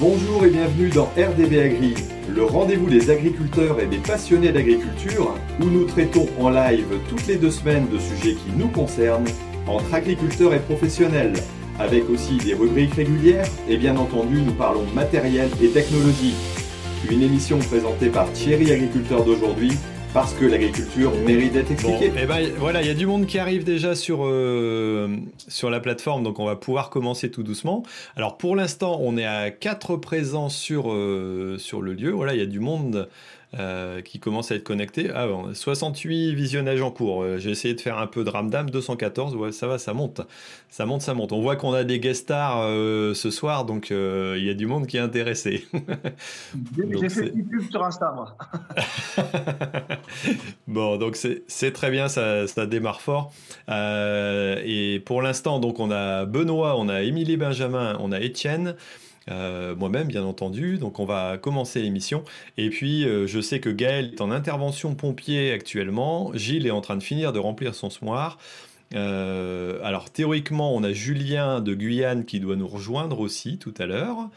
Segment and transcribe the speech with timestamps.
[0.00, 1.94] Bonjour et bienvenue dans RDB Agri,
[2.34, 7.36] le rendez-vous des agriculteurs et des passionnés d'agriculture, où nous traitons en live toutes les
[7.36, 9.28] deux semaines de sujets qui nous concernent,
[9.66, 11.34] entre agriculteurs et professionnels,
[11.78, 16.34] avec aussi des rubriques régulières, et bien entendu nous parlons matériel et technologie.
[17.10, 19.72] Une émission présentée par Thierry Agriculteur d'aujourd'hui,
[20.12, 22.06] parce que l'agriculture mérite d'être expliquée.
[22.06, 25.16] et eh ben voilà, il y a du monde qui arrive déjà sur euh,
[25.48, 27.84] sur la plateforme, donc on va pouvoir commencer tout doucement.
[28.16, 32.10] Alors pour l'instant, on est à quatre présents sur euh, sur le lieu.
[32.10, 33.08] Voilà, il y a du monde
[33.58, 35.10] euh, qui commence à être connecté.
[35.12, 37.24] Ah, bon, 68 visionnages en cours.
[37.24, 39.34] Euh, j'ai essayé de faire un peu de ramdam, 214.
[39.34, 40.20] Ouais, ça va, ça monte.
[40.68, 41.32] Ça monte, ça monte.
[41.32, 44.66] On voit qu'on a des guest stars euh, ce soir, donc il y a du
[44.66, 45.66] monde qui est intéressé.
[47.00, 48.36] J'ai fait une pub sur Insta, moi.
[50.68, 53.32] bon, donc c'est très bien, ça, ça démarre fort.
[53.68, 58.76] et pour l'instant, donc on a Benoît, on a Émilie Benjamin, on a Étienne.
[59.28, 60.78] Euh, moi-même bien entendu.
[60.78, 62.24] Donc on va commencer l'émission.
[62.56, 66.32] Et puis euh, je sais que Gaël est en intervention pompier actuellement.
[66.34, 68.38] Gilles est en train de finir de remplir son soir.
[68.94, 73.86] Euh, alors théoriquement, on a Julien de Guyane qui doit nous rejoindre aussi tout à
[73.86, 74.30] l'heure.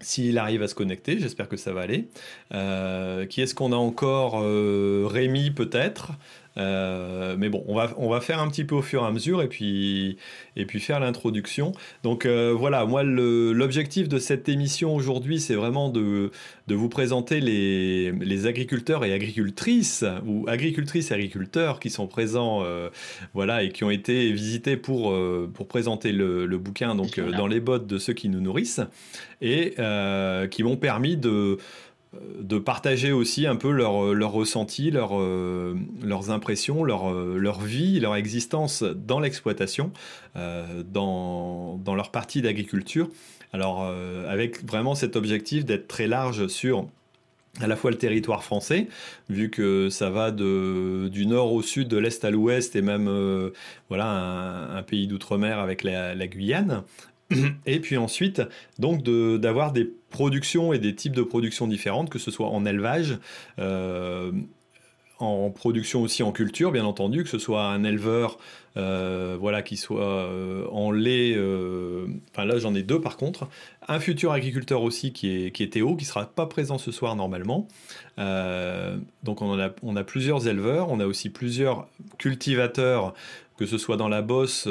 [0.00, 2.08] S'il arrive à se connecter, j'espère que ça va aller.
[3.28, 4.40] qui est-ce qu'on a encore?
[4.42, 6.12] Rémi peut-être?
[6.56, 9.10] Euh, mais bon, on va, on va faire un petit peu au fur et à
[9.10, 10.16] mesure et puis,
[10.56, 11.72] et puis faire l'introduction.
[12.02, 16.30] Donc euh, voilà, moi l'objectif de cette émission aujourd'hui, c'est vraiment de,
[16.68, 22.62] de, vous présenter les, les, agriculteurs et agricultrices, ou agricultrices et agriculteurs qui sont présents
[22.62, 22.88] euh,
[23.32, 25.14] voilà, et qui ont été visités pour,
[25.54, 28.80] pour présenter le, le bouquin donc, dans les bottes de ceux qui nous nourrissent
[29.40, 29.74] et
[30.50, 31.58] qui m'ont permis de
[32.40, 37.60] de partager aussi un peu leurs leur ressentis, leur, euh, leurs impressions, leur, euh, leur,
[37.60, 39.92] vie, leur existence dans l'exploitation,
[40.36, 43.08] euh, dans, dans, leur partie d'agriculture.
[43.52, 43.86] Alors
[44.28, 46.88] avec vraiment cet objectif d'être très large sur
[47.60, 48.88] à la fois le territoire français,
[49.28, 53.08] vu que ça va de, du nord au sud, de l'est à l'ouest, et même
[53.88, 54.08] voilà
[54.76, 56.82] un, pays d'outre-mer avec la Guyane,
[57.66, 58.42] et puis ensuite,
[58.78, 63.18] donc d'avoir des productions et des types de productions différentes, que ce soit en élevage,
[63.58, 64.30] euh,
[65.18, 68.38] en production aussi en culture, bien entendu, que ce soit un éleveur
[68.76, 71.36] euh, voilà, qui soit euh, en lait,
[72.30, 73.48] enfin là j'en ai deux par contre,
[73.88, 77.16] un futur agriculteur aussi qui est, qui est Théo, qui sera pas présent ce soir
[77.16, 77.66] normalement.
[78.16, 81.88] donc on, a, on a plusieurs éleveurs, on a aussi plusieurs
[82.18, 83.14] cultivateurs,
[83.58, 84.68] que ce soit dans la bosse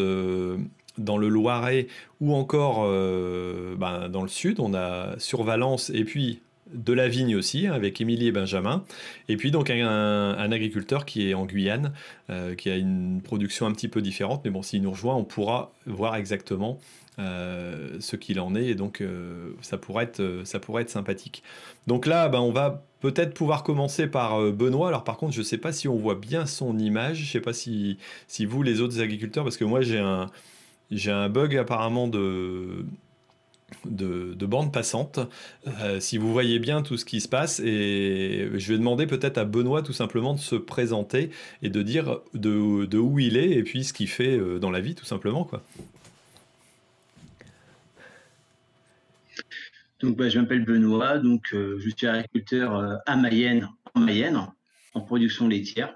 [0.98, 1.88] dans le Loiret
[2.22, 4.60] ou encore euh, ben, dans le sud.
[4.60, 6.42] On a sur Valence et puis
[6.74, 8.84] de la vigne aussi, hein, avec Émilie et Benjamin.
[9.30, 11.94] Et puis donc un, agriculteur qui est en Guyane,
[12.30, 14.42] euh, qui a une production un petit peu différente.
[14.44, 16.80] Mais bon, s'il nous rejoint, on pourra voir exactement
[17.20, 18.66] euh, ce qu'il en est.
[18.66, 19.04] Et donc
[19.62, 21.44] ça, pourrait être, ça pourrait être sympathique.
[21.86, 24.88] Donc là, ben, on va peut-être pouvoir commencer par Benoît.
[24.88, 27.18] Alors par contre, je ne sais pas si on voit bien son image.
[27.18, 30.32] Je ne sais pas si, si vous, les autres agriculteurs, parce que moi j'ai un
[30.98, 32.86] j'ai un bug apparemment de,
[33.86, 35.20] de, bande passante.
[35.68, 39.38] Euh, si vous voyez bien tout ce qui se passe, et je vais demander peut-être
[39.38, 41.30] à Benoît tout simplement de se présenter
[41.62, 44.72] et de dire de, de où il est et puis ce qu'il fait euh, dans
[44.72, 45.44] la vie tout simplement.
[45.44, 45.64] Quoi.
[50.02, 54.48] Donc, bah, je m'appelle Benoît, donc euh, je suis agriculteur à Mayenne, en Mayenne,
[54.94, 55.96] en production laitière.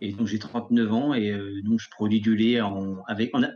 [0.00, 2.60] Et donc j'ai 39 ans et euh, donc je produis du lait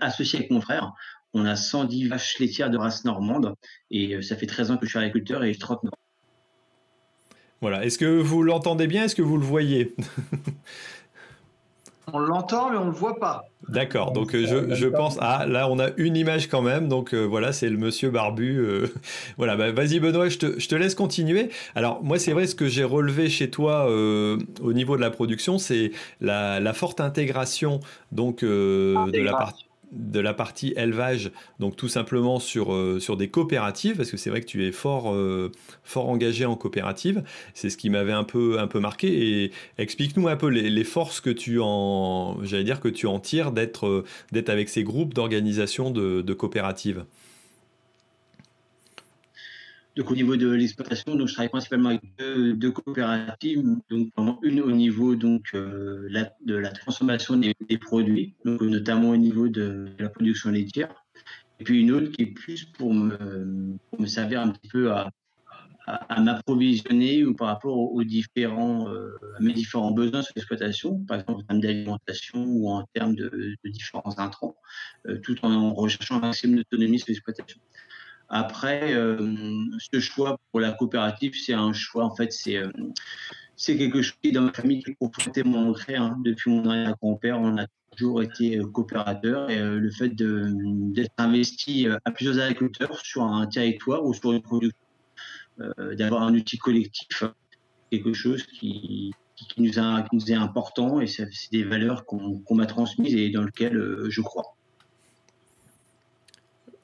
[0.00, 0.92] associé avec mon frère.
[1.34, 3.54] On a 110 vaches laitières de race normande
[3.90, 5.96] et euh, ça fait 13 ans que je suis agriculteur et j'ai 39 ans.
[7.60, 7.84] Voilà.
[7.84, 9.04] Est-ce que vous l'entendez bien?
[9.04, 9.94] Est-ce que vous le voyez?
[12.12, 13.44] On l'entend, mais on ne le voit pas.
[13.68, 15.16] D'accord, donc euh, je, pense.
[15.20, 16.88] Ah, là, on a une image quand même.
[16.88, 18.58] Donc euh, voilà, c'est le monsieur barbu.
[18.58, 18.88] Euh,
[19.38, 21.48] voilà, bah, vas-y, Benoît, je te, laisse continuer.
[21.74, 25.58] Alors, moi, c'est vrai, ce que j'ai relevé chez toi au niveau de la production,
[25.58, 27.80] c'est la, la, forte intégration
[28.10, 31.30] donc, de la partie de la partie élevage,
[31.60, 34.72] donc tout simplement sur, euh, sur des coopératives, parce que c'est vrai que tu es
[34.72, 35.52] fort, euh,
[35.84, 37.22] fort engagé en coopérative.
[37.54, 39.42] C'est ce qui m'avait un peu, un peu marqué.
[39.44, 43.52] Et explique-nous un peu les, forces que tu en, j'allais dire que tu en tires
[43.52, 47.04] d'être, euh, d'être avec ces groupes d'organisation de, de coopératives.
[49.96, 54.08] Donc au niveau de l'exploitation, donc je travaille principalement avec deux, coopératives, donc
[54.42, 56.08] une au niveau donc euh,
[56.46, 61.04] de la transformation des, produits, donc notamment au niveau de, la production laitière,
[61.60, 65.10] et puis une autre qui est plus pour me, servir un petit peu à,
[65.86, 71.20] à, m'approvisionner ou par rapport aux, différents euh, à mes différents besoins sur l'exploitation, par
[71.20, 74.56] exemple en termes d'alimentation ou en termes de, différents intrants,
[75.06, 77.60] euh, tout en recherchant un maximum d'autonomie sur l'exploitation.
[78.34, 82.58] Après, ce choix pour la coopérative, c'est un choix, en fait, c'est
[83.56, 85.94] c'est quelque chose qui, dans ma famille, est profondément ancré.
[85.94, 86.18] Hein.
[86.24, 92.40] Depuis mon arrière-grand-père, on a toujours été coopérateur et le fait d'être investi à plusieurs
[92.40, 94.78] agriculteurs sur un territoire ou sur une production,
[95.98, 97.24] d'avoir un outil collectif,
[97.90, 99.12] quelque chose qui
[99.58, 104.56] nous est important et c'est des valeurs qu'on m'a transmises et dans lesquelles je crois.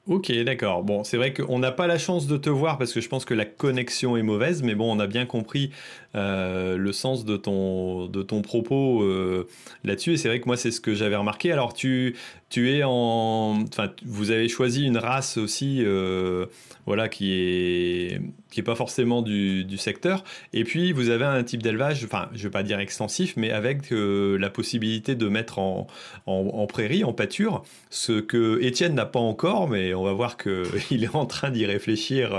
[0.09, 0.83] Ok, d'accord.
[0.83, 3.25] Bon, c'est vrai qu'on n'a pas la chance de te voir parce que je pense
[3.25, 5.69] que la connexion est mauvaise, mais bon, on a bien compris
[6.15, 9.47] euh, le sens de ton, de ton propos euh,
[9.83, 10.13] là-dessus.
[10.13, 11.51] Et c'est vrai que moi, c'est ce que j'avais remarqué.
[11.51, 12.15] Alors, tu,
[12.49, 13.63] tu es en.
[13.67, 16.47] Enfin, vous avez choisi une race aussi, euh,
[16.85, 20.23] voilà, qui est qui est pas forcément du, du, secteur.
[20.53, 23.91] Et puis, vous avez un type d'élevage, enfin, je vais pas dire extensif, mais avec
[23.91, 25.85] la possibilité de mettre en,
[26.25, 27.61] en, prairie, en pâture,
[27.91, 31.67] ce que Étienne n'a pas encore, mais on va voir qu'il est en train d'y
[31.67, 32.31] réfléchir,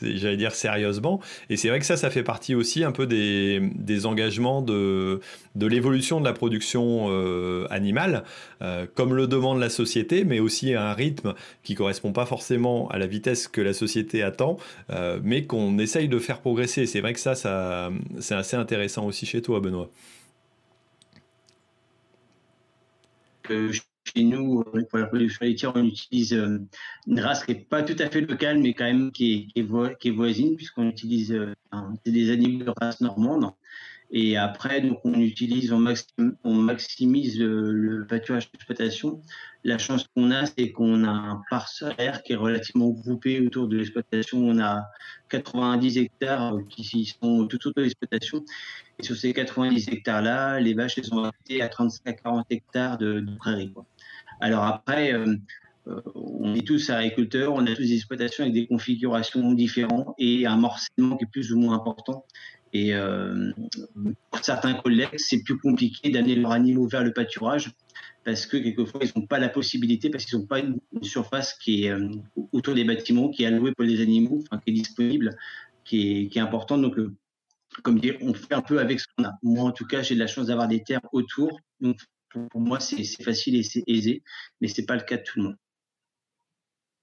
[0.00, 1.20] j'allais dire sérieusement.
[1.50, 5.20] Et c'est vrai que ça, ça fait partie aussi un peu des, des engagements de,
[5.54, 8.24] de l'évolution de la production euh, animale,
[8.62, 12.88] euh, comme le demande la société, mais aussi à un rythme qui correspond pas forcément
[12.88, 14.58] à la vitesse que la société attend,
[14.90, 16.86] euh, mais qu'on essaye de faire progresser.
[16.86, 19.90] C'est vrai que ça, c'est assez intéressant aussi chez toi, Benoît.
[24.04, 28.08] chez nous, pour la production laitière, on utilise une race qui n'est pas tout à
[28.08, 31.34] fait locale, mais quand même qui est, qui est, voisine, puisqu'on utilise
[32.04, 33.52] des animaux de race normande.
[34.14, 39.22] Et après, donc, on utilise, on, maximise le, pâturage d'exploitation.
[39.64, 43.78] La chance qu'on a, c'est qu'on a un parcellaire qui est relativement groupé autour de
[43.78, 44.38] l'exploitation.
[44.38, 44.84] On a
[45.30, 48.44] 90 hectares qui sont tout autour de l'exploitation.
[48.98, 53.36] Et sur ces 90 hectares-là, les vaches elles sont 35 à 40 hectares de, de
[53.36, 53.72] prairies.
[54.40, 55.36] Alors après, euh,
[55.88, 60.46] euh, on est tous agriculteurs, on a tous des exploitations avec des configurations différentes et
[60.46, 62.24] un morcellement qui est plus ou moins important.
[62.72, 63.52] Et euh,
[64.30, 67.70] pour certains collègues, c'est plus compliqué d'amener leurs animaux vers le pâturage
[68.24, 71.84] parce que quelquefois, ils n'ont pas la possibilité, parce qu'ils n'ont pas une, surface qui
[71.84, 72.08] est euh,
[72.52, 75.36] autour des bâtiments, qui est allouée pour les animaux, qui est disponible,
[75.84, 76.82] qui est, importante.
[76.82, 77.12] Donc, euh,
[77.82, 79.32] comme dire, on fait un peu avec ce qu'on a.
[79.42, 81.58] Moi, en tout cas, j'ai de la chance d'avoir des terres autour.
[81.80, 81.98] Donc,
[82.30, 84.22] pour, moi, c'est facile et c'est aisé,
[84.60, 85.56] mais ce n'est pas le cas de tout le monde.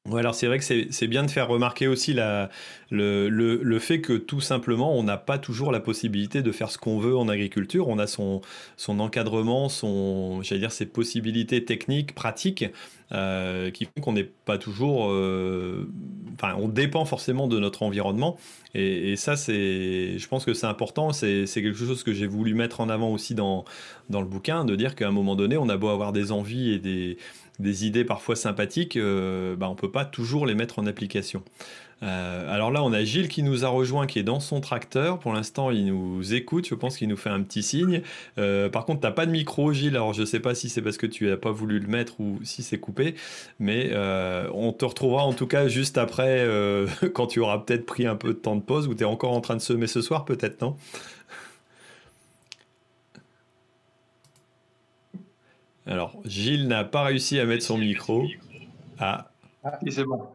[0.09, 2.49] Ouais, alors c'est vrai que c'est bien de faire remarquer aussi la,
[2.89, 6.71] le, le, le, fait que tout simplement, on n'a pas toujours la possibilité de faire
[6.71, 7.87] ce qu'on veut en agriculture.
[7.89, 8.41] On a son,
[8.75, 12.65] son encadrement, son, dire, ses possibilités techniques, pratiques,
[13.11, 15.11] euh, qui font qu'on n'est pas toujours.
[15.11, 15.87] Euh,
[16.33, 18.37] enfin, on dépend forcément de notre environnement.
[18.73, 21.11] Et, ça, je pense que c'est important.
[21.11, 23.63] C'est quelque chose que j'ai voulu mettre en avant aussi dans,
[24.09, 26.71] dans le bouquin, de dire qu'à un moment donné, on a beau avoir des envies
[26.71, 27.17] et des
[27.59, 31.43] des idées parfois sympathiques, euh, bah, on ne peut pas toujours les mettre en application.
[32.01, 35.19] Euh, alors là, on a Gilles qui nous a rejoint, qui est dans son tracteur.
[35.19, 36.65] Pour l'instant, il nous écoute.
[36.65, 38.01] Je pense qu'il nous fait un petit signe.
[38.37, 39.97] Euh, par contre, tu n'as pas de micro, Gilles.
[39.97, 42.21] Alors, je ne sais pas si c'est parce que tu n'as pas voulu le mettre
[42.21, 43.15] ou si c'est coupé.
[43.59, 43.91] Mais
[44.53, 46.47] on te retrouvera en tout cas juste après,
[47.13, 49.33] quand tu auras peut-être pris un peu de temps de pause ou tu es encore
[49.33, 50.77] en train de semer ce soir, peut-être, non?
[55.89, 58.27] Alors, Gilles n'a pas réussi à mettre son micro.
[58.99, 59.31] Ah.
[59.63, 60.27] ah c'est bon.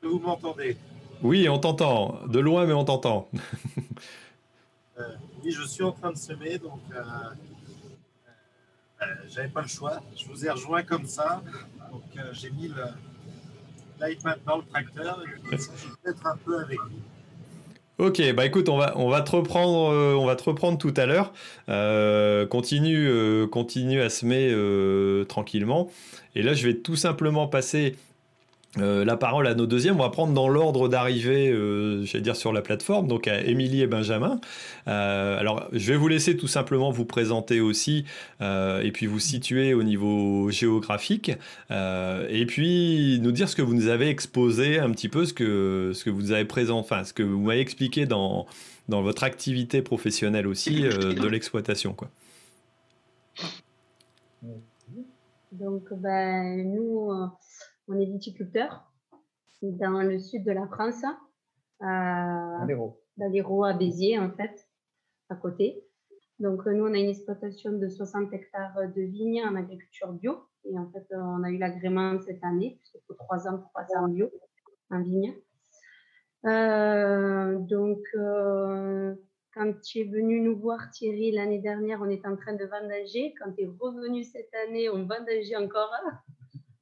[0.00, 0.76] Vous m'entendez?
[1.24, 2.20] Oui, on t'entend.
[2.28, 3.28] De loin, mais on t'entend.
[5.00, 7.00] Euh, oui, je suis en train de semer, donc euh,
[9.00, 10.00] euh, j'avais pas le choix.
[10.16, 11.40] Je vous ai rejoint comme ça.
[11.92, 12.84] Donc j'ai mis le
[14.00, 17.00] l'iPad dans le tracteur et je vais peut-être un peu avec vous.
[17.98, 20.94] Ok, bah écoute, on va, on va te reprendre, euh, on va te reprendre tout
[20.96, 21.32] à l'heure.
[21.68, 24.54] Euh, continue, euh, continue à semer
[25.26, 25.90] tranquillement.
[26.36, 27.96] Et là, je vais tout simplement passer
[28.76, 29.96] euh, la parole à nos deuxièmes.
[29.96, 33.80] On va prendre dans l'ordre d'arrivée, euh, j'allais dire sur la plateforme, donc à Émilie
[33.80, 34.40] et Benjamin.
[34.88, 38.04] Euh, alors, je vais vous laisser tout simplement vous présenter aussi
[38.40, 41.32] et puis vous situer au niveau géographique
[41.70, 45.92] et puis nous dire ce que vous nous avez exposé un petit peu, ce que,
[45.94, 48.46] ce que vous avez présent, enfin, ce que vous m'avez expliqué dans,
[48.88, 52.08] dans votre activité professionnelle aussi de l'exploitation, quoi.
[55.52, 57.10] Donc, ben, nous,
[57.88, 58.84] on est viticulteur
[59.62, 61.02] dans le sud de la France,
[61.80, 62.66] à,
[63.16, 64.68] dans l'Hérault, à Béziers, en fait,
[65.28, 65.84] à côté.
[66.38, 70.38] Donc, nous, on a une exploitation de 60 hectares de vignes en agriculture bio.
[70.64, 74.08] Et en fait, on a eu l'agrément cette année, puisque pour trois ans, trois ans
[74.08, 74.30] bio
[74.90, 75.34] en vigne.
[76.46, 79.14] Euh, donc, euh,
[79.54, 83.34] quand tu es venu nous voir, Thierry, l'année dernière, on était en train de vendager.
[83.40, 85.90] Quand tu es revenu cette année, on vendageait encore.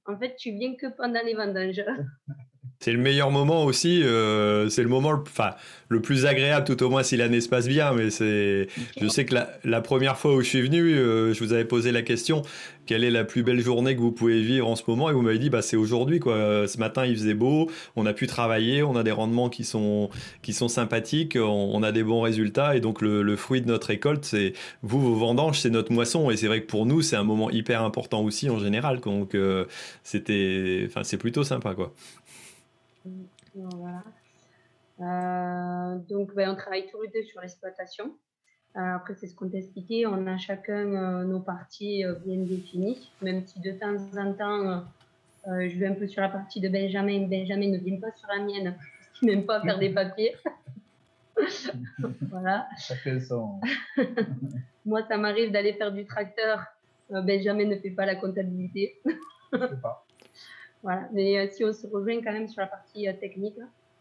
[0.09, 1.85] En fait, tu viens que pendant les vendanges.
[2.81, 4.03] C'est le meilleur moment aussi.
[4.03, 5.53] Euh, c'est le moment, enfin,
[5.89, 7.93] le plus agréable, tout au moins si l'année se passe bien.
[7.93, 8.69] Mais c'est,
[9.01, 11.93] je sais que la, première fois où je suis venu, euh, je vous avais posé
[11.93, 12.43] la question
[12.87, 15.21] quelle est la plus belle journée que vous pouvez vivre en ce moment Et vous
[15.21, 16.67] m'avez dit, bah, c'est aujourd'hui, quoi.
[16.67, 20.09] Ce matin, il faisait beau, on a pu travailler, on a des rendements qui sont,
[20.43, 22.77] qui sont sympathiques, on, a des bons résultats.
[22.77, 26.31] Et donc, le, fruit de notre récolte, c'est vous, vos vendanges, c'est notre moisson.
[26.31, 29.01] Et c'est vrai que pour nous, c'est un moment hyper important aussi en général.
[29.01, 29.67] Donc, euh,
[30.05, 31.93] c'était, enfin, c'est plutôt sympa, quoi.
[33.55, 34.03] Voilà.
[35.01, 38.17] Euh, donc, ben, on travaille tous les deux sur l'exploitation.
[38.77, 40.07] Euh, après, c'est ce qu'on t'a expliqué.
[40.07, 44.85] On a chacun euh, nos parties bien définies, même si de temps en temps,
[45.47, 47.27] je vais un peu sur la partie de Benjamin.
[47.27, 50.35] Benjamin ne vient pas sur la mienne, parce qu'il n'aime pas faire des papiers.
[52.31, 52.67] voilà.
[52.79, 53.61] Chacun son.
[54.85, 56.65] Moi, ça m'arrive d'aller faire du tracteur.
[57.11, 59.01] Benjamin ne fait pas la comptabilité.
[59.53, 60.06] je sais pas.
[60.83, 61.09] Voilà.
[61.13, 63.59] Mais euh, si on se rejoint quand même sur la partie euh, technique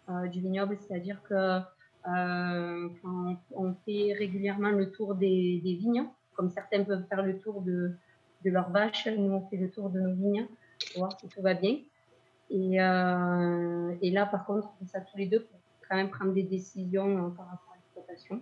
[0.09, 1.59] euh, du vignoble, c'est-à-dire que
[2.07, 6.05] on fait régulièrement le tour des, vignes,
[6.35, 7.93] comme certains peuvent faire le tour de,
[8.43, 10.45] de leurs vaches, nous on fait le tour de nos vignes
[10.91, 11.79] pour voir si tout va bien.
[12.51, 16.43] Et, là, par contre, on fait ça tous les deux pour quand même prendre des
[16.43, 18.39] décisions par rapport à l'exploitation.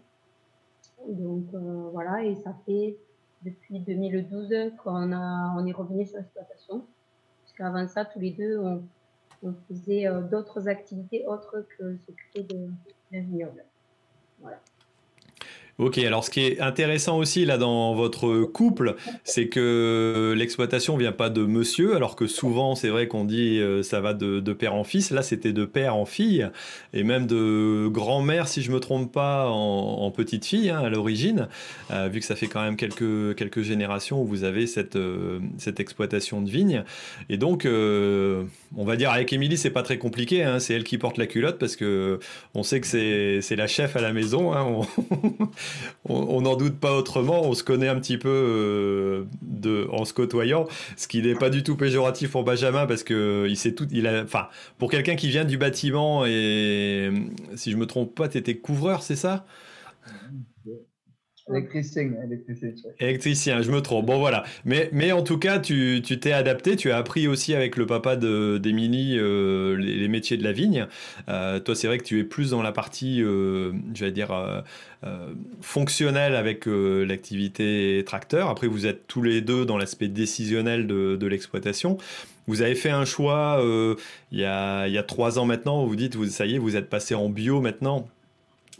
[1.08, 1.46] Donc
[1.94, 2.98] voilà, et ça fait
[3.44, 6.86] depuis 2012 qu'on on est revenu sur l'exploitation
[7.58, 8.84] qu'avant ça, tous les deux, on,
[9.68, 12.70] faisait euh, d'autres activités autres que s'occuper de
[13.12, 13.66] vignoble.
[14.40, 14.60] Voilà.
[15.80, 21.12] Ok, alors ce qui est intéressant aussi là dans votre couple, c'est que l'exploitation vient
[21.12, 24.76] pas de monsieur, alors que souvent c'est vrai qu'on dit euh, ça va de, père
[24.76, 25.10] en fils.
[25.10, 26.48] Là, c'était de père en fille,
[26.94, 31.48] et même de grand-mère, si je me trompe pas, en, petite fille hein, à l'origine,
[31.90, 35.40] euh, vu que ça fait quand même quelques, quelques générations où vous avez cette, euh,
[35.58, 36.84] cette exploitation de vigne.
[37.30, 41.00] Et donc, on va dire avec Émilie, c'est pas très compliqué, hein, c'est elle qui
[41.00, 42.20] porte la culotte parce que
[42.54, 44.54] on sait que c'est la chef à la maison.
[44.54, 44.82] Hein,
[46.10, 47.44] n'en doute pas autrement.
[47.44, 50.68] On se connaît un petit peu euh, de, en se côtoyant,
[50.98, 53.88] ce qui n'est pas du tout péjoratif pour Benjamin parce que il sait tout.
[53.92, 57.12] Il a, enfin, pour quelqu'un qui vient du bâtiment et
[57.56, 59.46] si je me trompe pas, tu étais couvreur, c'est ça?
[63.00, 64.06] Électricien, je me trompe.
[64.06, 64.46] Bon, voilà.
[64.64, 66.78] Mais, mais en tout cas, tu t'es adapté.
[66.78, 70.88] Tu as appris aussi avec le papa d'Émilie euh, les, métiers de la vigne.
[71.28, 74.64] Euh, toi, c'est vrai que tu es plus dans la partie, euh, j'allais dire,
[75.60, 78.50] fonctionnelle avec l'activité tracteur.
[78.50, 81.98] Après, vous êtes tous les deux dans l'aspect décisionnel de, de l'exploitation.
[82.48, 83.62] Vous avez fait un choix
[84.32, 85.86] il, y a, il y a trois ans maintenant.
[85.86, 88.08] vous dites, vous, ça y est, vous êtes passé en bio maintenant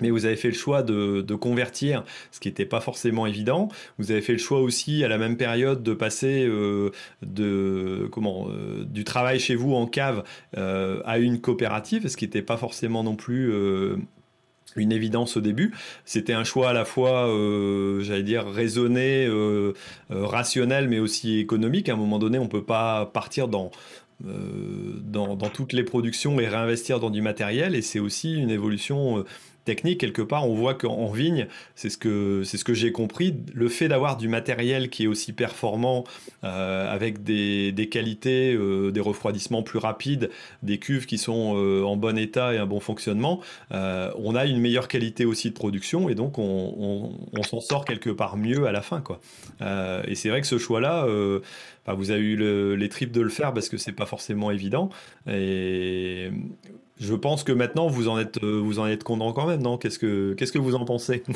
[0.04, 3.70] mais vous avez fait le choix de, convertir, ce qui n'était pas forcément évident.
[3.98, 6.92] Vous avez fait le choix aussi à la même période de passer euh,
[7.22, 10.24] de, comment, euh, du travail chez vous en cave
[10.58, 13.54] euh, à une coopérative, ce qui n'était pas forcément non plus
[14.76, 15.74] une évidence au début.
[16.04, 17.30] C'était un choix à la fois,
[18.02, 19.30] j'allais dire, raisonné,
[20.10, 21.88] rationnel, mais aussi économique.
[21.88, 23.72] À un moment donné, on ne peut pas partir dans,
[24.20, 27.74] dans, toutes les productions et réinvestir dans du matériel.
[27.74, 29.24] Et c'est aussi une évolution
[29.66, 33.70] technique, quelque part, on voit qu'en vigne, c'est ce que, ce que j'ai compris, le
[33.70, 36.04] fait d'avoir du matériel qui est aussi performant,
[36.44, 40.30] euh, avec des, des qualités, euh, des refroidissements plus rapides,
[40.62, 43.42] des cuves qui sont euh, en bon état et un bon fonctionnement,
[43.72, 48.10] on a une meilleure qualité aussi de production et donc on, on, s'en sort quelque
[48.10, 49.02] part mieux à la fin.
[49.02, 49.20] Quoi.
[50.08, 51.06] et c'est vrai que ce choix-là,
[51.88, 54.90] vous avez eu les tripes de le faire parce que c'est pas forcément évident.
[55.28, 56.32] Et
[57.00, 59.78] je pense que maintenant vous en êtes, euh, vous en êtes content quand même, non?
[59.78, 61.24] Qu'est-ce que, que vous en pensez?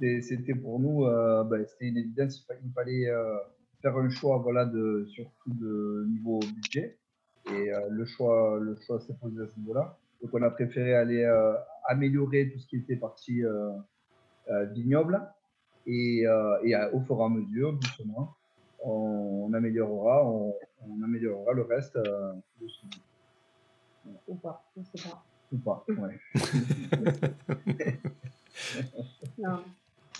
[0.00, 2.46] C'était pour nous, euh, ben, c'était une évidence.
[2.64, 3.36] Il fallait euh,
[3.82, 6.96] faire un choix, voilà, de surtout de niveau budget.
[7.50, 9.98] Et le choix, le choix s'est posé à ce niveau-là.
[10.22, 11.22] Donc on a préféré aller
[11.86, 13.42] améliorer tout ce qui était partie
[14.72, 15.20] vignoble
[15.86, 18.34] et, au fur et à mesure, doucement,
[18.82, 20.54] on, améliorera, on,
[21.04, 21.98] améliorera le reste.
[24.28, 25.24] Ou pas, je sais pas.
[25.52, 26.20] Ou pas, ouais.
[29.38, 29.60] non.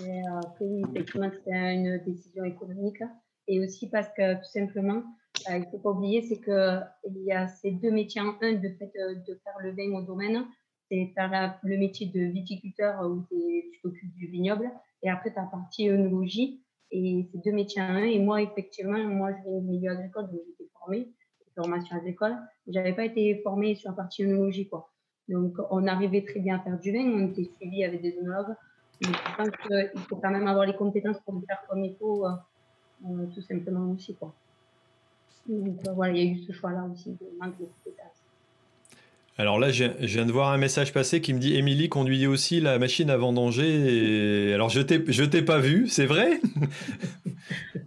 [0.00, 3.02] Mais, euh, oui, effectivement, c'est une décision économique.
[3.46, 5.02] Et aussi parce que, tout simplement,
[5.50, 8.54] euh, il ne faut pas oublier, c'est qu'il y a ces deux métiers en un,
[8.54, 10.46] de fait euh, de faire le vin au domaine.
[10.90, 14.70] C'est faire le métier de viticulteur où tu t'occupes du vignoble.
[15.02, 16.62] Et après, tu as partie œnologie.
[16.90, 18.04] Et c'est deux métiers en un.
[18.04, 21.08] Et moi, effectivement, moi, je viens du milieu agricole, donc j'étais formée
[21.54, 22.36] formation agricole.
[22.66, 24.90] J'avais pas été formée sur la partie œnologie, quoi.
[25.28, 28.54] Donc, on arrivait très bien à faire du vin, on était suivi avec des œnologues.
[29.02, 31.96] Mais je pense qu'il faut quand même avoir les compétences pour le faire comme il
[31.96, 32.30] faut, euh,
[33.06, 34.34] euh, tout simplement aussi, quoi.
[35.46, 37.66] Donc voilà, il y a eu ce choix-là aussi de manque de
[39.36, 42.60] alors là, je viens de voir un message passer qui me dit Émilie conduit aussi
[42.60, 44.52] la machine à vendanger.
[44.54, 46.40] Alors je t'ai, je t'ai pas vu, c'est vrai?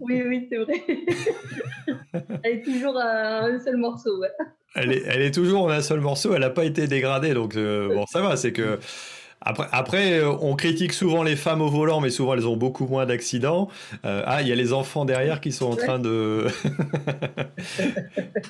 [0.00, 0.82] Oui, oui, c'est vrai.
[2.44, 4.22] elle est toujours à un seul morceau.
[4.74, 7.56] Elle, est, elle est toujours en un seul morceau, elle n'a pas été dégradée, donc
[7.56, 8.78] euh, bon, ça va, c'est que
[9.40, 12.86] après, après, euh, on critique souvent les femmes au volant, mais souvent elles ont beaucoup
[12.86, 13.68] moins d'accidents.
[14.04, 16.46] Euh, ah, il y a les enfants derrière qui sont en train de.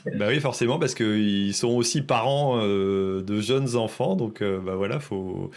[0.18, 4.98] bah oui, forcément, parce qu'ils sont aussi parents euh, de jeunes enfants, donc bah voilà,
[4.98, 5.50] faut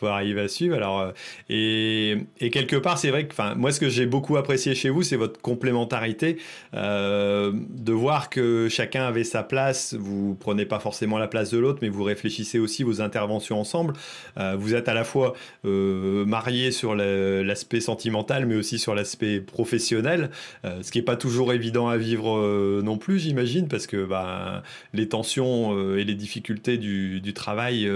[0.00, 0.74] faut arriver à suivre.
[0.74, 4.74] Alors, euh, et, quelque part, c'est vrai que, enfin, moi, ce que j'ai beaucoup apprécié
[4.74, 6.38] chez vous, c'est votre complémentarité,
[6.74, 9.94] euh, de voir que chacun avait sa place.
[9.94, 13.92] Vous prenez pas forcément la place de l'autre, mais vous réfléchissez aussi vos interventions ensemble.
[14.38, 15.34] Euh, vous êtes à la fois
[15.66, 20.30] euh, marié sur l'aspect sentimental, mais aussi sur l'aspect professionnel,
[20.64, 24.62] ce qui est pas toujours évident à vivre non plus, j'imagine, parce que bah,
[24.94, 27.88] les tensions et les difficultés du travail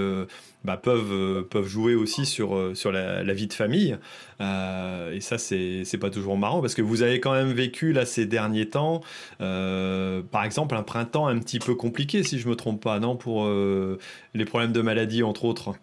[0.65, 3.99] bah, peuvent, euh, peuvent jouer aussi sur, euh, sur la, vie de famille.
[4.41, 8.07] Euh, et ça, c'est pas toujours marrant parce que vous avez quand même vécu là
[8.07, 9.03] ces derniers temps,
[9.39, 13.47] par exemple, un printemps un petit peu compliqué, si je me trompe pas, non, pour
[13.47, 15.75] les problèmes de maladie, entre autres.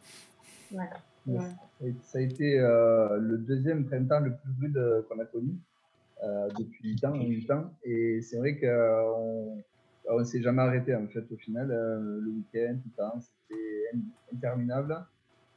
[0.71, 1.39] Ouais.
[2.03, 5.51] Ça a été le deuxième printemps le plus rude qu'on a connu
[6.57, 7.73] depuis 8 ans, 8 ans.
[7.83, 9.63] Et c'est vrai qu'on
[10.09, 11.67] on ne s'est jamais arrêté en fait au final.
[11.67, 13.91] le week-end, tout le temps, c'était
[14.33, 15.05] interminable.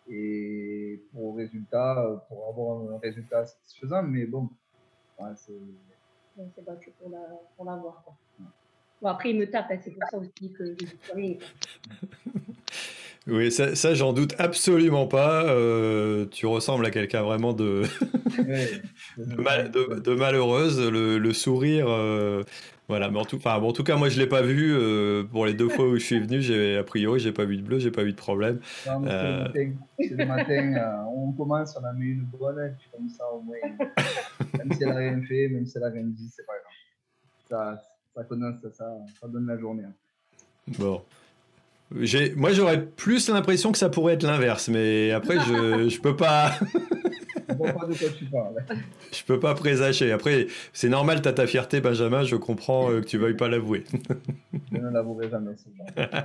[0.08, 4.50] Et pour résultat, pour avoir un résultat satisfaisant, mais bon,
[5.18, 5.52] ouais, c'est.
[6.54, 8.04] C'est battu pour l'avoir.
[8.08, 8.14] La,
[9.00, 11.38] bon, après, il me tape, hein, c'est pour ça aussi que j'ai
[13.26, 15.44] Oui, ça, ça j'en doute absolument pas.
[15.44, 17.84] Euh, tu ressembles à quelqu'un vraiment de,
[19.16, 20.78] de, de, malheureuse.
[20.78, 22.42] Le, le sourire, euh,
[22.86, 24.74] voilà, mais en tout, enfin, bon, en tout cas, moi, je l'ai pas vu.
[24.76, 27.56] Euh, pour les deux fois où je suis venu, j'ai a priori, j'ai pas vu
[27.56, 28.60] de bleu, j'ai pas vu de problème.
[28.86, 29.70] Non, c'est le euh, matin.
[29.98, 33.40] Le matin euh, on commence, on a mis une bonne, et puis comme ça, au
[33.40, 33.56] moins,
[34.58, 37.76] même si elle n'a rien fait, même si elle n'a rien dit, c'est pas grave.
[37.78, 37.82] Ça,
[38.14, 38.84] ça condense, ça,
[39.18, 39.84] ça donne la journée.
[39.84, 40.72] Hein.
[40.78, 41.02] Bon.
[42.36, 46.50] Moi, j'aurais plus l'impression que ça pourrait être l'inverse, mais après, je, je peux pas.
[49.12, 50.12] Je peux pas présager.
[50.12, 53.48] Après, c'est normal, tu as ta fierté, Benjamin, je comprends euh, que tu veuilles pas
[53.48, 53.84] l'avouer.
[54.72, 55.52] je ne l'avouerai jamais.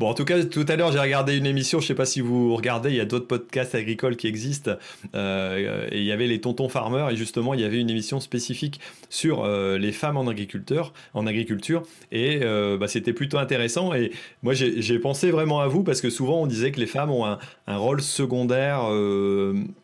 [0.00, 2.06] Bon, en tout cas, tout à l'heure, j'ai regardé une émission, je ne sais pas
[2.06, 4.70] si vous regardez, il y a d'autres podcasts agricoles qui existent,
[5.14, 8.18] euh, et il y avait les tontons farmers, et justement, il y avait une émission
[8.18, 13.92] spécifique sur euh, les femmes en, agriculteur, en agriculture, et euh, bah, c'était plutôt intéressant,
[13.92, 14.10] et
[14.42, 17.26] moi, j'ai pensé vraiment à vous, parce que souvent, on disait que les femmes ont
[17.26, 18.88] un, un rôle secondaire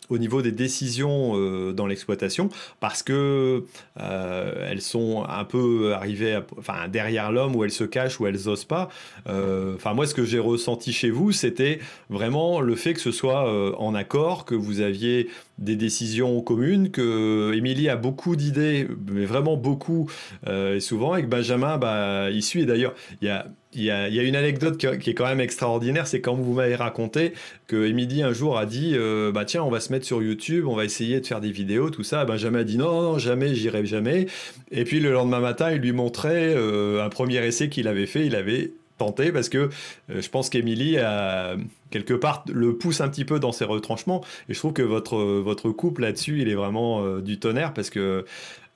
[0.08, 2.48] au niveau des décisions dans l'exploitation,
[2.80, 3.64] parce que
[3.96, 8.64] elles sont un peu arrivées, enfin, derrière l'homme, où elles se cachent, où elles osent
[8.64, 8.88] pas.
[9.26, 13.48] Enfin, moi, ce que j'ai ressenti chez vous, c'était vraiment le fait que ce soit
[13.48, 19.24] euh, en accord, que vous aviez des décisions communes, que Émilie a beaucoup d'idées, mais
[19.24, 20.10] vraiment beaucoup,
[20.46, 22.62] euh, et souvent, avec Benjamin, bah, il suit.
[22.62, 23.46] Et d'ailleurs, il y a
[23.78, 27.34] il y, a, une anecdote qui, est quand même extraordinaire, c'est quand vous m'avez raconté
[27.66, 30.66] que Émilie un jour a dit euh, bah tiens on va se mettre sur YouTube,
[30.66, 32.24] on va essayer de faire des vidéos, tout ça.
[32.24, 34.28] Benjamin a dit non, non jamais, j'irai jamais.
[34.70, 38.34] Et puis le lendemain matin, il lui montrait un premier essai qu'il avait fait, il
[38.34, 39.70] avait tenter parce que
[40.10, 41.56] euh, je pense qu'Emilie a
[41.90, 44.24] quelque part le pousse un petit peu dans ses retranchements.
[44.48, 47.90] Et je trouve que votre votre couple là-dessus il est vraiment euh, du tonnerre parce
[47.90, 48.24] que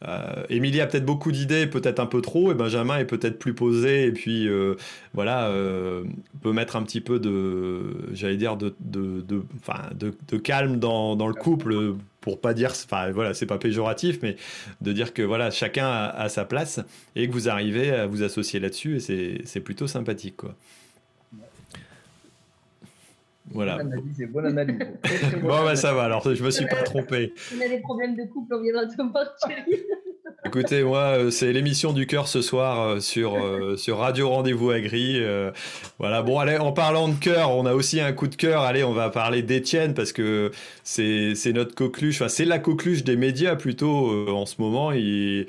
[0.09, 3.53] euh, Émilie a peut-être beaucoup d'idées, peut-être un peu trop, et Benjamin est peut-être plus
[3.53, 4.77] posé, et puis euh,
[5.13, 6.05] voilà, euh,
[6.43, 9.43] peut mettre un petit peu de, j'allais dire, de, de, de,
[10.29, 14.37] de, calme dans, dans, le couple, pour pas dire, enfin voilà, c'est pas péjoratif, mais
[14.81, 16.81] de dire que voilà, chacun a, sa place,
[17.15, 20.55] et que vous arrivez à vous associer là-dessus, et c'est plutôt sympathique, quoi.
[23.53, 23.77] Voilà.
[23.77, 24.79] Bonne analyse,
[25.43, 27.33] bon, bah, ça va, alors je me suis pas trompé.
[27.57, 29.57] On a des problèmes de couple, on viendra te partir.
[30.47, 34.71] Écoutez, moi, euh, c'est l'émission du cœur ce soir euh, sur, euh, sur Radio Rendez-vous
[34.71, 35.21] Agri.
[35.99, 38.63] voilà, bon, allez, en parlant de cœur, on a aussi un coup de cœur.
[38.63, 40.51] Allez, on va parler d'Étienne parce que
[40.83, 44.93] c'est notre coqueluche, enfin, c'est la coqueluche des médias plutôt en ce moment.
[44.93, 45.47] Il,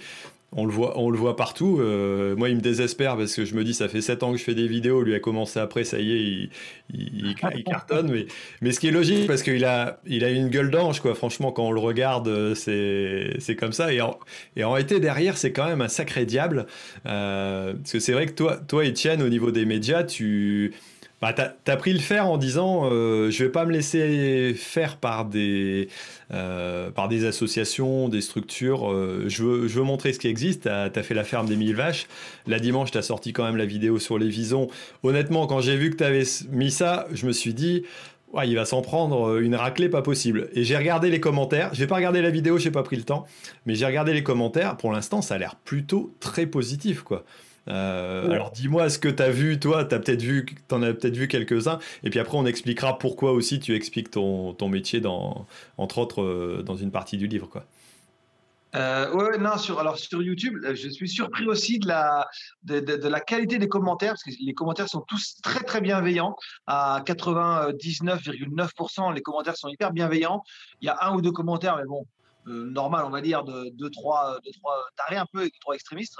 [0.53, 1.77] on le voit, on le voit partout.
[1.79, 4.37] Euh, moi, il me désespère parce que je me dis, ça fait 7 ans que
[4.37, 5.01] je fais des vidéos.
[5.01, 6.49] Lui a commencé après, ça y est,
[6.93, 7.35] il,
[7.65, 8.11] cartonne.
[8.11, 8.25] Mais,
[8.61, 11.15] mais, ce qui est logique, parce qu'il a, il a une gueule d'ange, quoi.
[11.15, 13.93] Franchement, quand on le regarde, euh, c'est, comme ça.
[13.93, 14.19] Et en,
[14.57, 16.67] et en réalité, derrière, c'est quand même un sacré diable.
[17.05, 20.73] Euh, parce que c'est vrai que toi, toi, Étienne, au niveau des médias, tu
[21.21, 24.97] Bah, tu as, pris le fer en disant euh, je vais pas me laisser faire
[24.97, 25.88] par des,
[26.34, 28.91] euh, par des associations, des structures.
[28.91, 30.63] Euh, je, veux, je veux montrer ce qui existe.
[30.63, 32.07] Tu as, fait la ferme des mille vaches.
[32.47, 34.67] La dimanche, tu as sorti quand même la vidéo sur les visons.
[35.03, 37.84] Honnêtement, quand j'ai vu que tu avais mis ça, je me suis dit
[38.34, 40.49] ouais, il va s'en prendre une raclée pas possible.
[40.53, 41.69] Et j'ai regardé les commentaires.
[41.73, 43.27] Je vais pas regarder la vidéo, j'ai pas pris le temps.
[43.67, 44.75] Mais j'ai regardé les commentaires.
[44.75, 47.03] Pour l'instant, ça a l'air plutôt très positif.
[47.03, 47.25] quoi.
[47.67, 50.93] Euh, alors dis-moi ce que tu as vu, toi, tu as peut-être vu, en as
[50.93, 55.00] peut-être vu quelques-uns, et puis après on expliquera pourquoi aussi tu expliques ton, ton métier,
[55.00, 55.45] dans,
[55.78, 57.47] entre autres, euh, dans une partie du livre.
[57.47, 57.65] Quoi.
[58.74, 62.28] Euh, ouais, non, sur, alors sur YouTube, je suis surpris aussi de la,
[62.63, 66.36] de, de, la qualité des commentaires, parce que les commentaires sont tous très très bienveillants.
[66.67, 70.41] À 99,9%, les commentaires sont hyper bienveillants.
[70.82, 72.06] Il y a un ou deux commentaires, mais bon,
[72.45, 76.15] normal, on va dire, de 2-3 deux, trois, deux, trois tarés un peu, trois extrémistes.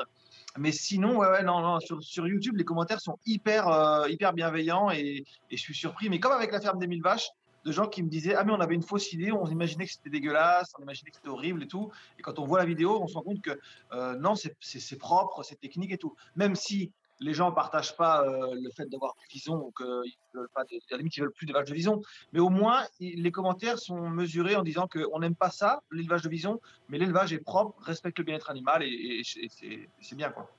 [0.58, 5.58] Mais sinon, ouais, non, sur, YouTube, les commentaires sont hyper, euh, hyper bienveillants et, et,
[5.58, 6.10] je suis surpris.
[6.10, 7.30] Mais comme avec la ferme des mille vaches,
[7.66, 9.92] de gens qui me disaient Ah, mais on avait une fausse idée, on imaginait que
[9.92, 11.92] c'était dégueulasse, on imaginait que c'était horrible et tout.
[12.18, 13.60] Et quand on voit la vidéo, on se rend compte que
[13.94, 16.16] euh, non, c'est propre, c'est technique et tout.
[16.36, 20.50] Même si les gens partagent pas euh, le fait d'avoir du vison ou qu'ils veulent
[20.54, 22.02] pas, de, à la limite, ils veulent plus d'élevage de vison.
[22.34, 26.30] Mais au moins, les commentaires sont mesurés en disant qu'on n'aime pas ça, l'élevage de
[26.30, 30.50] vison, mais l'élevage est propre, respecte le bien-être animal et, et c'est bien, quoi.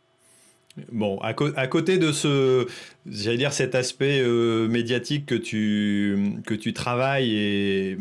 [0.91, 2.67] Bon, à, côté de ce,
[3.05, 7.99] j'allais dire cet aspect euh, médiatique que tu, que tu travailles et,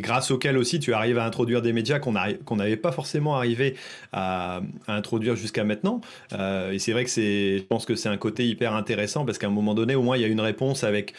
[0.00, 3.74] grâce auquel aussi tu arrives à introduire des médias qu'on n'avait pas forcément arrivé
[4.12, 6.00] à, introduire jusqu'à maintenant.
[6.32, 9.38] Euh, et c'est vrai que c'est, je pense que c'est un côté hyper intéressant parce
[9.38, 11.14] qu'à un moment donné, au moins, il y a une réponse avec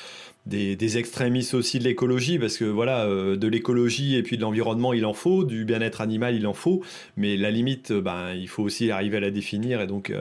[0.46, 4.94] des, extrémistes aussi de l'écologie, parce que voilà, euh, de l'écologie et puis de l'environnement,
[4.94, 6.82] il en faut, du bien-être animal, il en faut,
[7.18, 10.14] mais la limite, ben, il faut aussi arriver à la définir et donc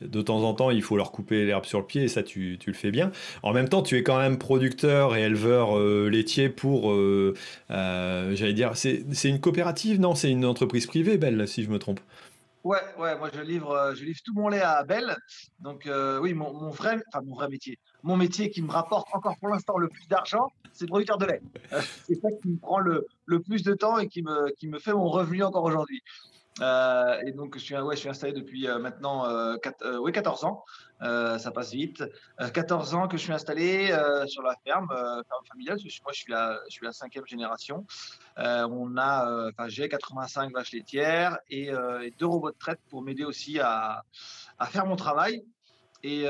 [0.00, 2.58] de temps en temps, il faut leur couper l'herbe sur le pied et ça, tu,
[2.64, 3.12] le fais bien.
[3.42, 7.34] En même temps, tu es quand même producteur et éleveur euh, laitier pour, euh,
[7.70, 11.78] euh, j'allais dire, c'est une coopérative Non, c'est une entreprise privée, Belle, si je me
[11.78, 12.00] trompe.
[12.64, 15.16] Ouais, ouais, moi je livre, je livre tout mon lait à Belle.
[15.60, 15.88] Donc
[16.20, 19.78] oui, mon, vrai, enfin mon vrai métier, mon métier qui me rapporte encore pour l'instant
[19.78, 21.40] le plus d'argent, c'est producteur de lait.
[22.08, 24.80] c'est ça qui me prend le, le, plus de temps et qui me, qui me
[24.80, 26.02] fait mon revenu encore aujourd'hui.
[26.62, 30.64] Euh, et donc, je suis, installé depuis euh, maintenant euh, 4, oui, 14 ans.
[31.00, 32.02] ça passe vite.
[32.38, 33.88] 14 ans que je suis installé
[34.26, 34.88] sur la ferme,
[35.48, 35.78] familiale.
[35.78, 37.84] Moi, je suis la, je suis la cinquième génération.
[38.36, 41.70] on a, j'ai 85 vaches laitières et,
[42.18, 44.02] deux robots de traite pour m'aider aussi à,
[44.70, 45.44] faire mon travail.
[46.02, 46.22] Et,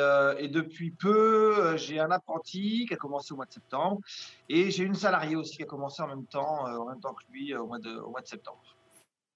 [0.48, 4.00] depuis peu, j'ai un apprenti qui a commencé au mois de septembre
[4.48, 7.22] et j'ai une salariée aussi qui a commencé en même temps, en même temps que
[7.30, 8.75] lui au mois de septembre.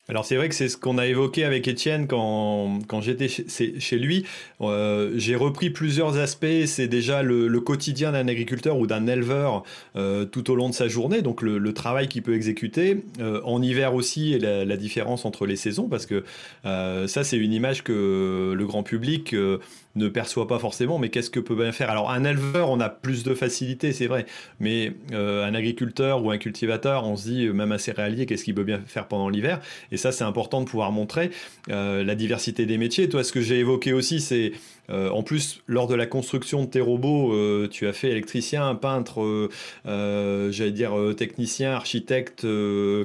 [0.09, 4.27] Alors c'est vrai que c'est ce qu'on a évoqué avec Étienne quand, j'étais chez, lui.
[4.61, 6.67] Euh, j'ai repris plusieurs aspects.
[6.67, 9.63] C'est déjà le, quotidien d'un agriculteur ou d'un éleveur
[9.95, 13.05] euh, tout au long de sa journée, donc le, travail qu'il peut exécuter.
[13.21, 16.25] Euh, en hiver aussi, et la, différence entre les saisons, parce que
[16.65, 19.35] ça c'est une image que le grand public
[19.97, 21.91] ne perçoit pas forcément, mais qu'est-ce que peut bien faire?
[21.91, 24.27] Alors un éleveur, on a plus de facilité, c'est vrai,
[24.61, 28.45] mais euh, un agriculteur ou un cultivateur, on se dit, euh, même un céréalier, qu'est-ce
[28.45, 29.61] qu'il peut bien faire pendant l'hiver?
[29.91, 31.31] Et ça, c'est important de pouvoir montrer
[31.71, 33.09] euh, la diversité des métiers.
[33.09, 34.53] Toi, ce que j'ai évoqué aussi, c'est
[34.91, 38.75] euh, en plus, lors de la construction de tes robots, euh, tu as fait électricien,
[38.75, 39.49] peintre,
[39.87, 42.47] euh, j'allais dire technicien, architecte,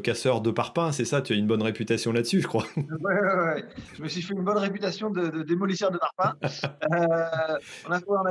[0.01, 2.65] casseur de parpaings, c'est ça Tu as une bonne réputation là-dessus, je crois.
[3.05, 3.65] Ouais, ouais, ouais.
[3.93, 6.35] Je me suis fait une bonne réputation de, démolisseur de parpaings.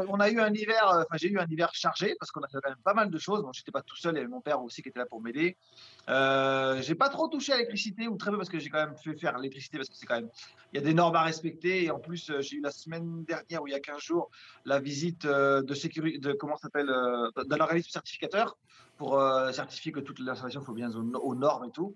[0.08, 2.58] on, a, eu un hiver, enfin j'ai eu un hiver chargé parce qu'on a fait
[2.62, 3.42] quand même pas mal de choses.
[3.42, 5.20] Bon, j'étais pas tout seul, il y avait mon père aussi qui était là pour
[5.20, 5.56] m'aider.
[6.08, 9.14] J'ai pas trop touché à l'électricité ou très peu parce que j'ai quand même fait
[9.16, 10.30] faire l'électricité parce que c'est quand même
[10.72, 13.43] il y a des normes à respecter et en plus j'ai eu la semaine dernière
[13.60, 14.30] ou il y a 15 jours
[14.64, 18.56] la visite de sécurité de comment s'appelle d'un organisme certificateur
[18.96, 19.20] pour
[19.52, 21.94] certifier que toute l'installation faut bien aux, normes et tout.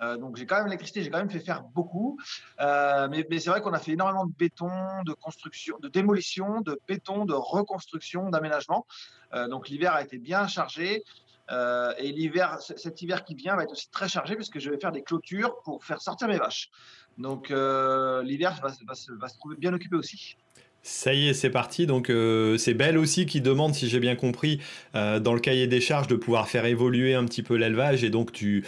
[0.00, 2.18] Euh, donc j'ai quand même l'électricité, j'ai quand même fait faire beaucoup,
[2.60, 4.70] euh, mais, c'est vrai qu'on a fait énormément de béton,
[5.04, 8.86] de construction, de démolition, de béton, de reconstruction, d'aménagement.
[9.34, 11.04] Euh, donc l'hiver a été bien chargé.
[11.50, 14.78] Euh, et l'hiver, cet hiver qui vient va être aussi très chargé puisque je vais
[14.78, 16.70] faire des clôtures pour faire sortir mes vaches.
[17.18, 20.36] Donc euh, l'hiver va, se trouver bien occupé aussi.
[20.82, 21.86] Ça y est, c'est parti.
[21.86, 24.60] Donc euh, c'est Belle aussi qui demande, si j'ai bien compris,
[24.94, 28.04] dans le cahier des charges, de pouvoir faire évoluer un petit peu l'élevage.
[28.04, 28.64] Et donc tu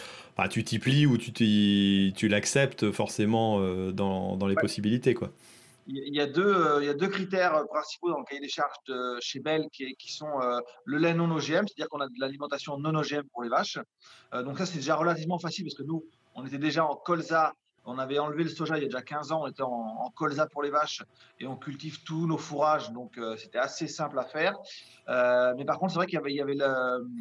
[0.51, 3.61] tu t'y plies ou tu, tu l'acceptes forcément
[3.93, 5.15] dans, dans, les possibilités.
[5.15, 5.31] quoi
[5.87, 8.49] il y, a deux, euh, il y a deux critères principaux dans le cahier des
[8.49, 12.07] charges de chez Bell qui, qui sont euh, le lait non OGM, c'est-à-dire qu'on a
[12.07, 13.79] de l'alimentation non OGM pour les vaches.
[14.33, 17.53] Euh, donc ça, c'est déjà relativement facile parce que nous, on était déjà en colza
[17.85, 20.47] On avait enlevé le soja il y a déjà 15 ans, on était en, colza
[20.47, 21.03] pour les vaches
[21.41, 24.57] et on cultive tous nos fourrages, donc c'était assez simple à faire.
[25.09, 26.55] mais par contre, c'est vrai qu'il y avait,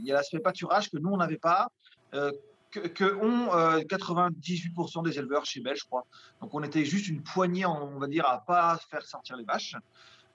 [0.05, 1.69] l'aspect pâturage que nous, on n'avait pas
[2.71, 3.47] que, ont
[3.81, 6.05] 98% euh, des éleveurs chez Bell, je crois.
[6.41, 9.75] Donc on était juste une poignée, on va dire, à pas faire sortir les vaches.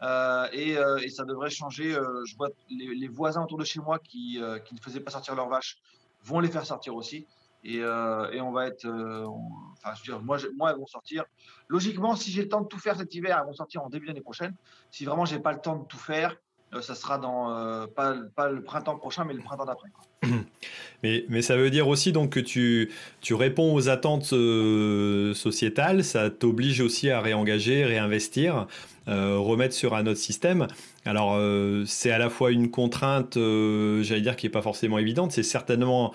[0.02, 1.92] Euh, euh, et, ça devrait changer.
[1.92, 5.78] je vois les, voisins autour de chez moi qui, ne faisaient pas sortir leurs vaches
[6.22, 7.26] vont les faire sortir aussi.
[7.66, 8.86] Et, on va être.
[8.86, 11.24] enfin, je veux dire, moi, moi, elles vont sortir.
[11.68, 14.06] Logiquement, si j'ai le temps de tout faire cet hiver, elles vont sortir en début
[14.06, 14.54] d'année prochaine.
[14.90, 16.36] Si vraiment j'ai pas le temps de tout faire,
[16.80, 18.14] ça sera dans pas,
[18.50, 19.88] le printemps prochain, mais le printemps d'après.
[21.02, 26.02] Mais, mais, ça veut dire aussi donc que tu, tu réponds aux attentes euh, sociétales,
[26.02, 28.66] ça t'oblige aussi à réengager, réinvestir,
[29.06, 30.66] euh, remettre sur un autre système.
[31.04, 35.32] Alors euh, c'est à la fois une contrainte, j'allais dire, qui n'est pas forcément évidente,
[35.32, 36.14] c'est certainement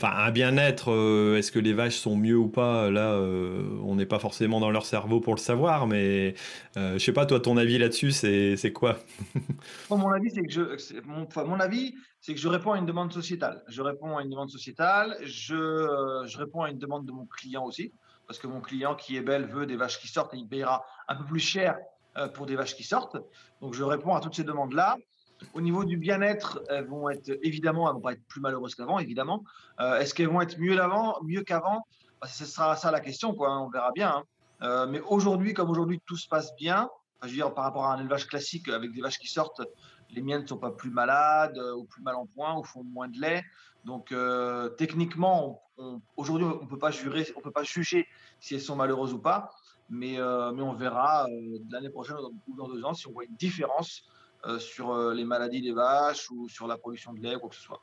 [0.00, 2.88] Enfin, un bien-être, euh, est-ce que les vaches sont mieux ou pas?
[2.88, 6.34] Là, euh, on n'est pas forcément dans leur cerveau pour le savoir, mais
[6.76, 8.98] euh, je sais pas, toi, ton avis là-dessus, c'est quoi?
[9.90, 13.12] Mon avis, c'est que je, mon, mon avis, c'est que je réponds à une demande
[13.12, 13.64] sociétale.
[13.66, 15.16] Je réponds à une demande sociétale.
[15.24, 17.92] Je, je réponds à une demande de mon client aussi,
[18.28, 20.84] parce que mon client qui est belle veut des vaches qui sortent et il payera
[21.08, 21.76] un peu plus cher
[22.34, 23.16] pour des vaches qui sortent.
[23.60, 24.96] Donc, je réponds à toutes ces demandes-là.
[25.54, 28.98] Au niveau du bien-être, elles vont être évidemment, elles vont pas être plus malheureuses qu'avant,
[28.98, 29.44] évidemment.
[29.80, 31.86] Euh, est-ce qu'elles vont être mieux d'avant, mieux qu'avant?
[32.20, 33.50] Bah, Ce sera ça la question, quoi.
[33.50, 34.16] Hein, on verra bien.
[34.16, 34.24] Hein.
[34.62, 36.88] Euh, mais aujourd'hui, comme aujourd'hui tout se passe bien,
[37.22, 39.62] je veux dire par rapport à un élevage classique avec des vaches qui sortent,
[40.10, 42.82] les miennes ne sont pas plus malades euh, ou plus mal en point ou font
[42.82, 43.44] moins de lait.
[43.84, 44.12] Donc
[44.76, 45.62] techniquement,
[46.16, 48.06] aujourd'hui, on ne peut pas peut pas juger
[48.38, 49.50] si elles sont malheureuses ou pas.
[49.88, 51.26] Mais, mais on verra
[51.70, 52.16] l'année prochaine
[52.48, 54.02] ou dans deux ans si on voit une différence
[54.58, 57.62] sur euh, les maladies des vaches ou sur la production de lait, quoi que ce
[57.62, 57.82] soit.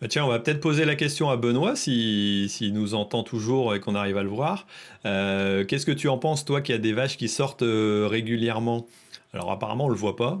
[0.00, 3.74] Bah, tiens, on va peut-être poser la question à Benoît, s'il si, nous entend toujours
[3.74, 4.66] et qu'on arrive à le voir.
[5.06, 8.86] Euh, qu'est-ce que tu en penses, toi, qu'il y a des vaches qui sortent régulièrement?
[9.32, 10.40] Alors apparemment, on ne le voit pas.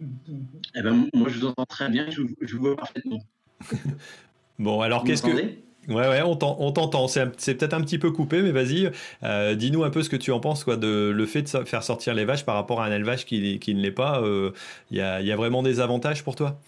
[0.00, 3.18] Eh ben, moi, je vous entends très bien, je, je vous vois parfaitement.
[4.58, 5.67] bon, alors qu'est-ce que...
[5.88, 7.08] Ouais, ouais, on t'entend.
[7.08, 8.90] C'est peut-être un petit peu coupé, mais vas-y,
[9.22, 11.82] euh, dis-nous un peu ce que tu en penses, quoi, de le fait de faire
[11.82, 14.20] sortir les vaches par rapport à un élevage qui, ne l'est pas.
[14.22, 14.50] Il euh,
[14.90, 16.58] y, a, vraiment des avantages pour toi?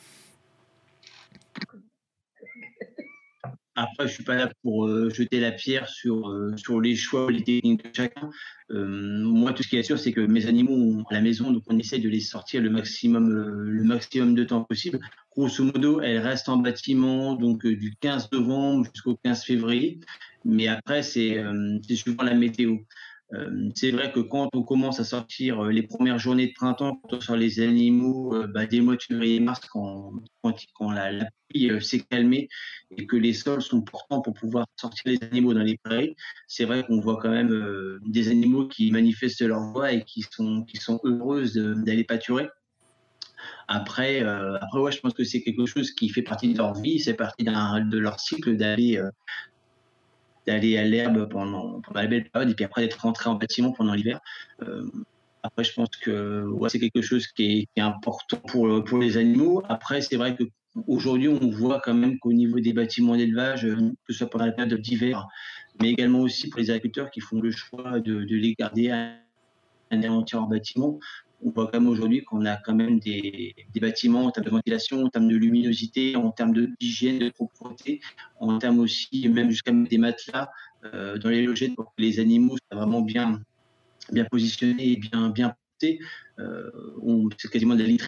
[3.80, 7.24] Après, je suis pas là pour euh, jeter la pierre sur, euh, sur les choix
[7.24, 8.28] ou les techniques de chacun.
[8.70, 11.62] Euh, moi, tout ce qui est sûr, c'est que mes animaux à la maison, donc
[11.66, 15.00] on essaye de les sortir le maximum, le maximum de temps possible.
[15.34, 19.98] Grosso modo, elles restent en bâtiment donc du 15 novembre jusqu'au 15 février.
[20.44, 21.42] Mais après, c'est
[21.88, 22.76] suivant la météo.
[23.74, 27.20] C'est vrai que quand on commence à sortir les premières journées de printemps, quand on
[27.20, 30.12] sort les animaux bah, des mois de février-mars, quand,
[30.42, 32.48] quand, quand, la, euh, s'est calmé
[32.96, 36.14] et que les sols sont portants pour pouvoir sortir les animaux dans les prairies,
[36.46, 40.22] c'est vrai qu'on voit quand même euh, des animaux qui manifestent leur voix et qui
[40.22, 40.64] sont,
[41.04, 42.48] heureuses d'aller pâturer.
[43.66, 46.74] Après, euh, après ouais, je pense que c'est quelque chose qui fait partie de leur
[46.74, 49.02] vie, c'est partie de leur cycle d'aller
[50.46, 53.72] d'aller à l'herbe pendant, pendant la belle période et puis après d'être rentré en bâtiment
[53.72, 54.20] pendant l'hiver.
[55.42, 59.62] après, je pense que ouais, c'est quelque chose qui est, important pour, pour les animaux.
[59.68, 60.44] Après, c'est vrai que
[60.87, 64.46] Aujourd'hui, on voit quand même qu'au niveau des bâtiments d'élevage, euh, que ce soit pendant
[64.46, 65.26] la période d'hiver,
[65.81, 69.16] mais également aussi pour les agriculteurs qui font le choix de, les garder à
[69.90, 71.00] un entier bâtiment,
[71.42, 75.05] on voit quand même aujourd'hui qu'on a quand même des, bâtiments en termes de ventilation,
[75.05, 78.00] en termes de luminosité, en termes d'hygiène, de, propreté,
[78.38, 80.50] en termes aussi même jusqu'à des matelas
[80.85, 83.40] euh, dans les logettes pour que les animaux soient vraiment bien,
[84.12, 86.00] bien positionnés et bien, bien portés.
[86.38, 86.70] Euh,
[87.38, 88.07] c'est quasiment de la literie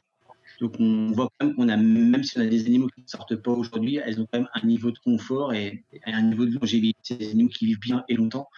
[0.62, 3.09] donc on voit quand même qu'on a, même si on a des animaux qui ne
[3.09, 6.53] sortent pas aujourd'hui, elles ont quand même un niveau de confort et, un niveau de
[6.53, 7.16] longévité.
[7.16, 8.49] des animaux qui vivent bien et longtemps.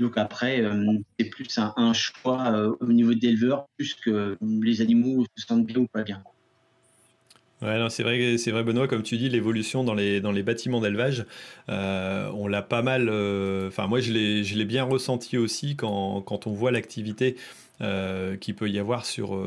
[0.00, 5.26] Donc après, euh, c'est plus un, choix euh, au niveau d'éleveur, plus que les animaux
[5.36, 6.22] se sentent bien ou pas bien.
[7.60, 10.80] Ouais, c'est vrai, c'est vrai, Benoît, comme tu dis, l'évolution dans les, dans les bâtiments
[10.80, 11.26] d'élevage,
[11.68, 13.10] euh, on l'a pas mal.
[13.68, 17.36] Enfin, moi, je l'ai, bien ressenti aussi quand, quand on voit l'activité
[18.40, 19.38] qui peut y avoir sur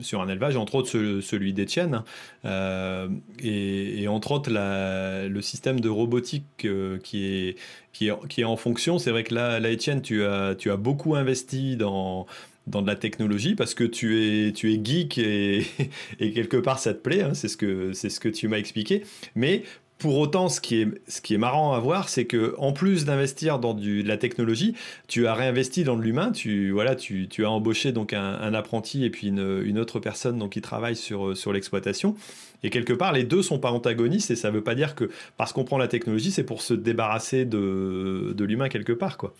[0.00, 2.02] sur un élevage, entre autres celui d'Etienne,
[2.44, 3.08] euh,
[3.42, 7.56] et, entre autres le système de robotique euh, qui, est,
[7.92, 8.98] qui, est, qui est en fonction.
[8.98, 12.26] C'est vrai que là, là Etienne, tu as, tu as beaucoup investi dans,
[12.66, 15.66] dans de la technologie parce que tu es, tu es geek et,
[16.20, 19.02] et quelque part ça te plaît, hein, c'est ce, que, ce que tu m'as expliqué.
[19.34, 19.64] Mais
[20.00, 23.04] pour autant, ce qui est, ce qui est marrant à voir, c'est que en plus
[23.04, 24.74] d'investir dans du, de la technologie,
[25.06, 26.32] tu as réinvesti dans de l'humain.
[26.32, 30.38] Tu, voilà, tu, tu, as embauché donc un, apprenti et puis une, une, autre personne
[30.38, 32.16] donc, qui travaille sur, sur l'exploitation.
[32.62, 35.52] Et quelque part, les deux sont pas antagonistes et ça veut pas dire que parce
[35.52, 39.18] qu'on prend la technologie, c'est pour se débarrasser de, de l'humain quelque part.
[39.18, 39.34] Quoi.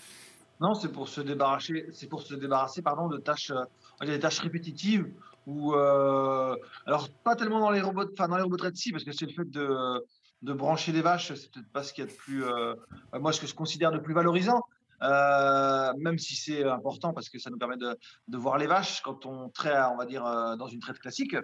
[0.60, 4.40] Non, c'est pour se débarrasser, c'est pour se débarrasser pardon, de tâches, euh, des tâches
[4.40, 5.06] répétitives
[5.46, 9.12] ou euh, alors pas tellement dans les robots, enfin dans les robots si parce que
[9.12, 10.04] c'est le fait de
[10.42, 12.74] de brancher des vaches, c'est peut-être pas ce qu'il y a de plus, euh,
[13.14, 14.62] moi, ce que je considère de plus valorisant,
[15.02, 17.96] euh, même si c'est important parce que ça nous permet de,
[18.28, 21.36] de, voir les vaches quand on traite, on va dire, euh, dans une traite classique.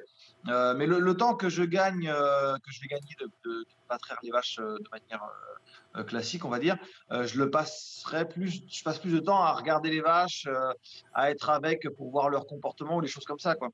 [0.46, 4.30] Mais le, temps que je gagne, que je vais gagner de ne pas traire les
[4.30, 5.24] vaches de manière
[6.06, 6.76] classique, on va dire,
[7.10, 10.48] je le passerai plus, je passe plus de temps à regarder les vaches,
[11.14, 13.70] à être avec pour voir leur comportement ou des choses comme ça, quoi.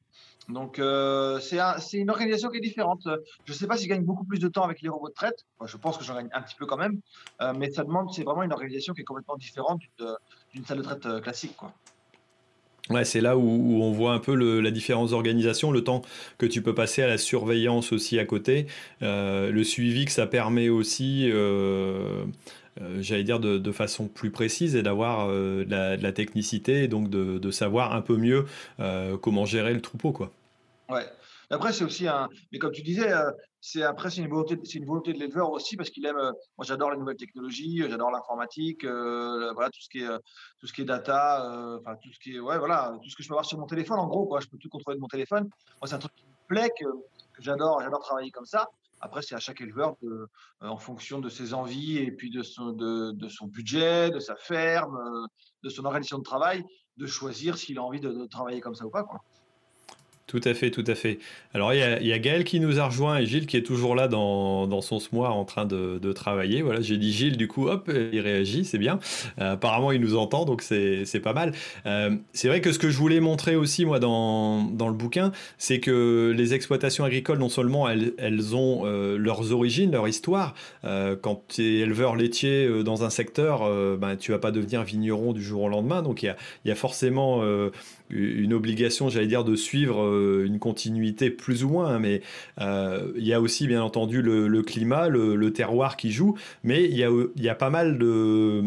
[0.48, 3.06] Donc, euh, c'est une organisation qui est différente.
[3.44, 5.14] Je ne sais pas si je gagne beaucoup plus de temps avec les robots de
[5.14, 5.44] traite.
[5.64, 7.00] je pense que j'en gagne un petit peu quand même.
[7.40, 9.80] Euh, mais ça demande, c'est vraiment une organisation qui est complètement différente
[10.52, 11.56] d'une salle de traite euh, classique.
[11.56, 11.72] Quoi.
[12.90, 16.02] Ouais, c'est là où, on voit un peu la différence d'organisation, le temps
[16.38, 18.66] que tu peux passer à la surveillance aussi à côté,
[19.00, 21.30] le suivi que ça permet aussi.
[22.98, 27.50] j'allais dire de, façon plus précise et d'avoir de, la technicité et donc de, de,
[27.52, 28.46] savoir un peu mieux
[29.20, 30.32] comment gérer le troupeau quoi.
[30.88, 31.06] Ouais.
[31.52, 32.28] Après, c'est aussi un.
[32.50, 33.30] Mais comme tu disais, euh,
[33.64, 36.16] c'est après c'est une volonté, c'est une volonté de l'éleveur aussi parce qu'il aime.
[36.16, 40.08] Euh, moi, j'adore les nouvelles technologies, euh, j'adore l'informatique, voilà tout ce qui est
[40.58, 43.34] tout ce qui est data, tout ce qui ouais voilà tout ce que je peux
[43.34, 44.00] avoir sur mon téléphone.
[44.00, 45.44] En gros, quoi, je peux tout contrôler de mon téléphone.
[45.80, 46.86] Moi, c'est un truc qui me plaît, que,
[47.38, 48.68] j'adore, j'adore travailler comme ça.
[49.00, 49.94] Après, c'est à chaque éleveur,
[50.60, 54.34] en fonction de ses envies et puis de son, de, de son budget, de sa
[54.34, 55.28] ferme,
[55.62, 56.64] de son organisation de travail,
[56.96, 59.04] de choisir s'il a envie de, de travailler comme ça ou pas.
[59.04, 59.20] Quoi.
[60.32, 61.18] Tout à fait, tout à fait.
[61.52, 64.08] Alors, il y, a, Gaël qui nous a rejoint et Gilles qui est toujours là
[64.08, 66.62] dans, son smoir en train de, travailler.
[66.62, 68.98] Voilà, j'ai dit Gilles, du coup, hop, il réagit, c'est bien.
[69.38, 71.52] Euh, apparemment, il nous entend, donc c'est pas mal.
[71.84, 75.32] Euh, c'est vrai que ce que je voulais montrer aussi, moi, dans, dans le bouquin,
[75.58, 80.54] c'est que les exploitations agricoles, non seulement elles, elles ont euh, leurs origines, leur histoire.
[80.82, 83.68] quand tu es éleveur laitier dans un secteur,
[83.98, 86.00] ben, tu vas pas devenir vigneron du jour au lendemain.
[86.00, 87.42] Donc, il y a, y a, forcément
[88.12, 92.22] une obligation, j'allais dire, de suivre euh, une continuité plus ou moins, hein, mais
[92.60, 96.96] euh, il y a aussi bien entendu le, climat, le, terroir qui joue, mais il
[96.96, 98.62] y a, il y a pas mal de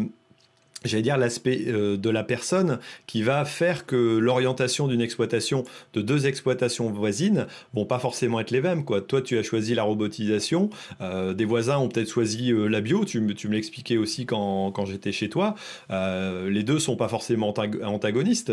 [0.86, 6.00] j'allais dire, l'aspect euh, de la personne qui va faire que l'orientation d'une exploitation, de
[6.00, 8.84] deux exploitations voisines, vont pas forcément être les mêmes.
[8.84, 9.00] Quoi.
[9.00, 10.70] Toi, tu as choisi la robotisation,
[11.00, 14.72] euh, des voisins ont peut-être choisi euh, la bio, tu, tu me l'expliquais aussi quand,
[14.72, 15.54] quand j'étais chez toi.
[15.90, 18.52] les deux sont pas forcément antagonistes.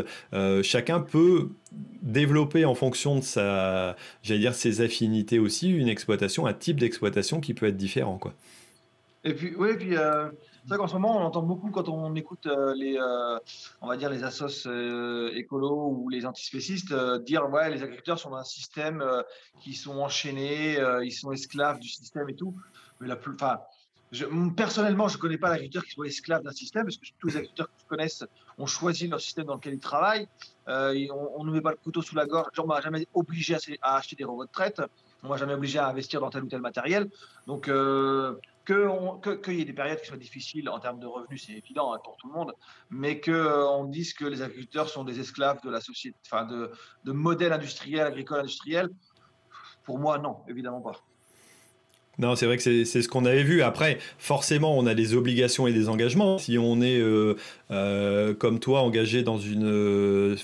[0.61, 1.49] chacun peut
[2.01, 7.39] développer en fonction de sa, j'allais dire, ses affinités aussi, une exploitation, un type d'exploitation
[7.39, 8.17] qui peut être différent.
[8.17, 8.33] Quoi.
[9.23, 9.95] Et puis, oui, puis
[10.63, 13.37] c'est vrai qu'en ce moment, on entend beaucoup quand on écoute euh, les, euh,
[13.81, 16.93] on va dire les euh, écolos ou les antispécistes
[17.25, 19.03] dire ouais, les agriculteurs sont dans un système
[19.59, 22.55] qui sont enchaînés, ils sont esclaves du système et tout.
[23.01, 23.59] Mais la plus, enfin,
[24.55, 27.37] personnellement, je ne connais pas l'agriculteur qui soit esclave d'un système parce que tous les
[27.37, 28.23] agriculteurs que je connaisse
[28.57, 30.27] ont choisi leur système dans lequel ils travaillent.
[30.67, 32.51] on ne met pas le couteau sous la gorge.
[32.57, 34.81] On m'a jamais obligé à, acheter des robots de traite.
[35.23, 37.09] On m'a jamais obligé à investir dans tel ou tel matériel.
[37.47, 37.69] Donc,
[38.65, 41.93] qu'il que, y ait des périodes qui soient difficiles en termes de revenus, c'est évident
[41.93, 42.53] hein, pour tout le monde,
[42.89, 46.71] mais qu'on euh, dise que les agriculteurs sont des esclaves de la société, enfin de,
[47.03, 48.89] de modèles industriels, agricoles industriels,
[49.83, 50.93] pour moi, non, évidemment pas.
[52.19, 53.63] Non, c'est vrai que c'est ce qu'on avait vu.
[53.63, 56.37] Après, forcément, on a des obligations et des engagements.
[56.37, 57.33] Si on est euh,
[57.71, 60.35] euh, comme toi engagé dans une, euh,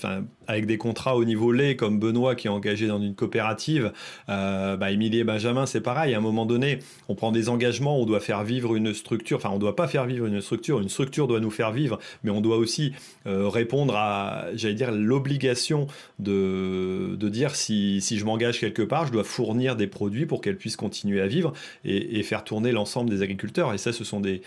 [0.48, 3.92] avec des contrats au niveau lait, comme Benoît qui est engagé dans une coopérative,
[4.26, 6.12] bah, Émilie et Benjamin, c'est pareil.
[6.12, 9.36] À un moment donné, on prend des engagements, on doit faire vivre une structure.
[9.36, 10.80] Enfin, on ne doit pas faire vivre une structure.
[10.80, 12.94] Une structure doit nous faire vivre, mais on doit aussi
[13.26, 15.86] répondre à, j'allais dire, l'obligation
[16.18, 20.40] de, de dire si, si je m'engage quelque part, je dois fournir des produits pour
[20.40, 21.52] qu'elle puisse continuer à vivre
[21.84, 23.72] et, faire tourner l'ensemble des agriculteurs.
[23.74, 24.42] Et ça, ce sont des,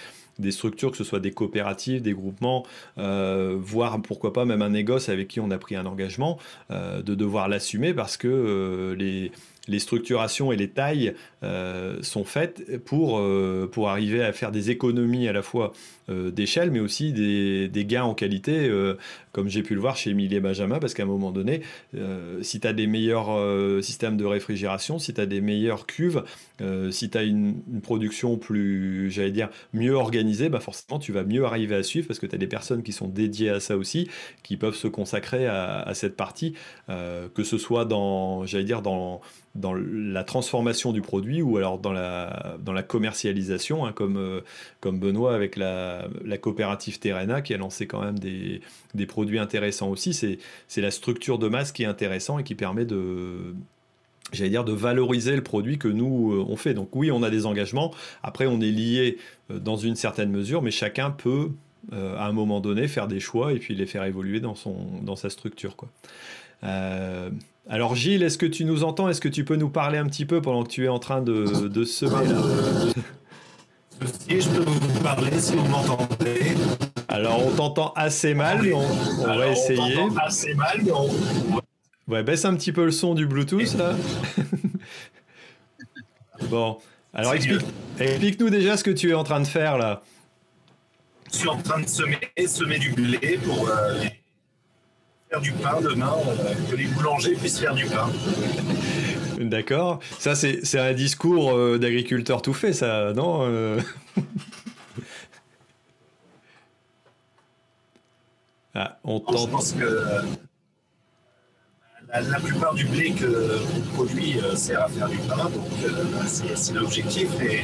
[0.51, 2.65] structures, que ce soit des coopératives, des groupements,
[2.97, 6.39] euh, voire pourquoi pas même un négoce avec qui on a pris un engagement,
[6.71, 11.13] euh, de devoir l'assumer parce que euh, les, structurations et les tailles
[12.01, 13.19] sont faites pour,
[13.89, 15.73] arriver à faire des économies à la fois
[16.09, 18.69] d'échelle, mais aussi des, gains en qualité,
[19.33, 21.61] comme j'ai pu le voir chez Emilie et Benjamin, parce qu'à un moment donné,
[22.41, 26.23] si tu as des meilleurs systèmes de réfrigération, si tu as des meilleures cuves,
[26.91, 31.43] si tu as une, production plus, j'allais dire, mieux organisée, bah forcément, tu vas mieux
[31.43, 34.07] arriver à suivre, parce que tu as des personnes qui sont dédiées à ça aussi,
[34.43, 36.53] qui peuvent se consacrer à, cette partie,
[36.87, 39.21] que ce soit dans, j'allais dire, dans
[39.55, 44.41] dans la transformation du produit ou alors dans la, dans la commercialisation, hein, comme, euh,
[44.79, 48.61] comme Benoît avec la, la, coopérative Terrena qui a lancé quand même des,
[48.95, 50.13] des produits intéressants aussi.
[50.13, 53.55] C'est la structure de masse qui est intéressante et qui permet de,
[54.31, 56.73] j'allais dire, de valoriser le produit que nous, euh, on fait.
[56.73, 57.93] Donc oui, on a des engagements.
[58.21, 59.17] Après, on est lié
[59.51, 61.49] euh, dans une certaine mesure, mais chacun peut,
[61.91, 65.17] à un moment donné, faire des choix et puis les faire évoluer dans, son, dans
[65.17, 65.75] sa structure.
[65.75, 65.89] Quoi.
[67.69, 69.09] Alors Gilles, est-ce que tu nous entends?
[69.09, 71.21] Est-ce que tu peux nous parler un petit peu pendant que tu es en train
[71.21, 72.41] de, de semer là?
[74.05, 76.55] Si je peux vous parler, si vous m'entendez.
[77.07, 79.97] Alors on t'entend assez mal, mais on, va essayer.
[79.99, 81.09] On assez mal, mais on...
[82.07, 83.93] Ouais, baisse un petit peu le son du Bluetooth là.
[86.49, 86.77] bon,
[87.13, 90.01] alors explique-nous déjà ce que tu es en train de faire là.
[91.31, 94.03] Je suis en train de semer, semer du blé pour euh,
[95.41, 98.09] du pain demain, euh, que les boulangers puissent faire du pain.
[99.39, 99.99] D'accord.
[100.19, 103.79] Ça, c'est un discours euh, d'agriculteur tout fait, ça, non euh?
[108.75, 109.99] ah, on Je pense que
[112.07, 113.59] la, plupart du blé que
[113.95, 115.65] produit sert à faire du pain, donc
[116.27, 117.29] c'est l'objectif.
[117.41, 117.63] Et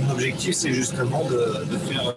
[0.00, 2.14] mon objectif, c'est justement de, de faire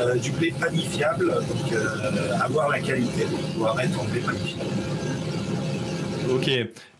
[0.00, 4.70] euh, du blé panifiable, donc euh, avoir la qualité pour pouvoir être en blé panifiable.
[6.30, 6.50] Ok.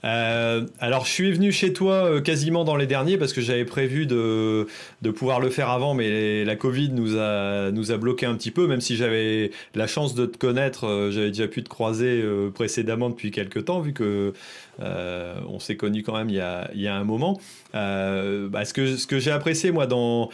[0.04, 4.04] Euh, alors, je suis venu chez toi quasiment dans les derniers parce que j'avais prévu
[4.06, 4.66] de,
[5.00, 8.50] de, pouvoir le faire avant, mais la Covid nous a, nous a bloqué un petit
[8.50, 12.22] peu, même si j'avais la chance de te connaître, j'avais déjà pu te croiser
[12.54, 14.34] précédemment depuis quelques temps, vu que
[14.80, 17.40] on s'est connus quand même il y a, il y a un moment.
[17.72, 20.28] Bah, ce que, ce que j'ai apprécié, moi, dans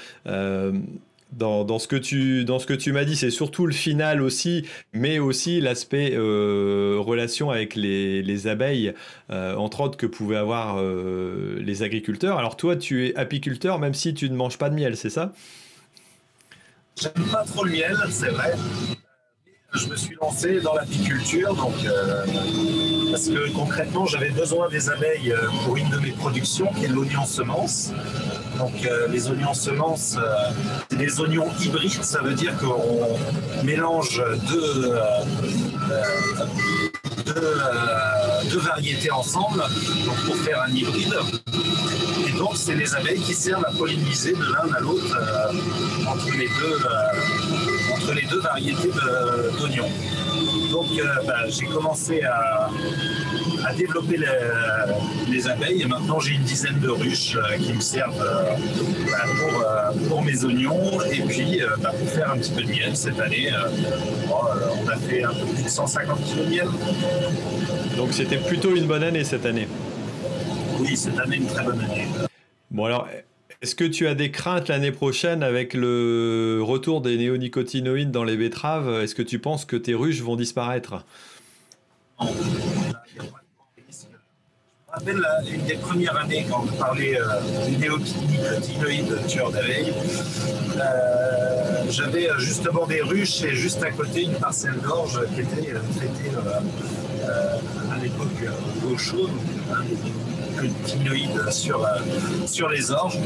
[1.32, 4.66] dans, ce que tu, dans ce que tu m'as dit, c'est surtout le final aussi,
[4.92, 8.94] mais aussi l'aspect euh, relation avec les, les abeilles,
[9.30, 12.38] euh, entre autres, que pouvaient avoir euh, les agriculteurs.
[12.38, 15.32] Alors toi, tu es apiculteur, même si tu ne manges pas de miel, c'est ça?
[17.00, 18.54] J'aime pas trop le miel, c'est vrai.
[19.72, 21.74] Je me suis lancé dans l'apiculture, donc
[23.10, 27.24] parce que concrètement, j'avais besoin des abeilles pour une de mes productions, qui est l'oignon
[27.24, 27.92] semence.
[28.60, 30.50] Donc euh, les oignons semences, euh,
[30.90, 33.16] c'est des oignons hybrides, ça veut dire qu'on
[33.64, 35.24] mélange deux, euh,
[38.50, 39.62] deux, variétés ensemble
[40.26, 41.14] pour faire un hybride.
[42.28, 45.18] Et donc c'est les abeilles qui servent à polliniser de l'un à l'autre
[46.06, 46.78] entre, les deux,
[48.10, 48.90] entre les deux variétés
[49.58, 49.88] d'oignons.
[50.70, 50.86] Donc
[51.26, 52.70] bah, j'ai commencé à,
[53.64, 54.18] à développer
[55.28, 58.56] les, abeilles et maintenant j'ai une dizaine de ruches euh, qui me servent euh,
[59.06, 62.68] bah, pour, euh, pour, mes oignons et puis bah, pour faire un petit peu de
[62.68, 63.50] miel cette année.
[64.28, 66.68] on a fait un peu plus de 150 kg de miel.
[67.96, 69.68] Donc c'était plutôt une bonne année cette année.
[70.78, 72.06] Oui, cette année une très bonne année.
[72.70, 73.08] Bon alors,
[73.62, 78.38] est-ce que tu as des craintes l'année prochaine avec le retour des néonicotinoïdes dans les
[78.38, 79.02] betteraves?
[79.02, 81.04] Est-ce que tu penses que tes ruches vont disparaître?
[82.20, 82.26] Me
[84.88, 89.92] rappelle une des premières années quand on parlait euh, du néonicotinoïde tueur d'abeilles.
[90.78, 95.74] Euh, j'avais euh, justement des ruches et juste à côté une parcelle d'orge qui était
[95.96, 96.30] traitée
[97.92, 98.42] à l'époque
[98.90, 99.28] au chaud,
[101.50, 101.86] sur,
[102.46, 103.18] sur les orges.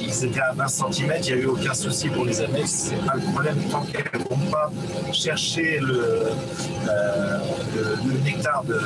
[0.00, 2.66] Ils étaient à 20 cm, il n'y a eu aucun souci pour les abeilles.
[2.66, 4.70] C'est pas le problème tant qu'elles ne vont pas
[5.12, 6.30] chercher le,
[8.04, 8.80] le nectar de,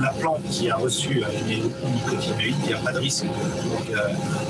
[0.00, 3.24] la plante qui a reçu les nicotinoïdes, il n'y a pas de risque.
[3.24, 3.96] Euh,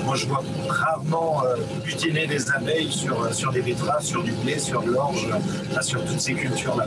[0.05, 4.59] moi, je vois rarement euh, butiner des abeilles sur, sur des betteraves, sur du blé,
[4.59, 5.29] sur de l'orge,
[5.81, 6.87] sur toutes ces cultures-là.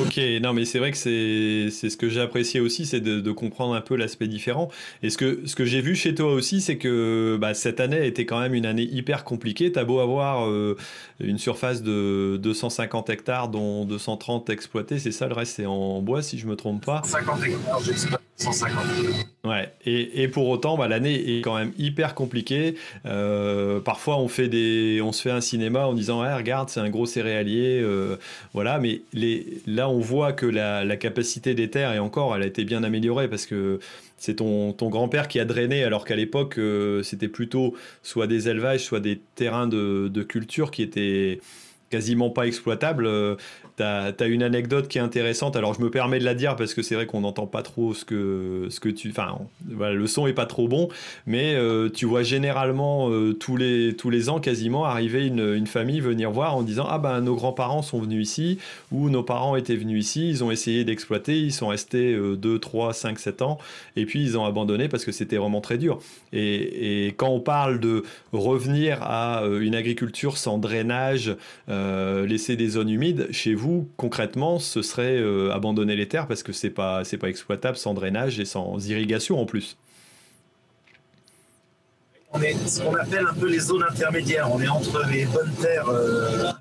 [0.00, 3.74] Ok, non, mais c'est vrai que c'est ce que j'ai apprécié aussi, c'est de, comprendre
[3.74, 4.70] un peu l'aspect différent.
[5.02, 7.98] Et ce que, ce que j'ai vu chez toi aussi, c'est que bah, cette année
[7.98, 9.70] a été quand même une année hyper compliquée.
[9.72, 10.76] T'as beau avoir euh,
[11.20, 16.22] une surface de 250 hectares, dont 230 exploités, c'est ça, le reste c'est en bois,
[16.22, 17.02] si je me trompe pas.
[17.04, 18.78] 50 hectares, j'exploite 150.
[19.44, 22.74] Ouais, et, et pour autant, bah, l'année est quand même hyper compliquée.
[23.06, 26.90] Euh, parfois, on, fait des, on se fait un cinéma en disant regarde, c'est un
[26.90, 27.80] gros céréalier.
[27.82, 28.16] Euh,
[28.54, 32.46] voilà, mais les, là, on voit que la, capacité des terres, et encore, elle a
[32.46, 33.78] été bien améliorée parce que
[34.16, 38.84] c'est ton, grand-père qui a drainé, alors qu'à l'époque, euh, c'était plutôt soit des élevages,
[38.84, 41.40] soit des terrains de, culture qui étaient
[41.90, 43.08] quasiment pas exploitable.
[43.80, 45.56] Tu as, une anecdote qui est intéressante.
[45.56, 47.94] Alors, je me permets de la dire parce que c'est vrai qu'on n'entend pas trop
[47.94, 49.10] ce que, ce que tu.
[49.10, 50.88] Enfin, le son est pas trop bon,
[51.26, 51.56] mais
[51.94, 56.56] tu vois généralement tous, les, tous les ans quasiment arriver une, une, famille venir voir
[56.56, 58.58] en disant Ah ben, nos grands-parents sont venus ici,
[58.92, 62.92] ou nos parents étaient venus ici, ils ont essayé d'exploiter, ils sont restés 2, 3,
[62.92, 63.58] 5, 7 ans,
[63.96, 66.00] et puis ils ont abandonné parce que c'était vraiment très dur.
[66.32, 71.36] Et, quand on parle de revenir à une agriculture sans drainage,
[71.68, 73.28] euh, laisser des zones humides.
[73.30, 77.28] Chez vous, concrètement, ce serait euh, abandonner les terres parce que c'est pas c'est pas
[77.28, 79.76] exploitable sans drainage et sans irrigation en plus.
[82.32, 84.52] On est ce qu'on appelle un peu les zones intermédiaires.
[84.52, 86.52] On est entre les bonnes terres euh,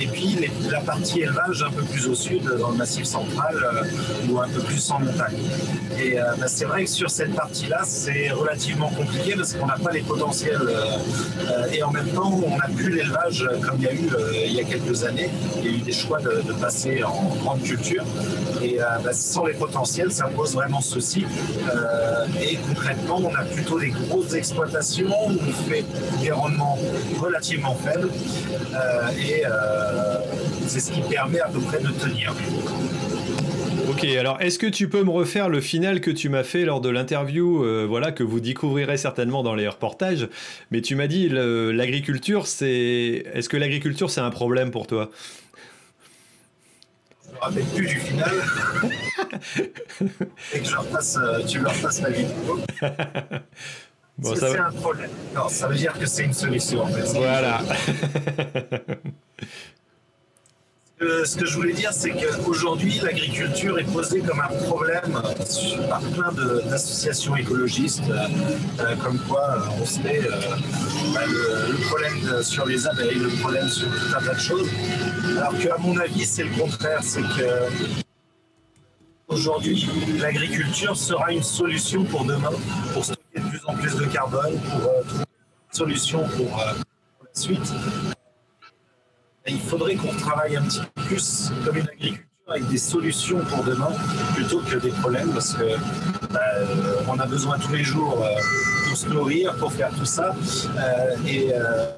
[0.00, 0.36] et puis
[0.70, 4.48] la partie élevage un peu plus au sud, dans le massif central, euh, ou un
[4.48, 5.38] peu plus en montagne.
[5.98, 9.78] Et euh, bah, c'est vrai que sur cette partie-là, c'est relativement compliqué parce qu'on n'a
[9.78, 10.60] pas les potentiels.
[10.60, 14.10] Euh, et en même temps, on n'a plus l'élevage comme il y a eu
[14.46, 15.30] il y a quelques années.
[15.58, 18.04] Il y a eu des choix de, passer en grande culture.
[18.62, 21.24] Et bah, sans les potentiels, ça pose vraiment ceci.
[22.40, 25.84] et concrètement, on a plutôt des grosses exploitations où on fait
[26.22, 26.78] des rendements
[27.20, 28.08] relativement faibles
[29.18, 30.18] et euh,
[30.66, 32.34] c'est ce qui permet à peu près de tenir.
[33.88, 36.80] Ok, alors est-ce que tu peux me refaire le final que tu m'as fait lors
[36.80, 40.28] de l'interview, euh, voilà, que vous découvrirez certainement dans les reportages,
[40.70, 43.24] mais tu m'as dit l'agriculture, c'est...
[43.32, 45.10] Est-ce que l'agriculture, c'est un problème pour toi?
[47.26, 48.32] Je me rappelle plus du final.
[50.54, 52.60] et que je repasse, euh, tu me repasses la vidéo.
[54.18, 55.10] Bon, ça c'est un problème.
[55.34, 57.04] Non, ça veut dire que c'est une solution en fait.
[57.18, 57.60] Voilà.
[60.98, 65.20] ce que je voulais dire, c'est qu'aujourd'hui, l'agriculture est posée comme un problème
[65.88, 70.30] par plein d'associations écologistes, euh, comme quoi euh, on se met euh,
[71.14, 74.68] bah, le, problème sur les abeilles, le problème sur tout un tas de choses.
[75.36, 77.00] Alors qu'à mon avis, c'est le contraire.
[77.02, 77.68] C'est que
[79.28, 79.86] aujourd'hui,
[80.18, 82.52] l'agriculture sera une solution pour demain,
[82.94, 83.14] pour de
[83.56, 86.74] plus en plus de carbone pour euh, trouver une solution euh, pour, la
[87.32, 87.72] suite.
[89.46, 93.64] il faudrait qu'on travaille un petit peu plus comme une agriculture avec des solutions pour
[93.64, 93.90] demain
[94.34, 95.76] plutôt que des problèmes parce que
[96.30, 96.40] bah,
[97.08, 98.28] on a besoin tous les jours euh,
[98.96, 100.34] se nourrir, pour faire tout ça.
[101.26, 101.48] et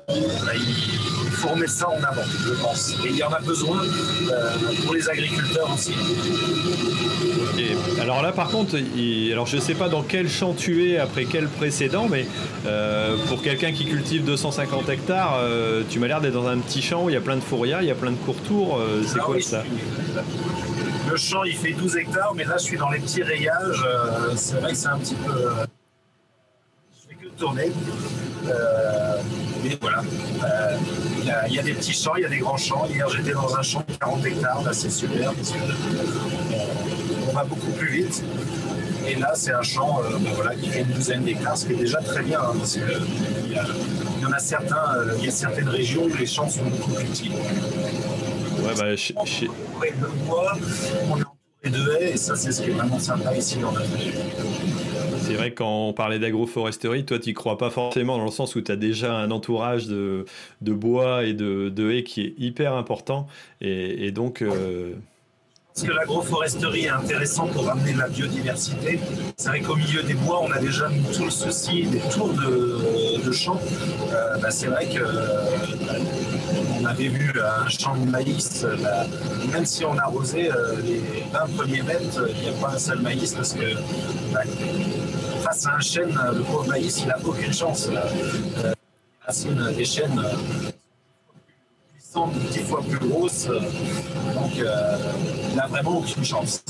[0.09, 2.95] bah, il faut remettre ça en avant, je pense.
[3.05, 3.79] Et il y en a besoin
[4.85, 5.95] pour les agriculteurs aussi.
[8.01, 8.77] Alors là, par contre,
[9.33, 12.27] alors je ne sais pas dans quel champ tu es après quel précédent, mais
[12.67, 16.83] euh, pour quelqu'un qui cultive 250 hectares, euh, tu m'as l'air d'être dans un petit
[16.83, 18.79] champ où il y a plein de fourrières, il y a plein de pourtours.
[18.79, 19.63] Euh, c'est ah quoi ça?
[21.11, 23.85] Le champ, il fait 12 hectares, mais là, je suis dans les petits rayages.
[24.37, 25.33] c'est vrai que c'est un petit peu.
[27.29, 27.71] Que tourner.
[29.63, 30.03] mais voilà.
[31.49, 32.87] Il y, a des petits champs, il y a des grands champs.
[32.87, 34.63] Hier, j'étais dans un champ de 40 hectares.
[34.63, 35.59] Là, c'est super parce que
[37.29, 38.23] on va beaucoup plus vite.
[39.07, 41.73] Et là, c'est un champ euh, ben voilà, qui fait une douzaine d'hectares, ce qui
[41.73, 42.83] est déjà très bien, hein, parce qu'il
[44.23, 46.93] y, en a certains, euh, il y a certaines régions où les champs sont beaucoup
[46.93, 47.31] plus petits.
[47.31, 49.15] Ouais, bah, chez...
[49.17, 51.28] on est entouré
[51.71, 54.21] de haies, et ça, c'est ce qui est vraiment sympa ici dans notre région.
[55.21, 58.63] C'est vrai quand on parlait d'agroforesterie, toi tu crois pas forcément dans le sens où
[58.63, 60.25] tu as déjà un entourage de,
[60.63, 63.27] de bois et de, de, haies qui est hyper important
[63.61, 64.95] et, donc euh,
[65.75, 68.99] parce que l'agroforesterie est intéressant pour ramener de la biodiversité.
[69.37, 73.31] C'est vrai qu'au milieu des bois, on a déjà tout le souci des tours de,
[73.31, 73.61] champs.
[74.13, 75.45] Euh, bah, c'est vrai que euh,
[76.81, 78.65] on avait vu un champ de maïs,
[79.53, 83.01] même si on arrosait euh, les 20 premiers mètres, il n'y a pas un seul
[83.01, 83.75] maïs parce que
[84.33, 84.41] bah,
[85.43, 87.89] face à un chêne, le pauvre maïs, il n'a aucune chance.
[87.91, 88.75] Euh,
[89.77, 90.23] des chênes
[92.51, 93.47] dix fois plus grosse.
[93.47, 94.97] Donc, euh,
[95.51, 96.63] il n'a vraiment aucune chance.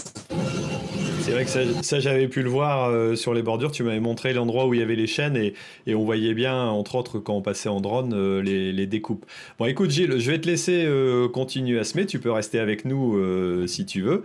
[1.28, 3.70] C'est vrai que ça, j'avais pu le voir euh, sur les bordures.
[3.70, 5.52] Tu m'avais montré l'endroit où il y avait les chaînes et,
[5.86, 9.26] et, on voyait bien, entre autres, quand on passait en drone, euh, les, les, découpes.
[9.58, 10.88] Bon, écoute, Gilles, je vais te laisser
[11.34, 12.06] continuer à semer.
[12.06, 14.24] Tu peux rester avec nous si tu veux.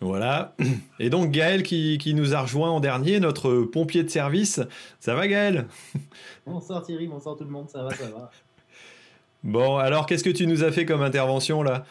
[0.00, 0.56] Voilà.
[0.98, 4.60] Et donc Gaël qui, qui, nous a rejoint en dernier, notre pompier de service.
[4.98, 5.68] Ça va Gaël?
[6.44, 8.32] Bonsoir Thierry, bonsoir tout le monde, ça va, ça va.
[9.44, 11.84] Bon, alors qu'est-ce que tu nous as fait comme intervention là?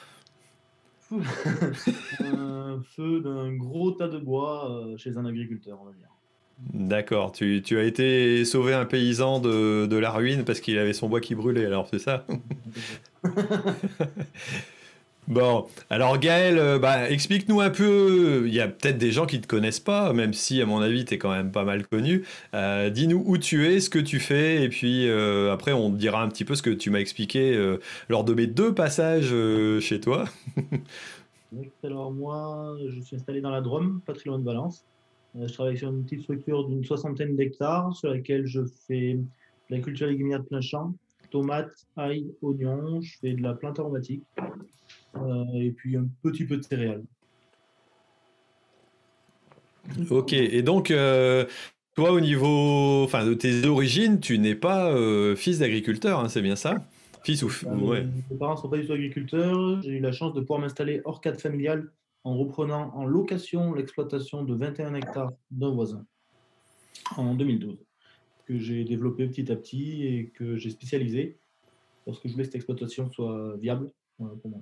[2.24, 6.08] Un feu d'un gros tas de bois euh, chez un agriculteur, on va dire.
[6.74, 10.94] D'accord, tu, tu, as été sauver un paysan de, de la ruine parce qu'il avait
[10.94, 12.26] son bois qui brûlait, alors c'est ça?
[15.28, 19.38] Bon, alors Gaël, euh, bah, explique-nous un peu, il y a peut-être des gens qui
[19.38, 21.88] ne te connaissent pas, même si à mon avis tu es quand même pas mal
[21.88, 22.26] connu.
[22.56, 25.96] Euh, dis-nous où tu es, ce que tu fais, et puis euh, après on te
[25.96, 27.78] dira un petit peu ce que tu m'as expliqué
[28.10, 29.34] lors de mes deux passages
[29.80, 30.26] chez toi.
[31.84, 34.84] alors moi, je suis installé dans la Drôme, pas très loin de Valence.
[35.40, 39.24] je travaille sur une petite structure d'une soixantaine d'hectares sur laquelle je fais de
[39.70, 40.94] la culture légumière de plein champ,
[41.30, 44.24] tomates, ail, oignons, je fais de la plante aromatique.
[45.16, 47.04] Euh, et puis un petit peu de céréales.
[50.10, 51.46] Ok, et donc, euh,
[51.96, 56.42] toi, au niveau enfin, de tes origines, tu n'es pas euh, fils d'agriculteur, hein, c'est
[56.42, 56.86] bien ça?
[57.24, 58.08] Fils ou ouais.
[58.30, 59.82] Mes parents ne sont pas du tout agriculteurs.
[59.84, 61.92] J'ai eu la chance de pouvoir m'installer hors cadre familial
[62.24, 66.06] en reprenant en location l'exploitation de 21 hectares d'un voisin
[67.18, 67.78] en 2012,
[68.46, 71.38] que j'ai développé petit à petit et que j'ai spécialisé
[72.06, 74.62] parce que je voulais que cette exploitation soit viable pour moi.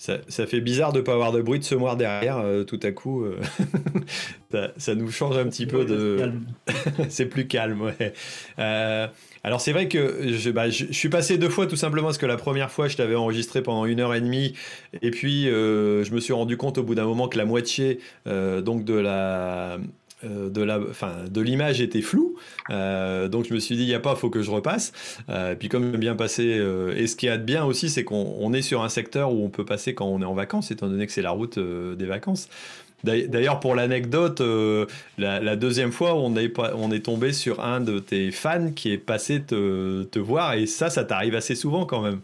[0.00, 2.78] Ça, ça, fait bizarre de ne pas avoir de bruit de semoir derrière, euh, tout
[2.84, 3.24] à coup.
[3.24, 3.40] Euh,
[4.52, 6.30] ça, ça, nous change un petit peu de.
[7.08, 8.14] c'est plus calme, ouais.
[8.60, 9.08] Euh,
[9.42, 12.26] alors c'est vrai que je, bah, je, suis passé deux fois tout simplement parce que
[12.26, 14.54] la première fois je t'avais enregistré pendant une heure et demie
[15.02, 18.84] et puis je me suis rendu compte au bout d'un moment que la moitié donc
[18.84, 19.78] de la
[20.24, 22.36] de la, enfin, de l'image était floue.
[22.70, 24.92] Euh, donc je me suis dit, il n'y a pas, faut que je repasse.
[25.28, 26.60] Euh, puis comme bien passer,
[26.96, 29.50] et ce qui est de bien aussi, c'est qu'on est sur un secteur où on
[29.50, 32.48] peut passer quand on est en vacances, étant donné que c'est la route des vacances.
[33.04, 34.42] D'ailleurs, pour l'anecdote,
[35.18, 38.98] la, deuxième fois, on est, on est tombé sur un de tes fans qui est
[38.98, 42.20] passé te, te voir, et ça, ça t'arrive assez souvent quand même.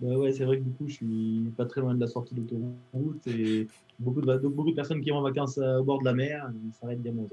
[0.00, 2.34] Bah ouais, c'est vrai que du coup, je suis pas très loin de la sortie
[2.34, 3.66] de l'autoroute et
[3.98, 6.72] beaucoup de, beaucoup de personnes qui vont en vacances au bord de la mer, ils
[6.72, 7.26] s'arrêtent bien moins.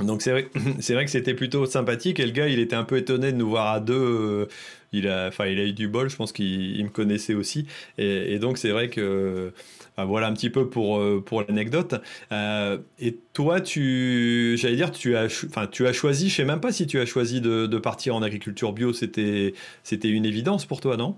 [0.00, 0.48] Donc c'est vrai,
[0.80, 3.36] c'est vrai que c'était plutôt sympathique et le gars il était un peu étonné de
[3.36, 3.94] nous voir à deux.
[3.94, 4.46] Euh,
[4.92, 7.66] il a, enfin il a eu du bol, je pense qu'il me connaissait aussi
[7.98, 9.52] et, donc c'est vrai que
[9.96, 11.94] voilà un petit peu pour euh, pour l'anecdote.
[12.32, 16.60] Euh, et toi tu, j'allais dire tu as, enfin tu as choisi, je sais même
[16.60, 19.54] pas si tu as choisi de, de partir en agriculture bio, c'était
[19.84, 21.16] c'était une évidence pour toi non?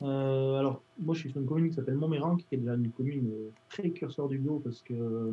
[0.00, 3.30] Alors moi je suis sur une commune qui s'appelle Montméran qui est déjà une commune
[3.68, 5.32] précurseur du bio parce que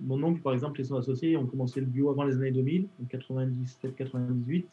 [0.00, 2.88] mon oncle, par exemple, et son associé ont commencé le bio avant les années 2000,
[3.10, 4.66] 97-98.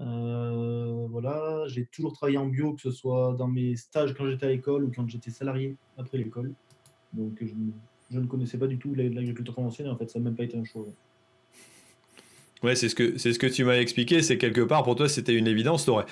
[0.00, 4.46] Euh, voilà, j'ai toujours travaillé en bio, que ce soit dans mes stages quand j'étais
[4.46, 6.52] à l'école ou quand j'étais salarié après l'école.
[7.12, 7.42] Donc
[8.10, 10.56] je, ne connaissais pas du tout l'agriculture conventionnelle, en fait, ça n'a même pas été
[10.56, 10.84] un choix.
[12.62, 14.22] Ouais, c'est ce que c'est ce que tu m'as expliqué.
[14.22, 15.86] C'est quelque part pour toi, c'était une évidence.
[15.86, 16.06] Aurais,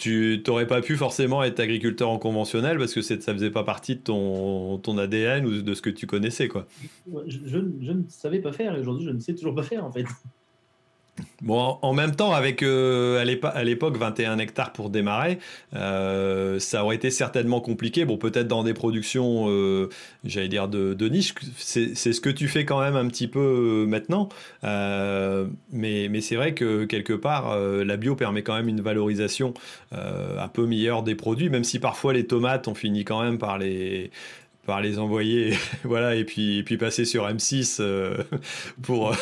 [0.00, 3.96] tu n'aurais pas pu forcément être agriculteur en conventionnel parce que ça faisait pas partie
[3.96, 6.48] de ton, ton ADN ou de ce que tu connaissais.
[6.48, 6.66] Quoi.
[7.26, 9.92] Je, je ne savais pas faire et aujourd'hui je ne sais toujours pas faire en
[9.92, 10.04] fait.
[11.42, 15.38] Bon, en même temps, avec euh, à l'époque 21 hectares pour démarrer,
[15.74, 18.04] euh, ça aurait été certainement compliqué.
[18.04, 19.88] Bon, peut-être dans des productions, euh,
[20.24, 24.28] j'allais dire de, niche, c'est ce que tu fais quand même un petit peu maintenant.
[24.62, 29.54] mais, mais c'est vrai que quelque part, la bio permet quand même une valorisation
[29.92, 33.58] un peu meilleure des produits, même si parfois les tomates, on finit quand même par
[33.58, 34.10] les
[34.78, 35.54] les envoyer,
[35.84, 38.22] voilà, et puis, puis passer sur M6 euh,
[38.82, 39.12] pour,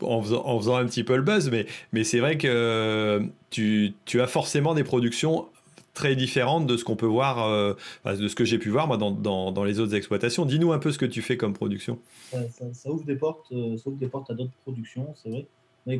[0.00, 1.50] en, faisant, un petit peu le buzz.
[1.50, 5.48] Mais, mais c'est vrai que tu, tu, as forcément des productions
[5.94, 7.74] très différentes de ce qu'on peut voir, euh,
[8.06, 10.46] de ce que j'ai pu voir moi dans, dans, dans les autres exploitations.
[10.46, 11.98] Dis-nous un peu ce que tu fais comme production.
[12.30, 15.46] Ça, ouvre des portes, euh, ça ouvre des portes à d'autres productions, c'est vrai.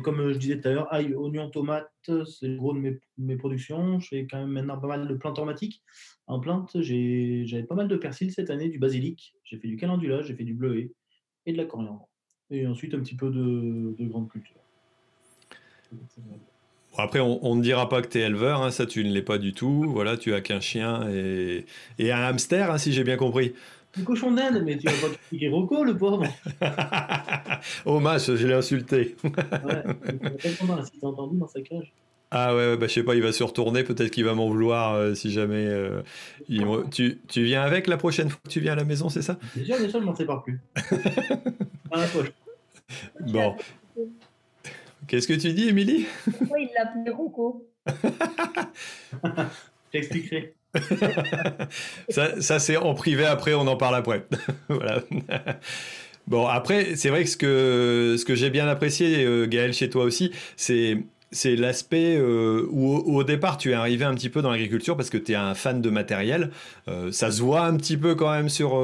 [0.01, 3.35] Comme je disais tout à l'heure, ail, oignon, tomate, c'est le gros de mes, mes,
[3.35, 3.99] productions.
[3.99, 5.83] Je fais quand même maintenant pas mal de plantes aromatiques.
[6.27, 9.35] En plante, j'avais pas mal de persil cette année, du basilic.
[9.43, 10.91] J'ai fait du calendula, j'ai fait du bleuet
[11.45, 12.07] et de la coriandre.
[12.49, 14.55] Et ensuite un petit peu de, de grande culture.
[16.97, 19.39] Après, on ne dira pas que tu es éleveur, hein, ça tu ne l'es pas
[19.39, 19.83] du tout.
[19.87, 21.65] Voilà, tu as qu'un chien et,
[21.97, 23.53] et un hamster, hein, si j'ai bien compris.
[23.99, 26.23] Un cochon d'Inde, mais tu vas pas expliquer Rocco, le pauvre.
[27.85, 29.15] oh mince, je l'ai insulté.
[29.23, 29.83] ouais,
[30.83, 31.93] si t'as entendu dans sa cage.
[32.35, 34.95] Ah ouais, bah, je sais pas, il va se retourner, peut-être qu'il va m'en vouloir
[34.95, 35.67] euh, si jamais.
[35.67, 36.01] Euh,
[36.89, 39.37] tu, tu, viens avec la prochaine fois que tu viens à la maison, c'est ça?
[39.55, 40.59] Déjà, déjà, je m'en sépare plus.
[41.91, 42.31] à la poche.
[43.19, 43.55] Bon.
[45.05, 46.07] Qu'est-ce que tu dis, Émilie?
[46.39, 47.67] Pourquoi il l'appelait Rocco?
[49.93, 50.55] J'expliquerai.
[52.09, 54.25] ça, ça c'est en privé, après, on en parle après.
[54.69, 55.01] voilà.
[56.27, 59.89] Bon, après, c'est vrai que ce que, ce que j'ai bien apprécié, euh, Gaël, chez
[59.89, 60.97] toi aussi, c'est
[61.35, 65.09] c'est l'aspect euh, où, au départ tu es arrivé un petit peu dans l'agriculture parce
[65.09, 66.51] que tu es un fan de matériel.
[66.87, 68.79] Euh, ça se voit un petit peu quand même sur,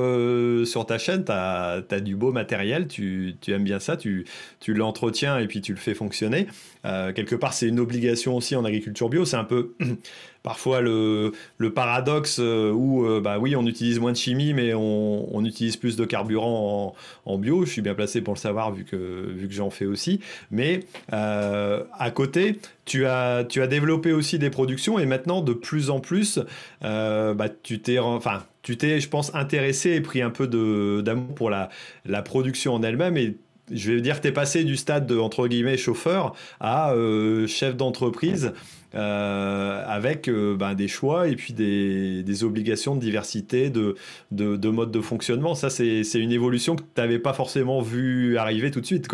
[0.65, 4.25] sur ta chaîne, tu as, du beau matériel, tu, tu aimes bien ça, tu,
[4.59, 6.47] tu l'entretiens et puis tu le fais fonctionner.
[6.83, 9.75] quelque part c'est une obligation aussi en agriculture bio, c'est un peu
[10.43, 15.45] parfois le, le paradoxe où bah oui on utilise moins de chimie mais on, on
[15.45, 18.95] utilise plus de carburant en, bio, je suis bien placé pour le savoir vu que,
[18.95, 20.19] vu que j'en fais aussi.
[20.51, 20.81] Mais
[21.11, 22.57] à côté
[22.89, 26.39] tu as, tu as développé aussi des productions et maintenant, de plus en plus,
[26.83, 30.47] euh, bah, tu t'es, enfin, tu t'es, je pense, intéressé et pris un peu
[31.03, 31.69] d'amour pour la,
[32.05, 33.15] la production en elle-même.
[33.15, 33.37] Et
[33.71, 37.75] je vais dire tu es passé du stade de entre guillemets chauffeur à euh, chef
[37.77, 38.45] d'entreprise.
[38.47, 38.53] euh,
[38.93, 43.95] avec ben, des choix et puis des, des obligations de diversité de,
[44.31, 45.55] de, de mode de fonctionnement.
[45.55, 49.07] Ça, c'est une évolution que tu n'avais pas forcément vu arriver tout de suite.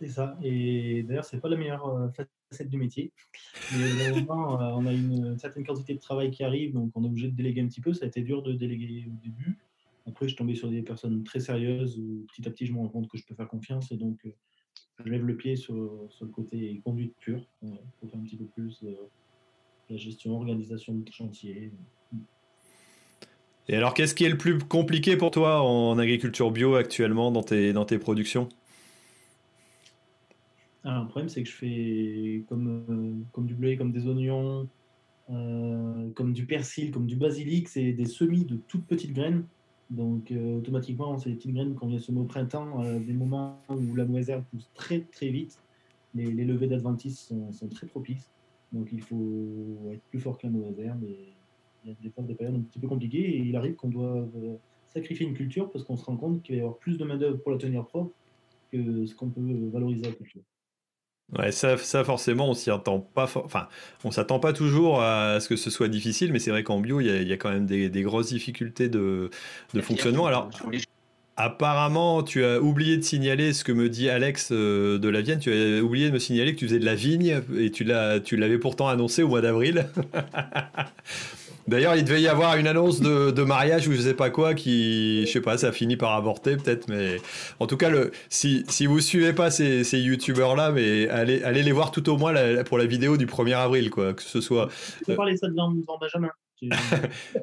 [0.00, 0.36] C'est ça.
[0.42, 2.08] Et d'ailleurs, c'est pas la meilleure euh,
[2.50, 3.12] facette du métier.
[3.72, 7.28] Mais euh, on a une, certaine quantité de travail qui arrive, donc on est obligé
[7.28, 7.94] de déléguer un petit peu.
[7.94, 9.58] Ça a été dur de déléguer au début.
[10.06, 12.78] Après, je suis tombé sur des personnes très sérieuses où petit à petit, je me
[12.78, 13.90] rends compte que je peux faire confiance.
[13.90, 14.30] Et donc, euh,
[15.04, 17.46] je lève le pied sur, sur le côté conduite pure
[18.00, 18.84] pour faire un petit peu plus
[19.90, 21.72] la gestion, organisation de chantier.
[23.68, 27.42] Et alors, qu'est-ce qui est le plus compliqué pour toi en agriculture bio actuellement dans
[27.42, 28.48] tes, dans tes productions?
[30.84, 34.68] Alors, le problème, c'est que je fais comme, euh, comme du blé, comme des oignons,
[35.30, 37.68] euh, comme du persil, comme du basilic.
[37.68, 39.44] C'est des semis de toutes petites graines.
[39.90, 43.94] Donc, euh, automatiquement, c'est des petites graines qu'on vient semer au printemps, des moments où
[43.94, 45.58] la mauvaise herbe pousse très très vite.
[46.14, 48.30] Les, les levées d'adventices sont, très propices.
[48.72, 51.04] Donc, il faut être plus fort que la mauvaise herbe.
[51.84, 53.36] Il y a des fois des périodes un petit peu compliquées.
[53.36, 54.26] Et il arrive qu'on doit
[54.86, 57.38] sacrifier une culture parce qu'on se rend compte qu'il va y avoir plus de main-d'œuvre
[57.38, 58.12] pour la tenir propre
[58.72, 60.42] que ce qu'on peut valoriser à la culture.
[61.36, 63.24] Ouais, ça, ça forcément, on s'y attend pas.
[63.24, 63.66] Enfin,
[64.04, 67.00] on s'attend pas toujours à ce que ce soit difficile, mais c'est vrai qu'en bio,
[67.00, 69.30] il y, a, quand même des, grosses difficultés de,
[69.74, 70.26] de fonctionnement.
[70.26, 70.50] Alors,
[71.36, 75.40] apparemment, tu as oublié de signaler ce que me dit Alex euh, de la Vienne.
[75.40, 78.58] Tu as oublié de me signaler que tu faisais de la vigne et tu l'avais
[78.58, 79.86] pourtant annoncé au mois d'avril.
[81.68, 85.26] D'ailleurs, il devait y avoir une annonce de, mariage ou je sais pas quoi qui,
[85.26, 87.16] je sais pas, ça finit par avorter peut-être, mais
[87.60, 91.42] en tout cas, le, si, si vous suivez pas ces, ces youtubeurs là, mais allez,
[91.42, 94.40] allez les voir tout au moins pour la vidéo du 1er avril, quoi, que ce
[94.40, 94.68] soit.
[94.98, 96.30] Tu peux parler ça de Benjamin.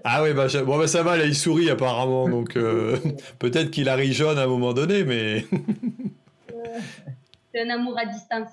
[0.04, 2.98] ah oui, bah, bon, bah, ça va, là, il sourit apparemment, donc euh,
[3.40, 5.46] peut-être qu'il a ri jaune à un moment donné, mais.
[7.54, 8.50] c'est un amour à distance.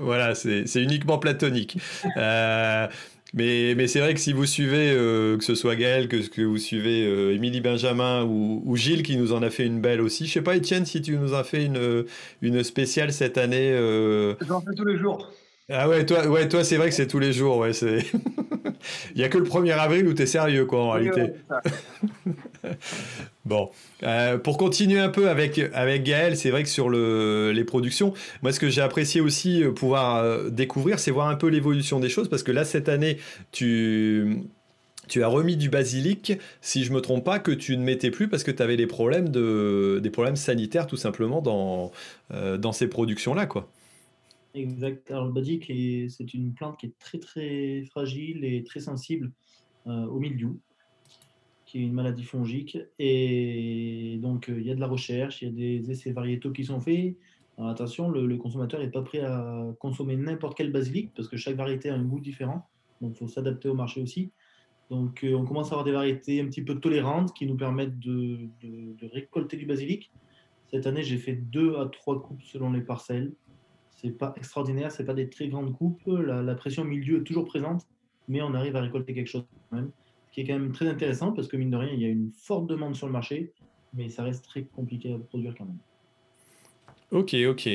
[0.00, 1.78] voilà, c'est uniquement platonique.
[2.16, 2.86] Euh,
[3.34, 6.42] mais, mais c'est vrai que si vous suivez, euh, que ce soit Gaël, que, que
[6.42, 10.00] vous suivez euh, Émilie Benjamin ou, ou, Gilles qui nous en a fait une belle
[10.02, 10.26] aussi.
[10.26, 12.04] Je sais pas, Étienne, si tu nous as fait une,
[12.42, 13.72] une spéciale cette année.
[13.72, 14.34] Euh...
[14.46, 15.32] J'en fais tous les jours.
[15.70, 17.56] Ah ouais, toi, ouais, toi c'est vrai que c'est tous les jours.
[17.56, 18.04] Ouais, c'est...
[19.14, 21.32] Il n'y a que le 1er avril où tu es sérieux, quoi, en réalité.
[23.44, 23.70] bon,
[24.02, 28.12] euh, pour continuer un peu avec, avec Gaël, c'est vrai que sur le, les productions,
[28.42, 32.00] moi, ce que j'ai apprécié aussi euh, pouvoir euh, découvrir, c'est voir un peu l'évolution
[32.00, 33.18] des choses, parce que là, cette année,
[33.50, 34.42] tu
[35.08, 38.28] tu as remis du basilic, si je me trompe pas, que tu ne mettais plus
[38.28, 41.90] parce que tu avais des problèmes, de, des problèmes sanitaires tout simplement dans,
[42.30, 43.46] dans ces productions-là.
[43.46, 43.68] quoi.
[44.54, 45.10] Exact.
[45.10, 45.66] Alors le basilic,
[46.08, 49.32] c'est une plante qui est très très fragile et très sensible
[49.86, 50.56] au milieu,
[51.72, 52.76] qui est une maladie fongique.
[52.98, 56.52] Et donc euh, il y a de la recherche, il y a des essais variétaux
[56.52, 57.16] qui sont faits.
[57.56, 61.56] Alors, attention, le, consommateur n'est pas prêt à consommer n'importe quel basilic parce que chaque
[61.56, 62.68] variété a un goût différent.
[63.00, 64.32] Donc il faut s'adapter au marché aussi.
[64.90, 67.98] Donc euh, on commence à avoir des variétés un petit peu tolérantes qui nous permettent
[67.98, 68.50] de,
[69.10, 70.10] récolter du basilic.
[70.70, 73.32] Cette année, j'ai fait deux à trois coupes selon les parcelles
[73.90, 76.02] c'est pas extraordinaire, c'est pas des très grandes coupes.
[76.06, 77.86] La, pression milieu est toujours présente,
[78.26, 80.01] mais on arrive à récolter quelque chose quand même, ce
[80.32, 82.32] qui est quand même très intéressant parce que mine de rien, il y a une
[82.32, 83.52] forte demande sur le marché,
[83.94, 85.78] mais ça reste très compliqué à produire quand même.
[87.12, 87.68] Ok, ok.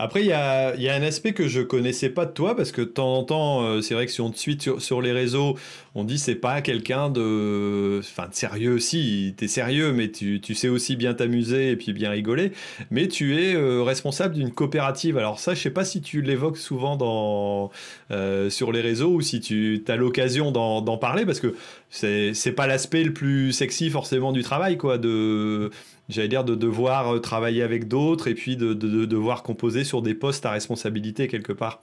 [0.00, 2.86] Après, il y a, un aspect que je connaissais pas de toi, parce que de
[2.86, 5.56] temps en temps, euh, c'est vrai que si on te suit sur, les réseaux,
[5.96, 8.78] on dit c'est pas quelqu'un de, enfin, sérieux.
[8.78, 12.52] Si, tu es sérieux, mais tu, sais aussi bien t'amuser et puis bien rigoler.
[12.92, 15.18] Mais tu es euh, responsable d'une coopérative.
[15.18, 17.72] Alors ça, je sais pas si tu l'évoques souvent
[18.12, 21.56] euh, sur les réseaux ou si tu as l'occasion d'en parler, parce que
[21.90, 25.72] c'est pas l'aspect le plus sexy forcément du travail, quoi, de
[26.08, 30.14] j'allais dire, de devoir euh, travailler avec d'autres et puis de, devoir composer sur des
[30.14, 31.82] postes à responsabilité quelque part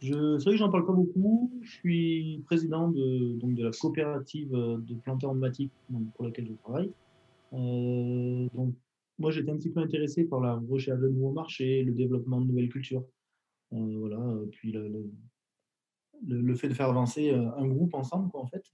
[0.00, 1.50] C'est vrai que j'en parle pas beaucoup.
[1.62, 5.72] Je suis président de, donc de la coopérative euh, de planteurs emblématiques
[6.14, 6.90] pour laquelle je travaille.
[7.54, 8.74] Euh, donc,
[9.18, 12.46] moi, j'étais un petit peu intéressé par la recherche de nouveaux marchés, le développement de
[12.46, 13.04] nouvelles cultures.
[13.70, 14.18] voilà,
[14.50, 15.10] puis le,
[16.26, 18.64] le, fait de faire avancer un groupe ensemble, quoi, en fait.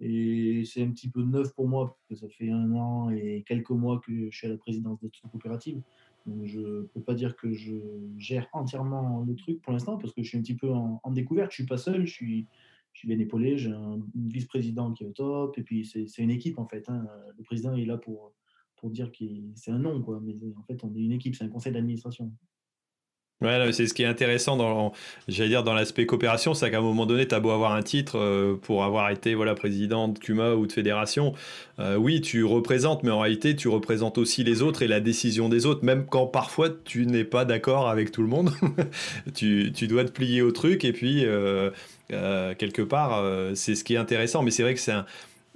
[0.00, 3.44] Et c'est un petit peu neuf pour moi, parce que ça fait un an et
[3.46, 5.80] quelques mois que je suis à la présidence de cette coopérative.
[6.26, 7.74] Donc je ne peux pas dire que je
[8.16, 11.52] gère entièrement le truc pour l'instant, parce que je suis un petit peu en, découverte.
[11.52, 12.46] Je ne suis pas seul, je suis,
[13.04, 13.56] bien épaulé.
[13.58, 16.88] J'ai un vice-président qui est au top, et puis c'est une équipe en fait.
[16.88, 17.06] Hein.
[17.36, 18.32] Le président est là pour,
[18.76, 19.24] pour dire que
[19.54, 20.20] c'est un nom, quoi.
[20.22, 22.32] mais en fait, on est une équipe, c'est un conseil d'administration.
[23.40, 24.92] Ouais, c'est ce qui est intéressant dans,
[25.74, 28.84] l'aspect coopération, c'est qu'à un moment donné, tu as beau avoir un titre euh, pour
[28.84, 31.34] avoir été voilà, président de CUMA ou de fédération.
[31.80, 35.48] Euh, oui, tu représentes, mais en réalité, tu représentes aussi les autres et la décision
[35.48, 38.52] des autres, même quand parfois tu n'es pas d'accord avec tout le monde.
[39.34, 41.70] tu, tu, dois te plier au truc et puis, euh,
[42.10, 43.22] quelque part,
[43.54, 44.42] c'est ce qui est intéressant.
[44.42, 45.06] Mais c'est vrai que c'est un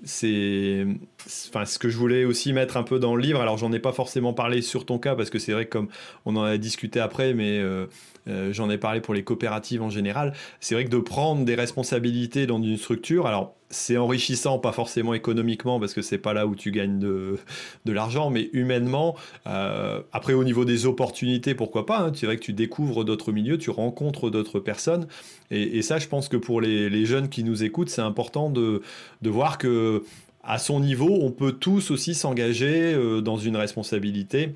[0.05, 0.86] c'est
[1.26, 3.40] ce que je voulais aussi mettre un peu dans le livre.
[3.40, 5.88] Alors j'en ai pas forcément parlé sur ton cas parce que c'est vrai que comme
[6.24, 7.86] on en a discuté après mais euh,
[8.28, 11.54] euh, j'en ai parlé pour les coopératives en général c'est vrai que de prendre des
[11.54, 16.46] responsabilités dans une structure alors c'est enrichissant, pas forcément économiquement, parce que c'est pas là
[16.46, 17.38] où tu gagnes de,
[17.86, 19.16] l'argent, mais humainement.
[19.46, 23.32] Euh, après, au niveau des opportunités, pourquoi pas hein, C'est vrai que tu découvres d'autres
[23.32, 25.06] milieux, tu rencontres d'autres personnes.
[25.50, 28.82] Et, ça, je pense que pour les, jeunes qui nous écoutent, c'est important de,
[29.22, 30.02] de voir que
[30.42, 34.54] à son niveau, on peut tous aussi s'engager euh, dans une responsabilité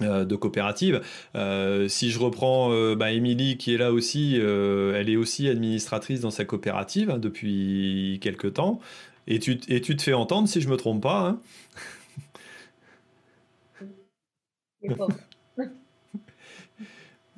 [0.00, 1.00] de coopérative.
[1.34, 6.20] Euh, si je reprends euh, bah, Émilie qui est là aussi, elle est aussi administratrice
[6.20, 8.80] dans sa coopérative hein, depuis quelques temps.
[9.26, 11.20] Et tu, et tu te fais entendre si je me trompe pas.
[11.20, 11.40] Hein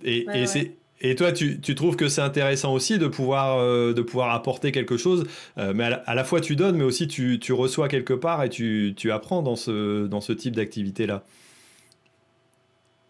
[0.04, 0.44] et, et,
[1.00, 4.98] et toi, tu, tu, trouves que c'est intéressant aussi de pouvoir, de pouvoir apporter quelque
[4.98, 5.24] chose,
[5.56, 8.92] mais à la, fois tu donnes, mais aussi tu, tu reçois quelque part et tu,
[8.96, 11.24] tu apprends dans ce, dans ce type d'activité-là?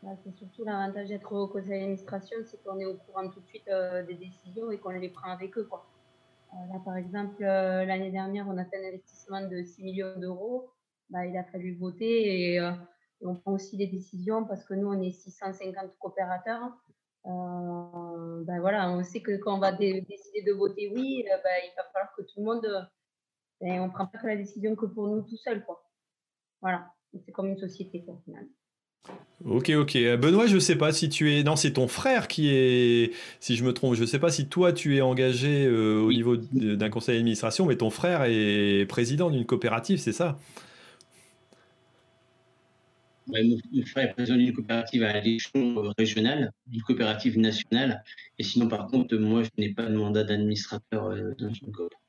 [0.09, 3.47] Bah, c'est surtout l'avantage d'être au conseil d'administration, c'est qu'on est au courant tout de
[3.47, 5.65] suite euh, des décisions et qu'on les prend avec eux.
[5.65, 5.87] Quoi.
[6.55, 10.19] Euh, là, par exemple, euh, l'année dernière, on a fait un investissement de 6 millions
[10.19, 10.71] d'euros.
[11.11, 12.71] Bah, il a fallu voter et,
[13.21, 16.71] on prend aussi des décisions parce que nous, on est 650 coopérateurs.
[17.25, 21.39] Bah, voilà, on sait que quand on va décider de voter oui, il va
[21.93, 22.89] falloir que tout le monde.
[23.61, 25.63] Ben, on ne prend pas la décision que pour nous tout seul.
[25.67, 25.85] Quoi.
[26.63, 26.95] Voilà,
[27.27, 28.49] c'est comme une société quoi, finalement.
[29.45, 29.97] Ok, ok.
[29.97, 31.45] Euh, Benoît, je sais pas si tu es.
[31.45, 33.13] Non, c'est ton frère qui est.
[33.39, 36.37] Si je me trompe, je sais pas si toi tu es engagé euh, au niveau
[36.37, 40.39] d'un conseil d'administration, mais ton frère est président d'une coopérative, c'est ça?
[43.29, 48.03] Mon, frère est président d'une coopérative à l'échelon euh, régional, d'une coopérative nationale.
[48.39, 52.08] Et sinon, par contre, moi, je n'ai pas de mandat d'administrateur dans une coopérative.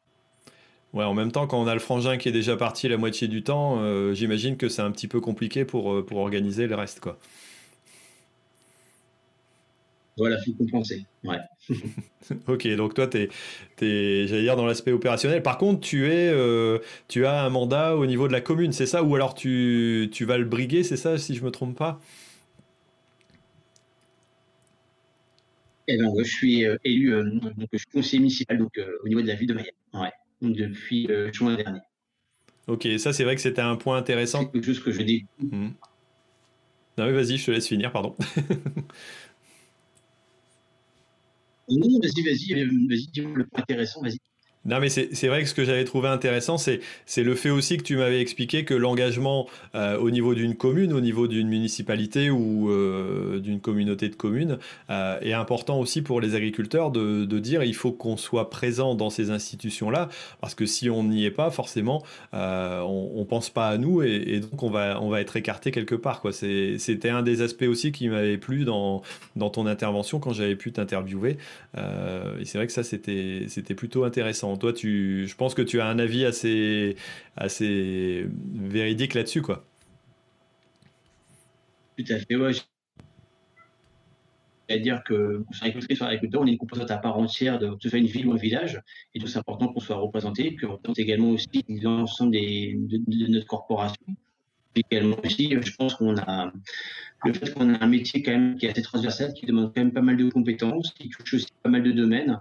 [0.94, 3.28] Ouais, en même temps, quand on a le frangin qui est déjà parti la moitié
[3.28, 6.76] du temps, euh, j'imagine que c'est un petit peu compliqué pour, euh, pour organiser le
[6.76, 7.20] reste, quoi.
[10.18, 11.06] Voilà, il faut compenser.
[11.24, 11.38] Ouais.
[12.48, 13.18] ok, donc toi, tu
[13.82, 15.42] es, j'allais dire, dans l'aspect opérationnel.
[15.42, 18.86] Par contre, tu, es, euh, tu as un mandat au niveau de la commune, c'est
[18.86, 19.02] ça?
[19.04, 22.02] Ou alors tu, tu vas le briguer, c'est ça, si je me trompe pas?
[25.88, 29.36] Eh ben, je suis élu, donc je suis conseiller municipal donc, au niveau de la
[29.36, 29.74] ville de Mayenne.
[29.94, 30.12] Ouais
[30.42, 31.80] depuis euh, juin dernier.
[32.68, 34.42] Ok, ça c'est vrai que c'était un point intéressant.
[34.42, 35.26] C'est quelque chose que je dis.
[35.40, 35.74] Mhm.
[36.98, 38.16] Non mais vas-y, je te laisse finir, pardon.
[41.70, 44.20] non, vas-y, vas-y, euh, vas-y, dis-moi le point intéressant, vas-y.
[44.66, 46.82] Non, mais c'est vrai que ce que j'avais trouvé intéressant, c'est
[47.18, 51.00] le fait aussi que tu m'avais expliqué que l'engagement euh, au niveau d'une commune, au
[51.00, 54.58] niveau d'une municipalité ou euh, d'une communauté de communes
[54.90, 58.96] euh, est important aussi pour les agriculteurs de, de dire il faut qu'on soit présent
[58.96, 60.10] dans ces institutions-là,
[60.42, 62.04] parce que si on n'y est pas, forcément,
[62.34, 65.72] on ne pense pas à nous et, et, donc on va, on va être écarté
[65.72, 66.22] quelque part.
[66.32, 69.04] C'était un des aspects aussi qui m'avait plu dans,
[69.38, 71.38] dans ton intervention quand j'avais pu t'interviewer.
[71.78, 75.88] et c'est vrai que ça, c'était plutôt intéressant toi, tu, je pense que tu as
[75.88, 76.96] un avis assez,
[77.36, 79.66] assez véridique là-dessus, quoi.
[81.98, 82.52] Tout à fait, ouais.
[84.70, 85.44] C'est-à-dire que
[85.90, 88.28] sur agriculteur, on est une composante à part entière de que ce soit une ville
[88.28, 88.80] ou un village,
[89.16, 93.48] et tout c'est important qu'on soit représenté, qu'on représente également aussi l'ensemble de, de, notre
[93.48, 94.06] corporation.
[94.76, 96.54] également aussi, je pense qu'on a
[97.26, 99.82] le fait qu'on a un métier quand même qui est assez transversal, qui demande quand
[99.82, 102.40] même pas mal de compétences, qui touche aussi pas mal de domaines.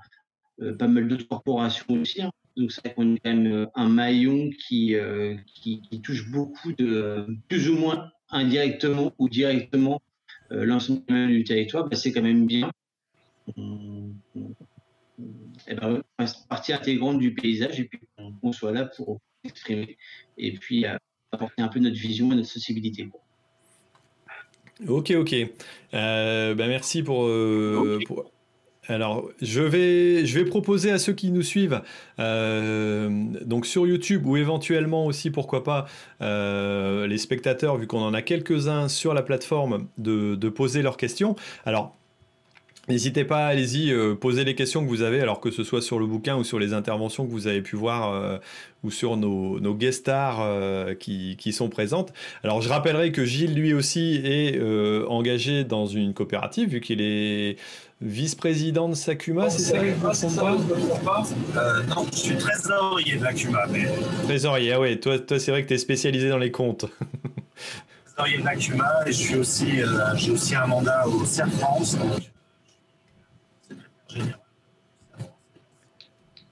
[0.61, 2.21] Euh, pas mal d'autres corporations aussi.
[2.21, 2.33] Hein.
[2.57, 6.29] Donc c'est vrai qu'on est quand même euh, un maillon qui, euh, qui, qui, touche
[6.31, 10.03] beaucoup de, plus ou moins indirectement ou directement
[10.51, 11.89] l'ensemble du territoire.
[11.89, 12.71] Bah, c'est quand même bien.
[13.57, 14.11] On,
[15.67, 16.03] eh ben,
[16.49, 18.01] partie intégrante du paysage et puis
[18.41, 19.97] qu'on soit là pour exprimer
[20.37, 20.85] et puis
[21.33, 23.09] apporter un peu notre vision et notre sensibilité.
[24.87, 25.35] Ok, ok.
[25.95, 27.29] Euh, bah merci pour,
[28.07, 28.33] pour,
[28.89, 31.83] Alors, je vais, je vais proposer à ceux qui nous suivent,
[32.19, 33.11] euh,
[33.45, 35.87] donc sur YouTube ou éventuellement aussi, pourquoi pas,
[36.23, 41.37] euh, les spectateurs, vu qu'on en a quelques-uns sur la plateforme, de, poser leurs questions.
[41.67, 41.95] Alors,
[42.89, 45.99] N'hésitez pas, allez-y, euh, posez les questions que vous avez, alors que ce soit sur
[45.99, 48.41] le bouquin ou sur les interventions que vous avez pu voir
[48.83, 52.15] ou sur nos, guest stars qui, qui, sont présentes.
[52.43, 54.59] Alors je rappellerai que Gilles, lui aussi, est
[55.07, 57.59] engagé dans une coopérative, vu qu'il est
[58.01, 59.83] vice-président de Sakuma, c'est ça,
[61.89, 63.67] Non, je suis trésorier de l'Acuma.
[63.71, 63.87] Mais...
[64.25, 66.87] Trésorier, ah ouais, toi, toi c'est vrai que tu es spécialisé dans les comptes.
[68.17, 69.81] trésorier de l'Acuma et je suis aussi,
[70.17, 71.97] j'ai aussi un mandat au CERF France.
[71.97, 72.31] Donc...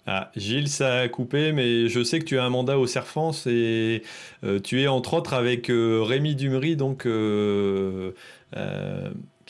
[0.08, 3.48] Ah, Gilles, ça a coupé, mais je sais que tu as un mandat au Serfance
[3.48, 4.04] et
[4.44, 8.12] euh, tu es entre autres avec euh, Rémi Dumery, donc, euh,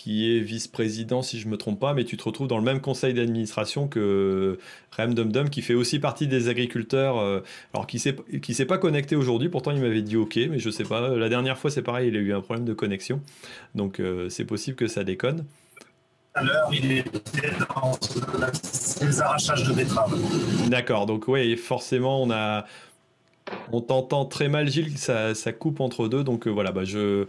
[0.06, 2.62] qui est vice-président, si je ne me trompe pas, mais tu te retrouves dans le
[2.62, 4.56] même conseil d'administration que
[4.96, 7.18] Rem Dum qui fait aussi partie des agriculteurs,
[7.74, 10.72] alors qui ne s'est pas connecté aujourd'hui, pourtant il m'avait dit OK, mais je ne
[10.72, 11.08] sais pas.
[11.08, 13.20] La dernière fois, c'est pareil, il a eu un problème de connexion,
[13.74, 15.44] donc c'est possible que ça déconne
[16.34, 17.98] à l'heure, il était dans
[19.00, 20.14] les arrachages de betteraves.
[20.68, 22.64] D'accord, donc oui, forcément, on a.
[23.72, 26.24] On t'entend très mal, Gilles, ça, coupe entre deux.
[26.24, 27.26] Donc euh, voilà, bah, je,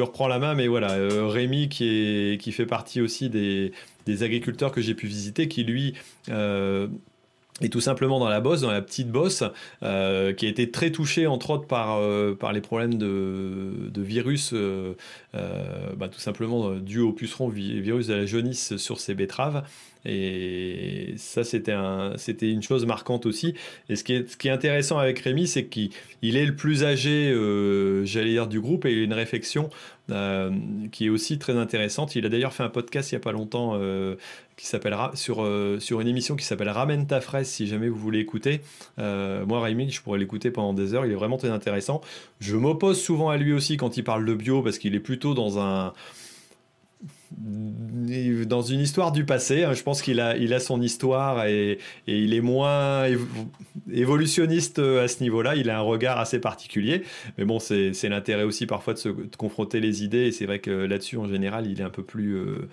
[0.00, 0.54] reprends la main.
[0.54, 3.72] Mais voilà, euh, Rémi, qui, fait partie aussi des,
[4.06, 5.94] des agriculteurs que j'ai pu visiter, qui lui
[6.28, 6.88] euh,
[7.62, 9.44] et tout simplement dans la bosse, dans la petite bosse,
[9.82, 14.02] euh, qui a été très touchée entre autres par, euh, par les problèmes de, de
[14.02, 14.94] virus, euh,
[15.32, 19.64] bah, tout simplement dû au puceron virus de la jaunisse sur ses betteraves.
[20.04, 23.54] Et ça, c'était un, une chose marquante aussi.
[23.88, 25.90] Et ce qui est, ce qui est intéressant avec Rémi, c'est qu'il
[26.22, 29.70] il est le plus âgé, euh, j'allais dire, du groupe, et il a une réflexion
[30.10, 30.50] euh,
[30.90, 32.16] qui est aussi très intéressante.
[32.16, 34.16] Il a d'ailleurs fait un podcast il n'y a pas longtemps euh,
[34.62, 35.48] qui sur,
[35.80, 38.60] sur une émission qui s'appelle Ramène ta fraise, si jamais vous voulez écouter.
[38.98, 41.04] moi, Rémi, je pourrais l'écouter pendant des heures.
[41.06, 42.00] Il est vraiment très intéressant.
[42.40, 45.34] Je m'oppose souvent à lui aussi quand il parle de bio, parce qu'il est plutôt
[45.34, 45.92] dans un
[48.46, 49.64] dans une histoire du passé.
[49.64, 49.72] Hein.
[49.72, 53.06] je pense qu'il a, il a son histoire et, il est moins
[53.90, 55.56] évolutionniste à ce niveau-là.
[55.56, 57.02] Il a un regard assez particulier.
[57.38, 60.26] Mais bon, c'est, l'intérêt aussi parfois de se confronter les idées.
[60.26, 62.34] Et c'est vrai que là-dessus, en général, il est un peu plus.
[62.34, 62.68] Euh,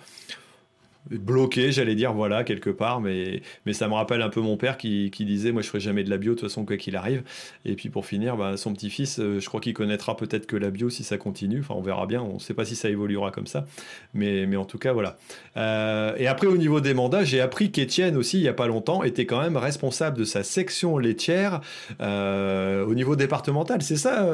[1.10, 3.00] bloqué, j'allais dire, voilà, quelque part.
[3.00, 5.80] Mais, mais ça me rappelle un peu mon père qui, qui disait, moi, je ferai
[5.80, 7.22] jamais de la bio, de toute façon, quoi qu'il arrive.
[7.64, 10.70] Et puis pour finir, bah, son petit-fils, euh, je crois qu'il connaîtra peut-être que la
[10.70, 11.60] bio si ça continue.
[11.60, 12.22] Enfin, on verra bien.
[12.22, 13.66] On ne sait pas si ça évoluera comme ça.
[14.14, 15.16] Mais, mais en tout cas, voilà.
[15.56, 18.66] Euh, et après, au niveau des mandats, j'ai appris qu'Étienne aussi, il n'y a pas
[18.66, 21.60] longtemps, était quand même responsable de sa section laitière
[22.00, 23.82] euh, au niveau départemental.
[23.82, 24.26] C'est ça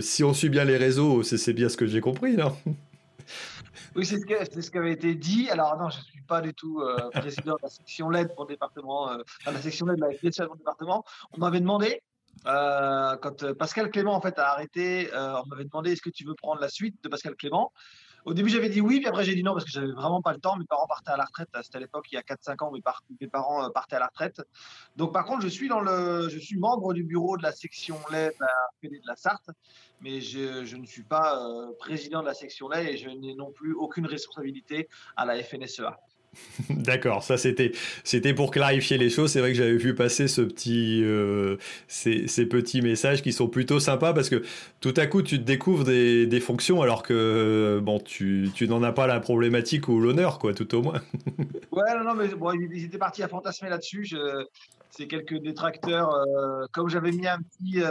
[0.00, 2.36] Si on suit bien les réseaux, c'est bien ce que j'ai compris,
[3.96, 5.48] oui, c'est ce, qui avait été dit.
[5.50, 8.44] Alors, non, je ne suis pas du tout euh, président de la section LED pour
[8.44, 11.04] le département, euh, la section LED de la FDS pour le département.
[11.32, 12.02] On m'avait demandé,
[12.46, 16.34] euh, quand Pascal Clément en fait, a arrêté, on m'avait demandé est-ce que tu veux
[16.34, 17.72] prendre la suite de Pascal Clément?
[18.24, 20.32] Au début, j'avais dit oui, puis après, j'ai dit non parce que j'avais vraiment pas
[20.32, 20.56] le temps.
[20.56, 21.48] Mes parents partaient à la retraite.
[21.62, 24.42] C'était à l'époque, il y a 4-5 ans, mes, parents partaient à la retraite.
[24.96, 27.96] Donc, par contre, je suis, dans le, je suis membre du bureau de la section
[28.10, 28.46] lait à
[28.80, 29.50] PD de la Sarthe
[30.04, 33.50] mais je, ne suis pas euh, président de la section là et je n'ai non
[33.52, 35.98] plus aucune responsabilité à la FNSEA.
[36.70, 37.72] D'accord, ça c'était
[38.04, 39.32] c'était pour clarifier les choses.
[39.32, 41.56] C'est vrai que j'avais vu passer ce petit euh,
[41.88, 44.42] ces, petits messages qui sont plutôt sympas parce que
[44.80, 49.06] tout à coup tu te découvres des, fonctions alors que bon tu, n'en as pas
[49.06, 51.00] la problématique ou l'honneur quoi tout au moins.
[51.72, 54.14] ouais non, non mais bon, ils étaient partis à fantasmer là-dessus.
[54.90, 57.82] C'est quelques détracteurs euh, comme j'avais mis un petit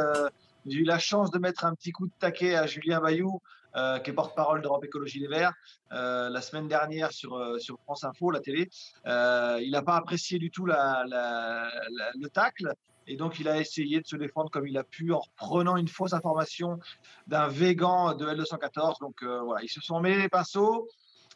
[0.66, 3.42] j'ai eu la chance de mettre un petit coup de taquet à Julien Bayou,
[3.76, 5.54] euh, qui est porte-parole d'Europe Écologie Les Verts,
[5.92, 8.70] euh, la semaine dernière sur, euh, sur France Info, la télé.
[9.06, 12.74] il n'a pas apprécié du tout la, le tacle.
[13.06, 15.90] Et donc, il a essayé de se défendre comme il a pu en prenant une
[15.90, 16.80] fausse information
[17.28, 19.00] d'un végan de L214.
[19.02, 20.88] Donc, voilà, ils se sont mêlés les pinceaux.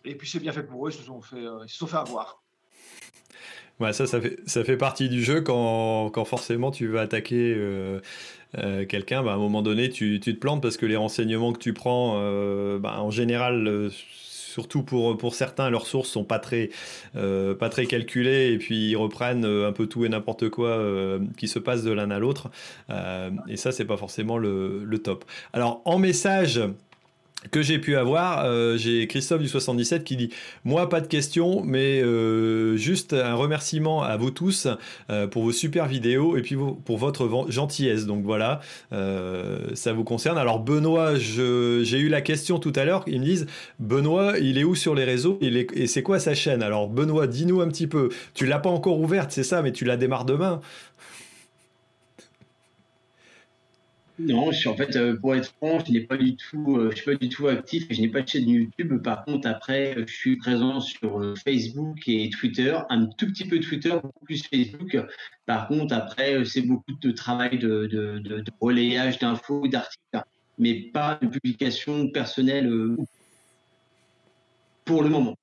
[0.05, 0.91] Et puis, c'est bien fait pour eux.
[0.91, 2.41] Ils se sont fait, ils se sont fait avoir.
[3.79, 7.55] Ouais, ça, ça fait, ça fait partie du jeu quand, quand forcément tu veux attaquer
[8.57, 11.51] euh, quelqu'un, bah, à un moment donné, tu, tu, te plantes parce que les renseignements
[11.51, 16.23] que tu prends, euh, bah, en général, euh, surtout pour, pour certains, leurs sources sont
[16.23, 16.69] pas très,
[17.13, 20.83] pas très calculées et puis ils reprennent un peu tout et n'importe quoi
[21.37, 22.49] qui se passe de l'un à l'autre.
[23.47, 25.25] et ça, c'est pas forcément le, le, top.
[25.53, 26.59] Alors, en message,
[27.51, 30.29] que j'ai pu avoir, euh, j'ai Christophe du 77 qui dit
[30.65, 34.67] Moi, pas de questions, mais euh, juste un remerciement à vous tous
[35.09, 38.05] euh, pour vos super vidéos et puis pour votre gentillesse.
[38.05, 38.59] Donc voilà,
[38.91, 40.37] ça vous concerne.
[40.37, 43.03] Alors, Benoît, j'ai eu la question tout à l'heure.
[43.07, 43.47] Ils me disent
[43.79, 46.63] Benoît, il est où sur les réseaux Et c'est quoi sa chaîne?
[46.63, 48.09] Alors, Benoît, dis-nous un petit peu.
[48.33, 50.61] Tu l'as pas encore ouverte, c'est ça, mais tu la démarres demain.
[54.19, 56.89] Non, je suis en fait, euh, pour être franc, je n'ai pas du tout, euh,
[56.89, 59.01] je suis pas du tout actif je n'ai pas de chaîne YouTube.
[59.03, 63.59] Par contre, après, je suis présent sur euh, Facebook et Twitter, un tout petit peu
[63.59, 64.97] Twitter, beaucoup plus Facebook.
[65.45, 70.23] Par contre, après, c'est beaucoup de travail de, de, de, de relayage d'infos, d'articles,
[70.57, 72.95] mais pas de publication personnelle
[74.83, 75.35] pour le moment.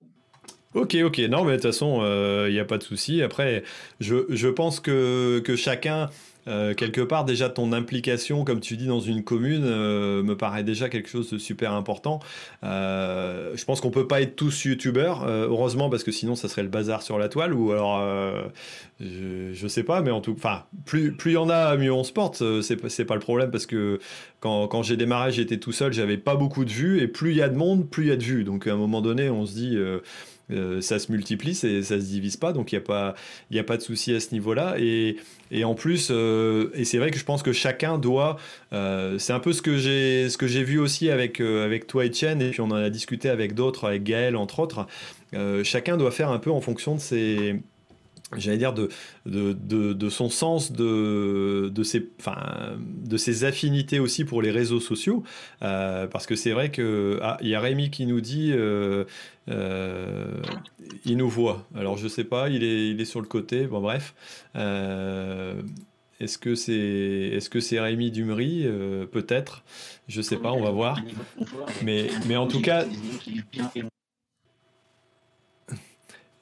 [0.74, 1.18] Ok, ok.
[1.20, 2.00] Non, mais de toute façon,
[2.48, 3.22] il n'y a pas de souci.
[3.22, 3.62] Après,
[4.00, 6.10] je, je pense que, que chacun
[6.48, 10.64] euh, quelque part, déjà, ton implication, comme tu dis, dans une commune, euh, me paraît
[10.64, 12.20] déjà quelque chose de super important.
[12.62, 16.62] Euh, je pense qu'on peut pas être tous youtubeurs, heureusement, parce que sinon, ça serait
[16.62, 18.02] le bazar sur la toile, ou alors,
[19.00, 22.04] je, je, sais pas, mais en tout enfin, plus il y en a, mieux on
[22.04, 22.42] se porte.
[22.62, 23.98] C'est, c'est pas le problème, parce que
[24.40, 27.36] quand, quand j'ai démarré, j'étais tout seul, j'avais pas beaucoup de vues, et plus il
[27.36, 28.44] y a de monde, plus il y a de vues.
[28.44, 29.78] Donc, à un moment donné, on se dit
[30.50, 33.14] euh, ça se multiplie, ça se divise pas, donc il n'y a, pas,
[33.54, 34.76] a pas de souci à ce niveau-là.
[34.78, 35.16] Et,
[35.64, 38.36] en plus, euh, et c'est vrai que je pense que chacun doit,
[38.72, 42.04] euh, c'est un peu ce que j'ai ce que j'ai vu aussi avec, avec toi
[42.04, 44.86] Etienne, et puis on en a discuté avec d'autres, avec Gaël entre autres,
[45.62, 47.60] chacun doit faire un peu en fonction de ses
[48.36, 48.88] j'allais dire, de,
[49.26, 49.52] de,
[49.92, 55.22] de, son sens, de, de, ses, enfin, de ses affinités aussi pour les réseaux sociaux.
[55.62, 59.04] Euh, parce que c'est vrai que ah, il y a Rémi qui nous dit, euh,
[59.48, 60.42] euh,
[61.04, 61.66] il nous voit.
[61.74, 63.66] Alors je sais pas, il est, il est sur le côté.
[63.66, 64.14] Bon bref.
[66.20, 68.66] est-ce que c'est est-ce que c'est Rémi Dumery?
[69.12, 69.62] Peut-être.
[70.08, 71.00] Je sais pas, on va voir.
[71.82, 72.84] Mais, mais en tout cas,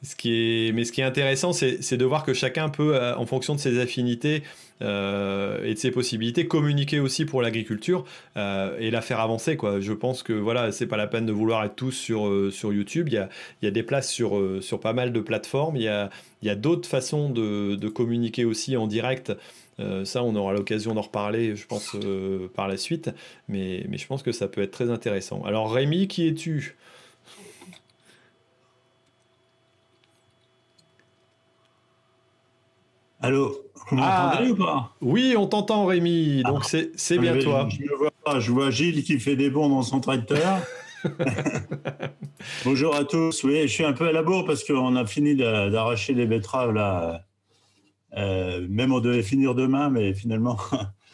[0.02, 3.16] ce qui est, mais ce qui est intéressant, c'est de voir que chacun peut, euh,
[3.16, 4.42] en fonction de ses affinités
[4.82, 8.04] euh, et de ses possibilités, communiquer aussi pour l'agriculture
[8.36, 9.56] euh, et la faire avancer.
[9.80, 13.08] Je pense que voilà, c'est pas la peine de vouloir être tous sur, YouTube.
[13.10, 13.14] Il
[13.62, 14.40] y a, des places sur,
[14.80, 15.76] pas mal de plateformes.
[15.76, 16.10] Il y a,
[16.42, 19.32] y a d'autres façons de, de, communiquer aussi en direct.
[20.04, 21.96] ça, on aura l'occasion d'en reparler, je pense,
[22.56, 23.10] par la suite.
[23.48, 25.44] Mais, mais je pense que ça peut être très intéressant.
[25.44, 26.74] Alors, Rémi, qui es-tu?
[33.24, 33.56] Allô
[33.88, 34.96] Vous ah, m'entendez ou pas?
[35.00, 36.78] Oui, on t'entend Rémi, donc ah.
[36.96, 37.68] c'est bien toi.
[37.70, 40.58] Je, vois, je vois Gilles qui fait des bons dans son tracteur.
[42.64, 43.44] Bonjour à tous.
[43.44, 46.72] Oui, je suis un peu à la bourre parce qu'on a fini d'arracher les betteraves
[46.72, 47.24] là.
[48.16, 50.58] Euh, même on devait finir demain, mais finalement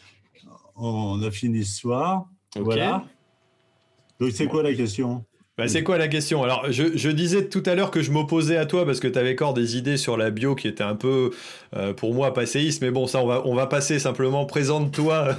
[0.77, 2.27] on a fini ce soir.
[2.57, 3.05] Voilà.
[4.19, 5.27] Donc c'est quoi la question?
[5.59, 6.45] Bah, c'est quoi la question?
[6.45, 9.33] Alors, je, disais tout à l'heure que je m'opposais à toi parce que tu avais
[9.33, 11.31] encore des idées sur la bio qui étaient un peu,
[11.77, 12.81] euh, pour moi, passéistes.
[12.81, 14.47] Mais bon, ça, on va, on va passer simplement.
[14.47, 15.37] Présente-toi.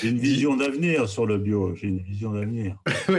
[0.00, 1.74] J'ai une vision d'avenir sur le bio.
[1.74, 2.76] J'ai une vision d'avenir.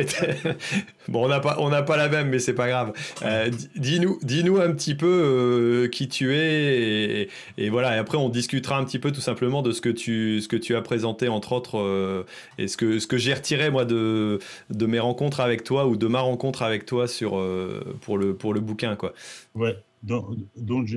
[1.10, 2.94] bon, on n'a pas, on pas la même, mais c'est pas grave.
[3.24, 7.98] Euh, dis-nous, dis-nous un petit peu euh, qui tu es et, voilà.
[7.98, 10.56] Et après, on discutera un petit peu tout simplement de ce que tu, ce que
[10.56, 12.26] tu as présenté entre autres
[12.58, 15.98] et ce que, ce que j'ai retiré moi de, de mes rencontres avec toi ou
[15.98, 18.96] de ma rencontre avec toi sur, euh, pour, le, pour le bouquin.
[18.96, 19.14] Quoi.
[19.56, 20.88] Ouais, donc, donc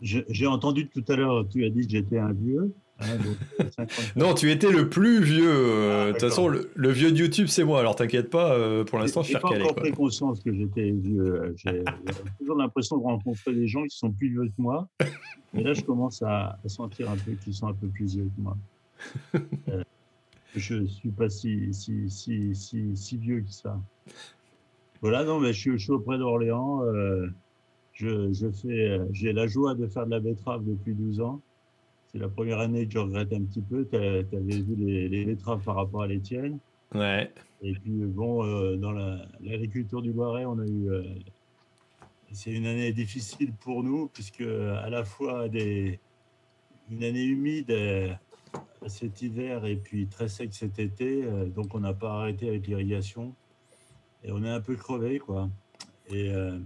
[0.00, 2.74] j'ai entendu tout à l'heure, tu as dit que j'étais un vieux.
[3.00, 3.18] Hein,
[4.16, 5.50] non, tu étais le plus vieux.
[5.50, 7.80] Euh, ah, de toute façon, le, vieux de YouTube, c'est moi.
[7.80, 9.56] Alors t'inquiète pas, euh, pour l'instant, je suis recalé.
[9.56, 11.54] J'ai pas encore pris conscience que j'étais vieux.
[11.56, 11.84] J'ai
[12.38, 14.88] toujours l'impression de rencontrer des gens qui sont plus vieux que moi.
[15.54, 18.40] Et là, je commence à, sentir un peu qu'ils sont un peu plus vieux que
[18.40, 18.56] moi.
[20.56, 23.78] je ne suis pas si, si, si, si, si vieux que ça.
[25.02, 26.84] Voilà, non, mais je, suis, auprès d'Orléans.
[26.84, 27.26] Euh,
[27.92, 31.40] je, je, fais, euh, j'ai la joie de faire de la betterave depuis 12 ans.
[32.06, 33.84] C'est la première année que je regrette un petit peu.
[33.90, 36.58] Tu avais vu les, les, betteraves par rapport à les tiennes.
[36.94, 37.32] Ouais.
[37.62, 40.88] Et puis, bon, euh, dans l'agriculture du Loiret, on a eu.
[42.30, 45.98] c'est une année difficile pour nous, puisque à la fois des,
[46.90, 47.74] une année humide
[48.86, 51.24] cet hiver et puis très sec cet été.
[51.56, 53.34] donc, on n'a pas arrêté avec l'irrigation
[54.24, 55.48] et on est un peu crevé, quoi.
[56.08, 56.58] Et, euh,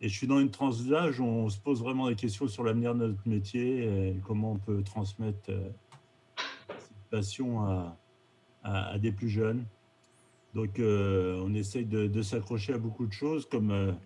[0.00, 2.64] et, je suis dans une tranche d'âge où on se pose vraiment des questions sur
[2.64, 5.68] l'avenir de notre métier comment on peut transmettre euh,
[6.36, 7.96] cette passion à,
[8.62, 9.64] à, des plus jeunes.
[10.54, 13.96] Donc, euh, on essaye de, s'accrocher à beaucoup de choses, comme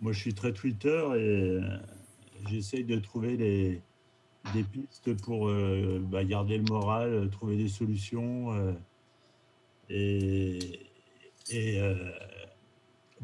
[0.00, 1.60] moi, je suis très Twitter et
[2.48, 5.50] j'essaye de trouver des pistes pour
[6.10, 8.74] bah, garder le moral, trouver des solutions.
[9.90, 10.58] et
[11.52, 11.80] et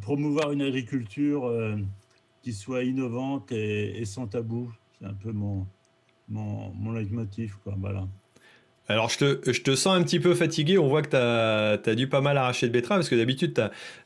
[0.00, 1.50] promouvoir une agriculture
[2.42, 4.72] qui soit innovante et, sans tabou.
[4.98, 5.66] C'est un peu mon,
[6.28, 7.56] mon, mon leitmotiv.
[7.62, 8.06] Quoi, voilà.
[8.88, 10.78] Alors, je te, je te, sens un petit peu fatigué.
[10.78, 13.52] On voit que tu as, dû pas mal arracher de betterave parce que d'habitude,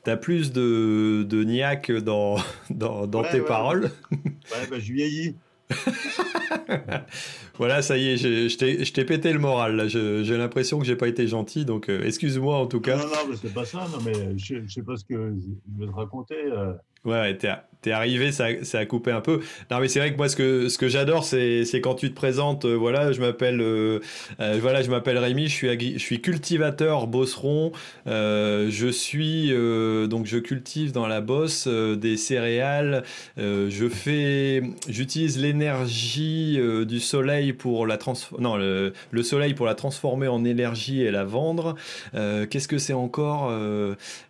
[0.05, 2.36] tu as, plus de, de niaque dans,
[2.70, 3.93] dans, dans tes paroles.
[4.11, 5.36] Ouais, bah, je vieillis.
[7.59, 9.89] voilà, ça y est, je t'ai pété le moral.
[9.89, 12.97] J'ai l'impression que j'ai pas été gentil, donc euh, excuse-moi en tout cas.
[12.97, 13.86] Non, non, mais c'est pas ça.
[13.93, 16.36] Non, mais je, je sais pas ce que je veux te raconter.
[16.36, 16.73] Euh.
[17.05, 17.49] Ouais, t'es
[17.91, 19.41] es arrivé, ça, ça, a coupé un peu.
[19.70, 22.15] Non, mais c'est vrai que moi, ce que, ce que j'adore, c'est quand tu te
[22.15, 22.65] présentes.
[22.65, 24.01] Euh, voilà, je m'appelle euh,
[24.41, 27.73] euh, voilà, je m'appelle Rémi, je suis, je suis cultivateur bosseron.
[28.07, 29.51] je suis
[30.09, 33.05] donc je cultive dans la bosse des céréales.
[33.37, 37.99] je fais, j'utilise l'énergie du soleil pour la
[38.39, 41.74] non le, le, soleil pour la transformer en énergie et la vendre.
[42.12, 43.53] Qu'est-ce que c'est encore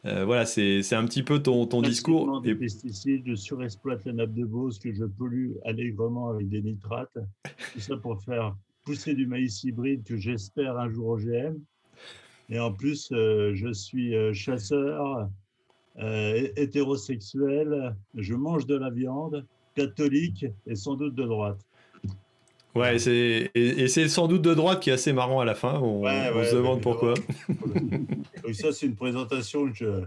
[0.05, 2.43] Voilà, c'est un petit peu ton, ton discours.
[2.44, 7.18] Et pesticides, je surexploite la nappe de Beauce, que je pollue allègrement avec des nitrates.
[7.72, 11.56] Tout ça pour faire pousser du maïs hybride que j'espère un jour OGM.
[12.51, 15.28] Et en plus, euh, je suis euh, chasseur,
[15.98, 19.44] euh, hétérosexuel, je mange de la viande,
[19.74, 21.59] catholique et sans doute de droite.
[22.76, 25.80] Ouais, c'est et, c'est sans doute de droite qui est assez marrant à la fin.
[25.80, 27.14] On, se demande pourquoi.
[28.44, 30.05] Donc ça, c'est une présentation que,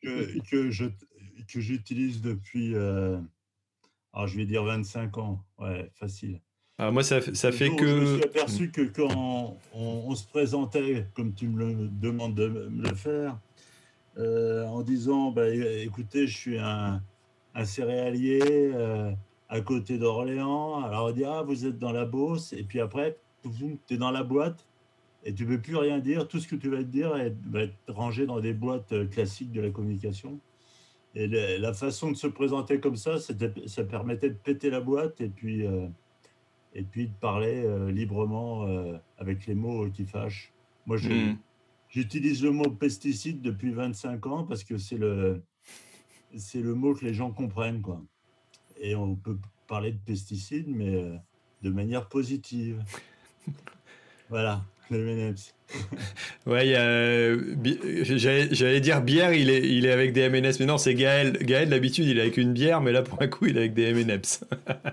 [0.00, 0.86] que, que je,
[1.46, 3.18] que j'utilise depuis, euh,
[4.12, 6.40] alors je vais dire 25 ans, ouais, facile.
[6.78, 7.86] Ah, moi, ça, ça fait que.
[7.86, 12.48] Je me suis aperçu que quand on, se présentait, comme tu me le demandes de
[12.48, 13.38] me le faire,
[14.18, 17.02] euh, en disant bah, écoutez, je suis un,
[17.54, 19.10] un céréalier euh,
[19.48, 20.84] à côté d'Orléans.
[20.84, 24.10] Alors on dit ah, vous êtes dans la Beauce, et puis après, tu es dans
[24.10, 24.66] la boîte
[25.24, 26.28] et tu ne peux plus rien dire.
[26.28, 27.16] Tout ce que tu vas te dire
[27.46, 30.38] va être rangé dans des boîtes classiques de la communication.
[31.18, 31.28] Et
[31.58, 35.66] la façon de se présenter comme ça, ça permettait de péter la boîte et puis,
[35.66, 35.88] euh,
[36.74, 40.52] et puis de parler euh, librement euh, avec les mots qui fâchent.
[40.84, 41.38] Moi, hmm.
[41.88, 45.42] j'utilise le mot pesticide depuis 25 ans parce que c'est le,
[46.36, 47.80] c'est le mot que les gens comprennent.
[47.80, 48.02] Quoi.
[48.78, 51.18] Et on peut parler de pesticides, mais
[51.62, 52.84] de manière positive.
[54.28, 55.34] voilà, les
[56.46, 56.74] ouais,
[58.04, 61.38] j'allais dire bière, il est, il est avec des M&M's, mais non, c'est Gaël.
[61.42, 63.74] Gaël, d'habitude, il est avec une bière, mais là, pour un coup, il est avec
[63.74, 64.40] des M&M's.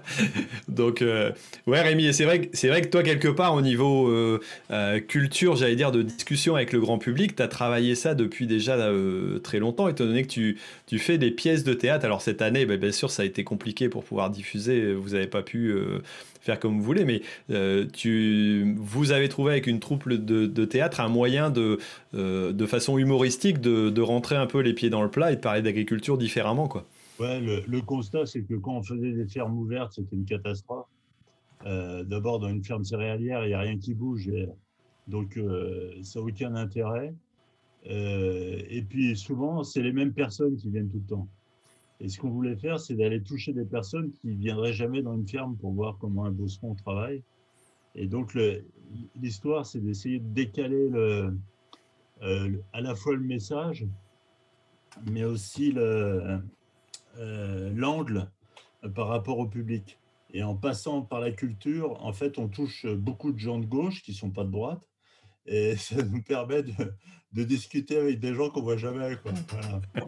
[0.67, 1.31] Donc, euh,
[1.67, 4.39] ouais, Rémi, c'est vrai, c'est vrai que toi, quelque part, au niveau euh,
[4.71, 8.47] euh, culture, j'allais dire, de discussion avec le grand public, tu as travaillé ça depuis
[8.47, 8.77] déjà
[9.43, 10.57] très longtemps, étant donné que tu,
[10.87, 12.05] tu fais des pièces de théâtre.
[12.05, 14.93] Alors, cette année, bah, bien sûr, ça a été compliqué pour pouvoir diffuser.
[14.93, 15.75] Vous n'avez pas pu
[16.43, 17.21] faire comme vous voulez, mais
[17.93, 21.79] tu, vous avez trouvé avec une troupe de, de théâtre un moyen de,
[22.13, 25.35] euh, de façon humoristique de, de, rentrer un peu les pieds dans le plat et
[25.35, 26.67] de parler d'agriculture différemment.
[26.67, 26.85] Quoi.
[27.19, 30.87] Ouais, le, constat, c'est que quand on faisait des fermes ouvertes, c'était une catastrophe.
[31.65, 34.29] Euh, d'abord, dans une ferme céréalière, il n'y a rien qui bouge.
[35.07, 37.13] donc, euh, ça n'a aucun intérêt.
[37.85, 41.27] et puis, souvent, c'est les mêmes personnes qui viennent tout le temps.
[42.03, 45.15] Et ce qu'on voulait faire, c'est d'aller toucher des personnes qui ne viendraient jamais dans
[45.15, 47.23] une ferme pour voir comment un bosseron travaille.
[47.95, 48.37] Et donc,
[49.15, 51.33] l'histoire, c'est d'essayer de décaler le,
[52.21, 53.85] euh, à la fois le message,
[55.09, 56.39] mais aussi euh,
[57.73, 58.29] l'angle
[58.95, 59.97] par rapport au public.
[60.33, 64.03] Et en passant par la culture, en fait, on touche beaucoup de gens de gauche
[64.03, 64.81] qui ne sont pas de droite.
[65.45, 69.15] Et ça nous permet de, discuter avec des gens qu'on ne voit jamais.
[69.23, 69.31] Quoi.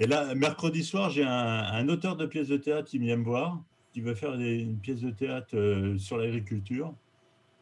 [0.00, 3.24] Et là, mercredi soir, j'ai un, un, auteur de pièces de théâtre qui vient me
[3.24, 3.62] voir
[3.92, 6.94] qui veut faire une pièce de théâtre euh, sur l'agriculture.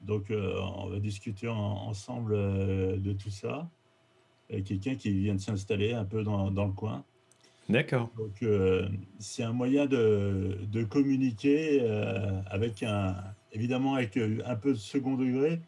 [0.02, 3.68] Donc, euh, on va discuter ensemble euh, de tout ça.
[4.64, 7.04] Quelqu'un qui vient de s'installer un peu dans, dans le coin.
[7.68, 8.10] D'accord.
[8.16, 8.42] Donc,
[9.18, 11.86] c'est un moyen de, de communiquer
[12.46, 13.14] avec un,
[13.52, 15.60] évidemment, avec un peu de second degré,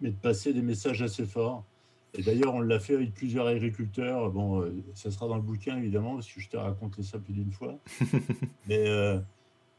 [0.00, 1.66] mais de passer des messages assez forts.
[2.14, 4.30] Et d'ailleurs, on l'a fait avec plusieurs agriculteurs.
[4.30, 7.52] Bon, ça sera dans le bouquin, évidemment, parce que je t'ai raconté ça plus d'une
[7.52, 7.78] fois.
[8.68, 8.86] mais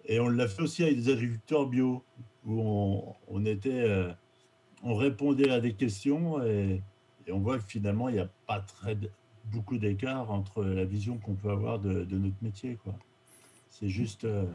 [0.05, 2.03] et on l'a fait aussi avec des agriculteurs bio,
[2.45, 4.11] où on, était, euh,
[4.83, 6.81] on répondait à des questions et,
[7.31, 8.97] on voit que finalement, il n'y a pas très,
[9.45, 12.77] beaucoup d'écart entre la vision qu'on peut avoir de, notre métier.
[13.69, 14.45] C'est juste, euh,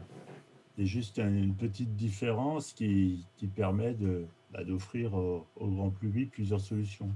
[0.77, 3.95] juste une petite différence qui, qui permet
[4.51, 7.09] bah, d'offrir au, grand public plusieurs solutions.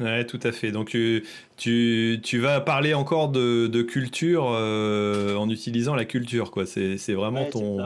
[0.00, 0.70] Ouais, tout à fait.
[0.70, 1.24] Donc tu,
[1.56, 6.66] tu, vas parler encore de, de culture euh, en utilisant la culture, quoi.
[6.66, 7.78] C'est, vraiment ton,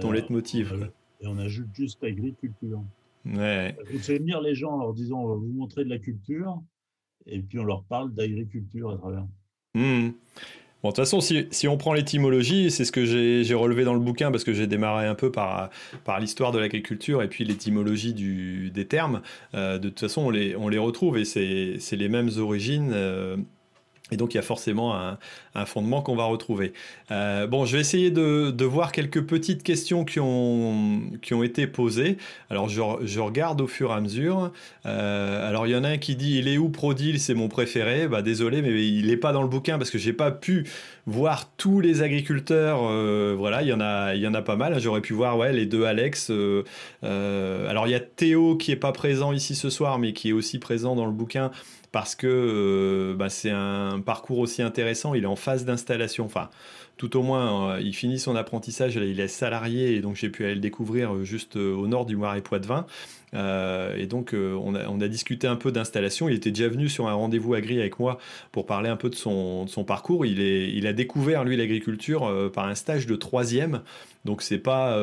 [0.00, 0.90] ton euh, leitmotiv.
[1.20, 2.82] et on ajoute juste agriculture.
[3.26, 3.76] Ouais.
[3.92, 6.62] Vous faites venir les gens en leur disant on va vous montrer de la culture.
[7.26, 9.26] et puis on leur parle d'agriculture à travers.
[9.74, 10.10] Mmh.
[10.82, 14.00] Bon, de toute façon, si, on prend l'étymologie, c'est ce que j'ai relevé dans le
[14.00, 15.70] bouquin parce que j'ai démarré un peu par,
[16.18, 19.20] l'histoire de l'agriculture et puis l'étymologie des termes.
[19.54, 22.92] Euh, de toute façon, on les, on les retrouve et c'est les mêmes origines.
[22.94, 23.36] Euh,
[24.12, 25.18] et donc il y a forcément un,
[25.66, 26.72] fondement qu'on va retrouver.
[27.10, 31.66] Euh, bon, je vais essayer de, voir quelques petites questions qui ont, qui ont été
[31.66, 32.18] posées.
[32.50, 34.52] Alors je, regarde au fur et à mesure.
[34.86, 37.18] Euh, alors il y en a un qui dit il est où Prodil?
[37.18, 38.08] C'est mon préféré.
[38.08, 40.66] Bah désolé, mais il n'est pas dans le bouquin parce que j'ai pas pu
[41.06, 42.80] voir tous les agriculteurs.
[42.84, 44.78] Euh, voilà, il y en a, il y en a pas mal.
[44.80, 46.30] J'aurais pu voir ouais les deux Alex.
[47.02, 50.32] alors il y a Théo qui est pas présent ici ce soir, mais qui est
[50.32, 51.50] aussi présent dans le bouquin
[51.92, 55.14] parce que euh, bah, c'est un parcours aussi intéressant.
[55.14, 56.50] Il est en phase d'installation, enfin,
[57.00, 60.44] tout au moins, euh, il finit son apprentissage, il est salarié, et donc j'ai pu
[60.44, 62.84] aller le découvrir euh, juste au nord du Moiret Poitevin.
[63.32, 66.28] Euh, et donc, on a, discuté un peu d'installation.
[66.28, 68.18] Il était déjà venu sur un rendez-vous agri avec moi
[68.52, 70.26] pour parler un peu de son, parcours.
[70.26, 73.82] Il a découvert, lui, l'agriculture par un stage de troisième.
[74.24, 74.98] Donc, c'est pas,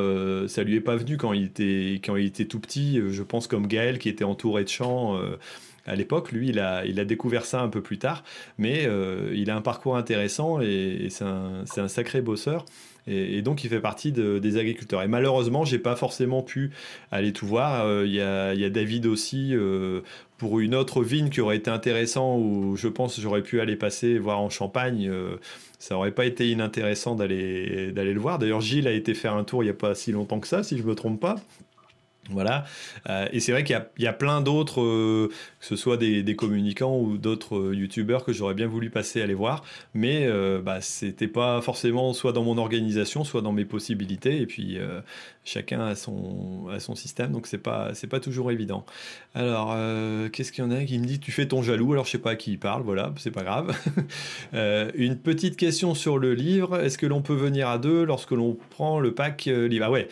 [0.50, 3.48] ça lui est pas venu quand il, était, quand il était tout petit, je pense,
[3.48, 5.18] comme Gaël, qui était entouré de champs
[5.88, 6.32] à l'époque.
[6.32, 8.24] Lui, il a, découvert ça un peu plus tard,
[8.58, 12.66] mais euh, il a un parcours intéressant et, c'est un, sacré bosseur.
[13.08, 15.02] Et, donc, il fait partie des agriculteurs.
[15.02, 16.72] Et malheureusement, j'ai pas forcément pu
[17.10, 17.86] aller tout voir.
[17.86, 20.02] Euh, il y, a, David aussi euh,
[20.38, 24.20] pour une autre vigne qui aurait été intéressant où je pense j'aurais pu aller passer
[24.20, 25.10] voir en Champagne.
[25.80, 28.40] ça aurait pas été inintéressant d'aller d'aller le voir.
[28.40, 30.62] D'ailleurs, Gilles a été faire un tour il y a pas si longtemps que ça,
[30.64, 31.38] si je me trompe pas.
[32.30, 32.66] Voilà.
[33.10, 35.30] Euh, et c'est vrai qu'il y, a plein d'autres, euh,
[35.60, 39.34] que ce soit des, communicants ou d'autres euh, youtubeurs que j'aurais bien voulu passer aller
[39.34, 39.64] voir,
[39.94, 40.28] mais
[40.62, 44.42] bah, c'était pas forcément soit dans mon organisation, soit dans mes possibilités.
[44.42, 44.78] Et puis
[45.48, 48.86] chacun a son, système, donc c'est pas, pas toujours évident.
[49.34, 49.76] Alors,
[50.32, 52.18] qu'est-ce qu'il y en a qui me dit tu fais ton jaloux Alors je sais
[52.18, 53.76] pas à qui il parle, voilà, c'est pas grave.
[54.96, 58.58] une petite question sur le livre est-ce que l'on peut venir à deux lorsque l'on
[58.70, 59.86] prend le pack livre?
[59.86, 60.08] Ah ouais.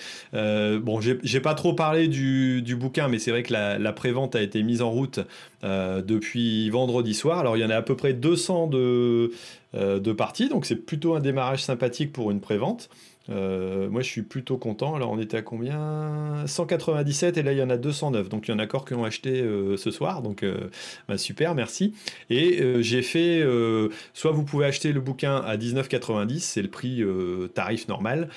[0.80, 4.42] bon, j'ai pas trop parlé du, bouquin, mais c'est vrai que la, la prévente a
[4.42, 5.20] été mise en route
[5.66, 7.40] euh, depuis vendredi soir.
[7.40, 9.32] Alors il y en a à peu près 200 de,
[9.74, 12.90] euh, de parties, donc c'est plutôt un démarrage sympathique pour une prévente.
[13.30, 14.96] Euh, moi, je suis plutôt content.
[14.96, 16.46] Alors, on était à combien?
[16.46, 18.30] 197 et là, il y en a 209.
[18.30, 20.22] Donc, il y en a encore qui ont acheté euh, ce soir.
[20.22, 20.70] Donc, euh,
[21.08, 21.94] bah, super, merci.
[22.30, 23.44] Et j'ai fait,
[24.14, 27.04] soit vous pouvez acheter le bouquin à 19,90, c'est le prix
[27.54, 28.30] tarif normal.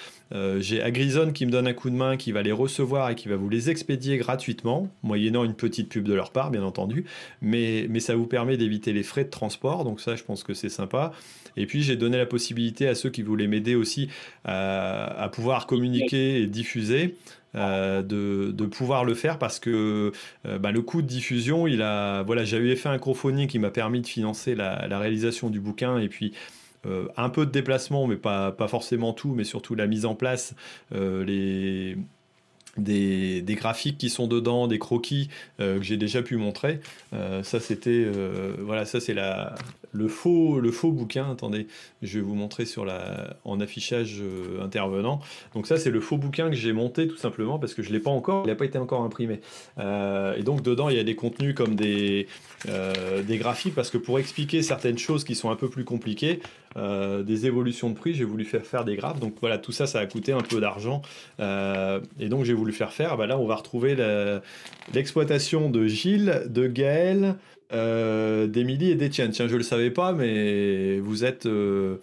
[0.58, 3.28] j'ai Agrison qui me donne un coup de main, qui va les recevoir et qui
[3.28, 7.04] va vous les expédier gratuitement, moyennant une petite pub de leur part, bien entendu.
[7.42, 9.84] Mais, mais ça vous permet d'éviter les frais de transport.
[9.84, 11.12] Donc, ça, je pense que c'est sympa.
[11.58, 14.08] Et puis j'ai donné la possibilité à ceux qui voulaient m'aider aussi
[14.44, 17.16] à, pouvoir communiquer et diffuser.
[17.54, 20.12] Euh, de, pouvoir le faire parce que
[20.46, 23.70] euh, bah, le coût de diffusion, il a, voilà, j'avais fait un crowdfunding qui m'a
[23.70, 26.34] permis de financer la, réalisation du bouquin et puis
[26.86, 30.54] euh, un peu de déplacement, mais pas, forcément tout, mais surtout la mise en place,
[30.92, 31.96] les
[32.76, 36.80] des, graphiques qui sont dedans, des croquis que j'ai déjà pu montrer.
[37.12, 38.06] Ça c'était
[38.60, 39.54] voilà, ça c'est la
[39.92, 41.30] le faux le faux bouquin.
[41.30, 41.66] Attendez,
[42.02, 42.86] je vais vous montrer sur
[43.44, 44.22] en affichage
[44.60, 45.20] intervenant.
[45.54, 48.00] Donc ça c'est le faux bouquin que j'ai monté tout simplement parce que je l'ai
[48.00, 49.40] pas encore, il n'a pas été encore imprimé.
[49.78, 52.26] et donc dedans il y a des contenus comme des
[52.66, 56.40] des graphiques parce que pour expliquer certaines choses qui sont un peu plus compliquées,
[56.76, 59.20] des évolutions de prix, j'ai voulu faire faire des graphes.
[59.20, 61.02] Donc voilà, tout ça ça a coûté un peu d'argent
[61.38, 63.96] et donc j'ai voulu faire faire, bah là on va retrouver
[64.92, 67.36] l'exploitation de Gilles, de Gaël,
[67.72, 69.30] euh, et d'Étienne.
[69.30, 71.96] Tiens, je ne le savais pas, mais vous êtes, euh,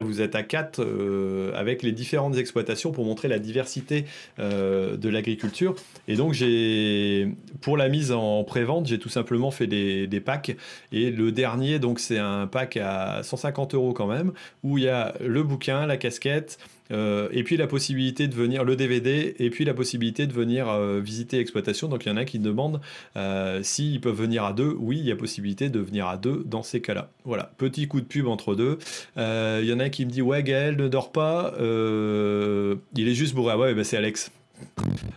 [0.00, 4.04] vous êtes à quatre euh, avec les différentes exploitations pour montrer la diversité
[4.38, 5.74] de l'agriculture.
[6.08, 7.28] Et donc, j'ai,
[7.60, 10.56] pour la mise en pré-vente, j'ai tout simplement fait des, des, packs.
[10.92, 14.88] Et le dernier, donc, c'est un pack à 150 euros quand même, où il y
[14.88, 16.58] a le bouquin, la casquette,
[16.90, 20.68] euh, et puis la possibilité de venir, le DVD, et puis la possibilité de venir
[20.68, 21.88] euh, visiter l'exploitation.
[21.88, 22.80] Donc il y en a qui demandent
[23.16, 24.76] euh, s'ils peuvent venir à deux.
[24.78, 27.10] Oui, il y a possibilité de venir à deux dans ces cas-là.
[27.24, 28.78] Voilà, petit coup de pub entre deux.
[29.16, 33.34] Il y en a qui me dit Ouais, Gaël ne dort pas, il est juste
[33.34, 33.52] bourré.
[33.54, 34.30] Ah ouais, bah, c'est Alex.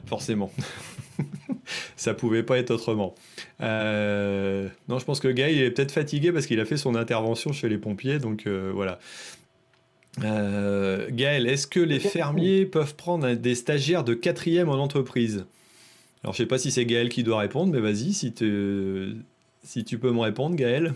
[0.05, 0.51] Forcément.
[1.95, 3.15] ça pouvait pas être autrement.
[3.59, 7.51] non, je pense que Gaël il est peut-être fatigué parce qu'il a fait son intervention
[7.51, 8.99] chez les pompiers, donc voilà.
[10.23, 15.45] Euh, Gaël, est-ce que les fermiers peuvent prendre des stagiaires de quatrième en entreprise?
[16.23, 18.33] Alors, je sais pas si c'est Gaël qui doit répondre, mais vas-y, si,
[19.63, 20.93] si tu peux me répondre, Gaël.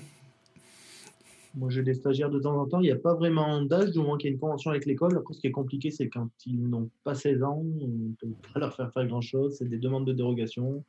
[1.55, 2.79] Moi, j'ai des stagiaires de temps en temps.
[2.79, 5.15] Il n'y a pas vraiment d'âge, du moins qu'il y a une convention avec l'école.
[5.15, 8.27] Après, ce qui est compliqué, c'est quand ils n'ont pas 16 ans, on ne peut
[8.53, 9.55] pas leur faire faire grand-chose.
[9.57, 10.83] C'est des demandes de dérogation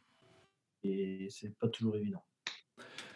[0.82, 2.22] et c'est pas toujours évident.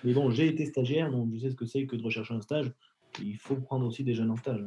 [0.05, 2.41] Mais bon, j'ai été stagiaire, donc je sais ce que c'est que de rechercher un
[2.41, 2.71] stage.
[3.21, 4.65] Il faut prendre aussi des jeunes en stage.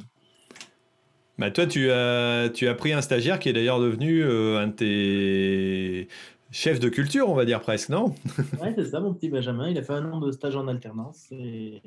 [1.37, 4.67] Bah toi, tu as, tu as pris un stagiaire qui est d'ailleurs devenu euh, un
[4.67, 6.07] de tes
[6.51, 8.13] chefs de culture, on va dire presque, non?
[8.61, 9.69] Ouais, c'est ça, mon petit Benjamin.
[9.69, 11.81] Il a fait un an de stage en alternance et,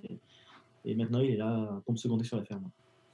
[0.85, 2.65] et maintenant il est là comme secondé sur la ferme.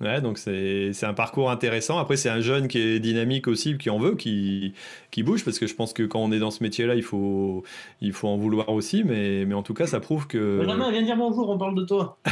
[0.01, 1.98] Ouais, donc c'est un parcours intéressant.
[1.98, 4.73] Après, c'est un jeune qui est dynamique aussi, qui en veut, qui,
[5.11, 7.65] qui bouge, parce que je pense que quand on est dans ce métier-là, il faut,
[8.01, 10.57] il faut en vouloir aussi, mais, mais en tout cas, ça prouve que...
[10.59, 12.19] Benjamin, viens dire bonjour, on parle de toi.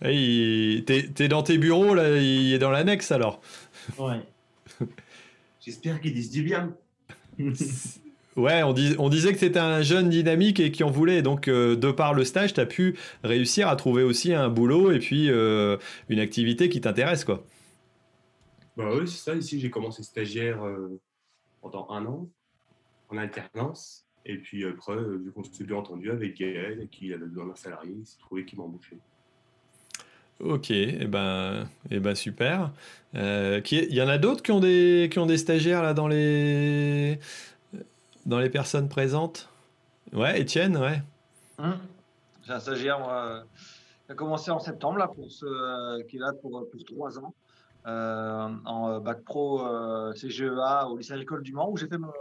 [0.00, 3.40] Hey, T'es dans tes bureaux, là, il est dans l'annexe alors
[3.98, 4.20] Ouais.
[5.60, 6.76] J'espère qu'ils disent du bien.
[8.36, 11.20] ouais, on, on disait que c'était un jeune dynamique et qui en voulait.
[11.22, 14.92] Donc, euh, de par le stage, tu as pu réussir à trouver aussi un boulot
[14.92, 15.76] et puis euh,
[16.08, 17.44] une activité qui t'intéresse, quoi.
[18.76, 19.34] Bah oui, c'est ça.
[19.34, 21.00] Ici, j'ai commencé stagiaire euh,
[21.60, 22.28] pendant un an
[23.08, 24.06] en alternance.
[24.24, 27.54] Et puis après, vu qu'on s'est bien entendu avec Gaël et qu'il avait besoin d'un
[27.56, 28.98] salarié, il s'est trouvé qu'il m'embauchait.
[30.40, 32.70] Ok, et eh ben, et eh ben super.
[33.16, 36.06] Euh, il y en a d'autres qui ont des qui ont des stagiaires là dans
[36.06, 37.18] les
[38.24, 39.48] dans les personnes présentes?
[40.12, 41.02] Ouais, Étienne, ouais.
[41.58, 41.76] Hum.
[42.46, 43.44] J'ai un stagiaire
[44.06, 47.34] qui a commencé en septembre là pour ce euh, qui est là pour, trois ans
[47.86, 49.60] euh, en bac pro
[50.14, 52.12] CGEA au lycée agricole du Mans où j'ai fait mon,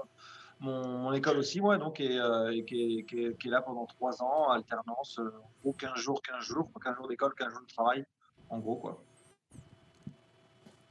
[0.60, 2.20] mon, école aussi, moi, donc, et,
[2.66, 7.34] qui, est, là pendant trois ans, alternance, euh, 15 jours, 15 jours, 15 jours d'école,
[7.38, 8.06] 15 jours de travail,
[8.50, 9.04] en gros, quoi.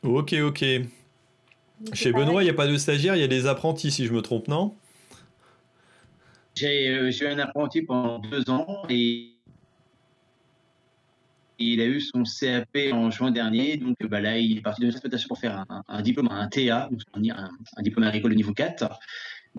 [0.03, 0.65] Ok, ok.
[1.93, 4.13] Chez Benoît, il n'y a pas de stagiaire, il y a des apprentis, si je
[4.13, 4.75] me trompe, non?
[6.55, 9.37] J'ai eu un apprenti pendant deux ans et
[11.59, 13.77] il a eu son CAP en juin dernier.
[13.77, 17.51] Donc bah, là, il est parti de l'exploitation pour faire un, diplôme, un TA, un,
[17.77, 18.99] un, diplôme agricole au niveau 4.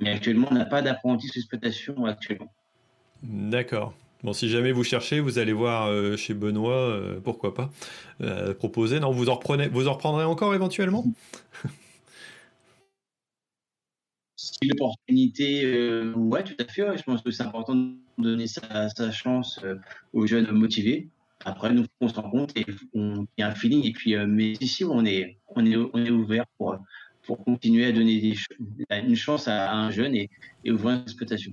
[0.02, 2.52] Mais actuellement, on n'a pas d'apprenti d'exploitation actuellement.
[3.24, 3.94] D'accord.
[4.24, 7.70] Bon, si jamais vous cherchez, vous allez voir euh, chez Benoît, euh, pourquoi pas,
[8.22, 9.00] euh, proposer.
[9.00, 11.06] Non, vous en, reprenez, vous en reprendrez encore éventuellement?
[14.36, 15.66] Si l'opportunité,
[16.16, 16.98] ouais, tout à fait.
[16.98, 19.60] Je pense que c'est important de donner sa, chance
[20.14, 21.10] aux jeunes motivés.
[21.46, 23.86] Après, nous, on se rend compte et il y a un feeling.
[23.86, 26.78] Et puis, mais ici, on est, on est, on est ouvert pour,
[27.28, 28.34] pour continuer à donner
[28.90, 30.30] une chance à, un jeune et,
[30.66, 31.52] ouvrir une exploitation.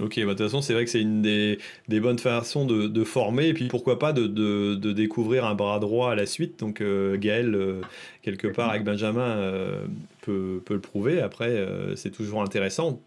[0.00, 1.58] Ok, bah, de toute façon, c'est vrai que c'est une des,
[1.88, 6.26] bonnes façons de, former, et puis pourquoi pas de, découvrir un bras droit à la
[6.26, 6.58] suite.
[6.58, 7.80] Donc euh, Gaël, euh,
[8.22, 9.84] quelque part avec Benjamin, euh,
[10.22, 11.20] peut, le prouver.
[11.20, 11.64] Après,
[11.94, 13.00] c'est toujours intéressant.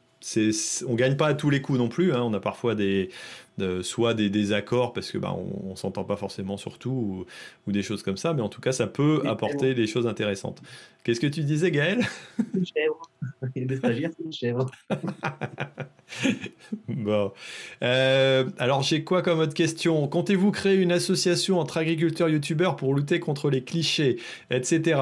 [0.88, 2.14] On gagne pas à tous les coups non plus.
[2.14, 2.22] Hein.
[2.22, 3.10] On a parfois des,
[3.81, 7.25] soit des désaccords parce que bah, on, s'entend pas forcément sur tout
[7.67, 10.61] ou, des choses comme ça, mais en tout cas ça peut apporter des choses intéressantes.
[11.03, 12.05] Qu'est-ce que tu disais Gaël
[13.41, 14.65] A des stagiaires, c'est une chèvre.
[16.87, 17.31] bon.
[17.83, 20.07] Euh, alors j'ai quoi comme autre question?
[20.07, 24.17] Comptez-vous créer une association entre agriculteurs youtubeurs pour lutter contre les clichés,
[24.49, 24.99] etc.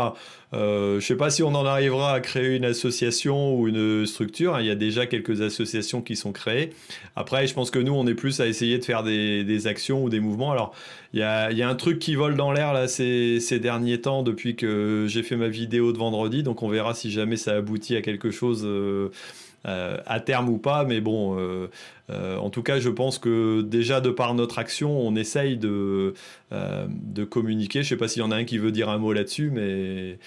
[0.53, 4.05] Euh, je ne sais pas si on en arrivera à créer une association ou une
[4.05, 4.55] structure.
[4.55, 4.61] Hein.
[4.61, 6.71] Il y a déjà quelques associations qui sont créées.
[7.15, 10.09] Après, je pense que nous, on est plus à essayer de faire des, actions ou
[10.09, 10.51] des mouvements.
[10.51, 10.73] Alors,
[11.15, 15.05] il y a, un truc qui vole dans l'air là ces, derniers temps depuis que
[15.07, 16.43] j'ai fait ma vidéo de vendredi.
[16.43, 18.63] Donc, on verra si jamais ça aboutit à quelque chose.
[18.65, 19.09] Euh,
[19.67, 21.39] euh, à terme ou pas, mais bon,
[22.09, 26.13] en tout cas, je pense que déjà de par notre action, on essaye de,
[26.51, 27.81] de communiquer.
[27.81, 29.49] Je ne sais pas s'il y en a un qui veut dire un mot là-dessus,
[29.51, 30.19] mais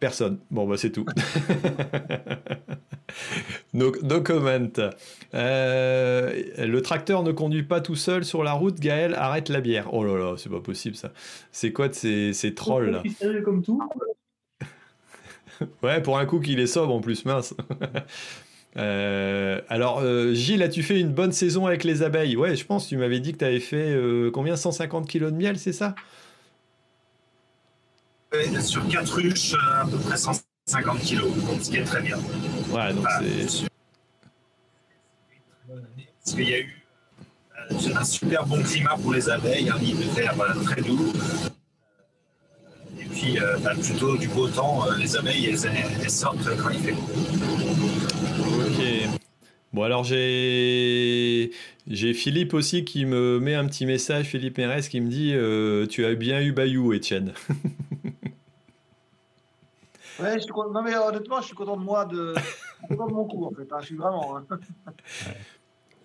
[0.00, 0.38] Personne.
[0.50, 1.04] Bon, bah c'est tout.
[3.74, 3.90] no,
[4.22, 4.68] comment.
[5.34, 8.78] Euh, le tracteur ne conduit pas tout seul sur la route.
[8.78, 9.92] Gaël, arrête la bière.
[9.92, 11.12] Oh là là, c'est pas possible ça.
[11.50, 13.02] C'est quoi de ces, ces trolls là?
[13.44, 13.82] Comme tout.
[15.82, 17.54] ouais, pour un coup qu'il est sobre en plus, mince.
[18.76, 22.36] Euh, alors, euh, Gilles, as-tu fait une bonne saison avec les abeilles?
[22.36, 22.86] Ouais, je pense.
[22.86, 23.98] Tu m'avais dit que tu avais fait
[24.32, 24.54] combien?
[24.54, 25.96] 150 kilos de miel, c'est ça?
[28.60, 31.30] Sur 4 ruches, euh, à peu près 150 kilos,
[31.62, 32.18] ce qui est très bien.
[32.70, 33.66] Ouais, donc c'est.
[35.66, 36.84] Parce qu'il y a eu
[37.70, 41.12] euh, un super bon climat pour les abeilles, un hiver euh, très doux.
[43.00, 47.08] Et puis, bah, plutôt du beau temps, les abeilles, elles, sortent quand il fait beau.
[48.60, 49.18] Ok.
[49.72, 51.50] Bon, alors j'ai.
[51.86, 55.32] J'ai Philippe aussi qui me met un petit message, Philippe Mérez, qui me dit
[55.88, 57.32] Tu as bien eu Bayou, Étienne.
[60.18, 60.70] Ouais, je suis content.
[60.70, 62.34] Non, mais honnêtement, je suis content de moi, de,
[62.90, 63.72] de mon coup, en fait.
[63.72, 63.78] Hein.
[63.80, 64.36] Je suis vraiment.
[64.36, 64.46] Hein.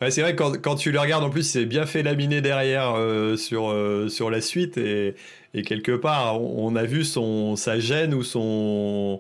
[0.02, 2.96] Ouais, c'est vrai, quand, quand tu le regardes, en plus, c'est bien fait laminer derrière
[2.96, 4.78] euh, sur, euh, sur la suite.
[4.78, 5.16] Et,
[5.54, 9.20] et quelque part, on, a vu son, sa gêne ou son.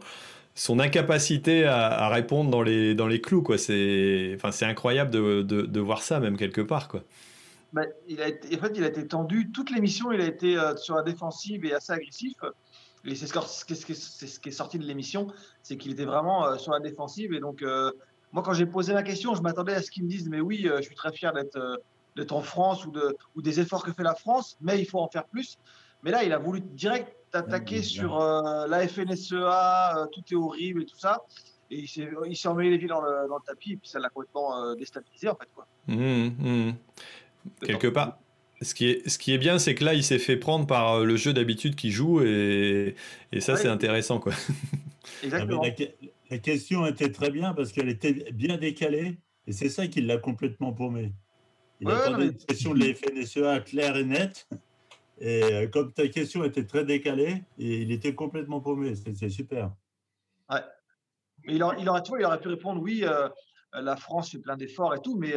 [0.56, 3.44] son incapacité à, répondre dans les, dans les clous.
[3.44, 3.58] Quoi.
[3.58, 6.88] C'est, enfin, c'est incroyable de, de, voir ça, même quelque part.
[6.88, 7.04] Quoi.
[7.72, 9.52] Bah, il a été, en fait, il a été tendu.
[9.52, 12.36] Toute l'émission, il a été euh, sur la défensive et assez agressif.
[13.06, 15.28] Et c'est ce, ce, qui est sorti de l'émission,
[15.62, 17.34] c'est qu'il était vraiment euh, sur la défensive.
[17.34, 17.92] Et donc, euh,
[18.32, 20.70] moi, quand j'ai posé ma question, je m'attendais à ce qu'il me dise, mais oui,
[20.78, 21.82] je suis très fier d'être,
[22.16, 25.00] d'être en France ou, de, ou des efforts que fait la France, mais il faut
[25.00, 25.58] en faire plus.
[26.04, 30.98] Mais là, il a voulu direct attaquer sur la FNSEA, tout est horrible et tout
[30.98, 31.24] ça.
[31.72, 34.10] Et il s'est emmêlé les pieds dans le, dans le, tapis et puis ça l'a
[34.10, 35.50] complètement déstabilisé en fait.
[35.56, 35.66] Quoi.
[35.88, 36.74] Mmh, mmh.
[37.66, 38.20] Quelque part.
[38.64, 40.94] Ce qui est, ce qui est bien, c'est que là, il s'est fait prendre par
[40.94, 42.96] euh, le jeu d'habitude qu'il joue et,
[43.32, 44.20] et ça, c'est intéressant.
[44.20, 44.34] Quoi.
[45.24, 45.64] Exactement.
[46.30, 49.18] la, question était très bien parce qu'elle était bien décalée
[49.48, 51.14] et c'est ça qui l'a complètement paumé.
[51.80, 54.48] Il attendait une question de la FNSEA claire et nette.
[55.20, 58.94] Et euh, comme ta question était très décalée, et il était complètement paumé.
[58.96, 59.72] C'est super.
[60.50, 60.62] Ouais.
[61.46, 63.30] Mais il, aurait, il, aurait, il aurait pu répondre oui, euh,
[63.74, 65.36] la France fait plein d'efforts et tout, mais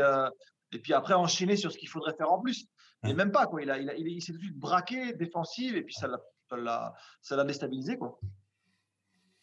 [0.72, 2.66] et puis après enchaîner sur ce qu'il faudrait faire en plus.
[3.02, 3.62] Mais même pas, quoi.
[3.62, 7.36] Il, a, il, il, s'est tout de suite braqué, défensive, et puis ça l'a, ça
[7.36, 8.18] l'a déstabilisé, quoi.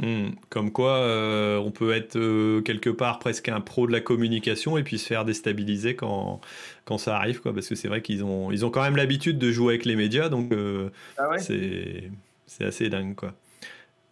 [0.03, 0.31] Hmm.
[0.49, 4.77] Comme quoi, euh, on peut être euh, quelque part presque un pro de la communication
[4.77, 6.41] et puis se faire déstabiliser quand,
[6.83, 7.53] quand ça arrive, quoi.
[7.53, 9.95] Parce que c'est vrai qu'ils ont, ils ont quand même l'habitude de jouer avec les
[9.95, 12.11] médias, donc euh, ah c'est,
[12.47, 13.33] c'est assez dingue, quoi.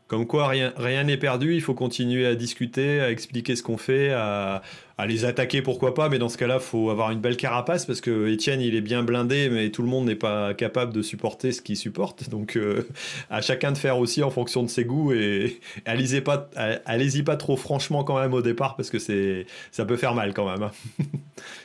[0.07, 4.11] Comme quoi, rien n'est perdu, il faut continuer à discuter, à expliquer ce qu'on fait,
[4.11, 4.61] à,
[4.97, 7.85] à les attaquer, pourquoi pas, mais dans ce cas-là, il faut avoir une belle carapace
[7.85, 11.01] parce que Etienne, il est bien blindé, mais tout le monde n'est pas capable de
[11.01, 12.29] supporter ce qu'il supporte.
[12.31, 12.87] Donc, euh,
[13.29, 16.49] à chacun de faire aussi en fonction de ses goûts et, allez-y pas,
[16.85, 20.33] allez pas trop franchement quand même au départ parce que c'est, ça peut faire mal
[20.33, 20.63] quand même.
[20.63, 20.71] Hein.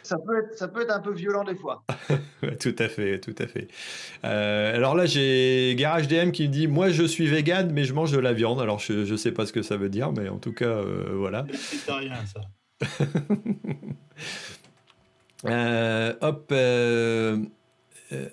[0.03, 1.85] ça, peut être, ça peut être un peu violent des fois.
[2.61, 3.69] tout à fait, tout à fait.
[4.25, 7.95] Euh, alors là, j'ai Garage DM qui me dit Moi, je suis vegan, mais je
[7.95, 8.61] mange de la viande.
[8.61, 11.13] Alors, je ne sais pas ce que ça veut dire, mais en tout cas, euh,
[11.15, 11.47] voilà.
[11.53, 12.41] C'est rien, ça.
[15.45, 16.49] Euh, hop.
[16.51, 17.39] Euh,
[18.13, 18.29] euh,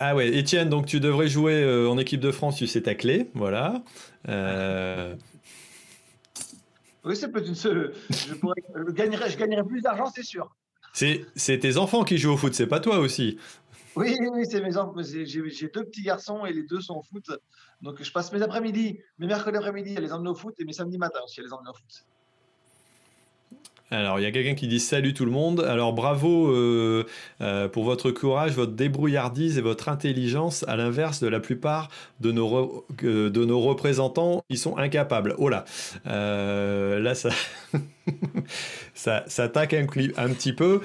[0.00, 3.30] ah ouais, Étienne, donc tu devrais jouer en équipe de France, tu sais ta clé,
[3.34, 3.82] voilà.
[7.04, 7.94] Oui, c'est peut-être une seule.
[8.10, 10.54] Je, pourrais, je, gagnerais, je gagnerais plus d'argent, c'est sûr.
[10.92, 13.38] C'est tes enfants qui jouent au foot, c'est pas toi aussi.
[13.94, 14.94] Oui, oui, c'est mes enfants.
[15.02, 17.30] J'ai deux petits garçons et les deux sont au foot.
[17.80, 20.72] Donc je passe mes après-midi, mes mercredis après-midi à les emmener au foot et mes
[20.72, 22.04] samedis matins aussi à les emmener au foot.
[23.92, 25.60] Alors, il y a quelqu'un qui dit salut tout le monde.
[25.60, 27.04] Alors, bravo euh,
[27.42, 32.32] euh, pour votre courage, votre débrouillardise et votre intelligence, à l'inverse de la plupart de
[32.32, 35.34] nos, nos représentants, ils sont incapables.
[35.36, 35.66] Oh là,
[36.06, 37.28] euh, là, ça,
[38.94, 39.24] ça,
[39.76, 39.86] un,
[40.30, 40.80] petit peu.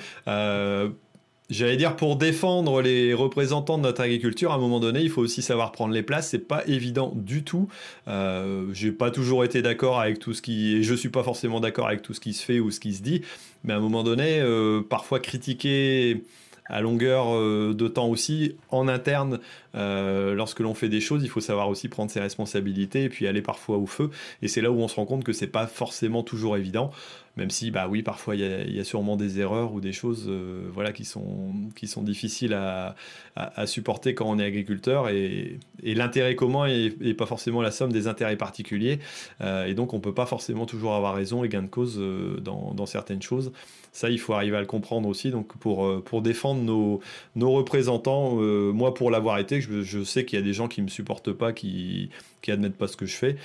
[1.50, 5.22] J'allais dire pour défendre les représentants de notre agriculture, à un moment donné, il faut
[5.22, 6.30] aussi savoir prendre les places.
[6.30, 7.70] C'est pas évident du tout.
[8.10, 11.62] Euh, J'ai pas toujours été d'accord avec tout ce qui, et je suis pas forcément
[11.62, 13.22] d'accord avec tout ce qui se fait ou ce qui se dit.
[13.64, 16.22] Mais à un moment donné, euh, parfois critiquer
[16.70, 18.56] à longueur euh, de temps aussi.
[18.70, 19.40] En interne
[19.76, 23.28] euh, lorsque l'on fait des choses il faut savoir aussi prendre ses responsabilités et puis
[23.28, 24.10] aller parfois au feu.
[24.42, 26.92] Et c'est là où on se rend compte que c'est pas forcément toujours évident
[27.38, 30.68] même si bah oui parfois il y, a sûrement des erreurs ou des choses euh,
[30.74, 32.96] voilà qui sont qui sont difficiles à,
[33.36, 35.10] à, supporter quand on est agriculteur.
[35.10, 39.00] Et, l'intérêt commun est, pas forcément la somme des intérêts particuliers.
[39.42, 42.02] Et donc on peut pas forcément toujours avoir raison et gain de cause
[42.42, 43.52] dans, certaines choses
[43.98, 47.02] ça il faut arriver à le comprendre aussi donc pour pour défendre nos,
[47.36, 48.36] nos représentants
[48.74, 51.34] moi pour l'avoir été je, je sais qu'il y a des gens qui me supportent
[51.34, 52.10] pas qui
[52.42, 53.38] qui admettent pas ce que je fais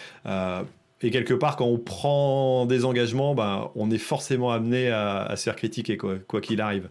[1.02, 5.42] et quelque part, quand on prend des engagements, ben, on est forcément amené à, se
[5.42, 6.88] faire critiquer, quoi qu'il arrive.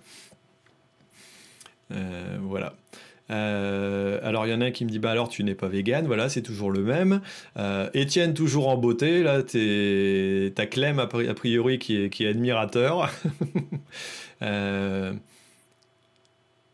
[1.91, 2.73] Euh, voilà.
[3.31, 5.67] Euh, alors il y en a un qui me dit bah alors tu n'es pas
[5.67, 7.21] vegan, voilà c'est toujours le même.
[7.57, 13.09] Euh, Étienne toujours en beauté, là t'as Clem a priori qui est, qui est admirateur.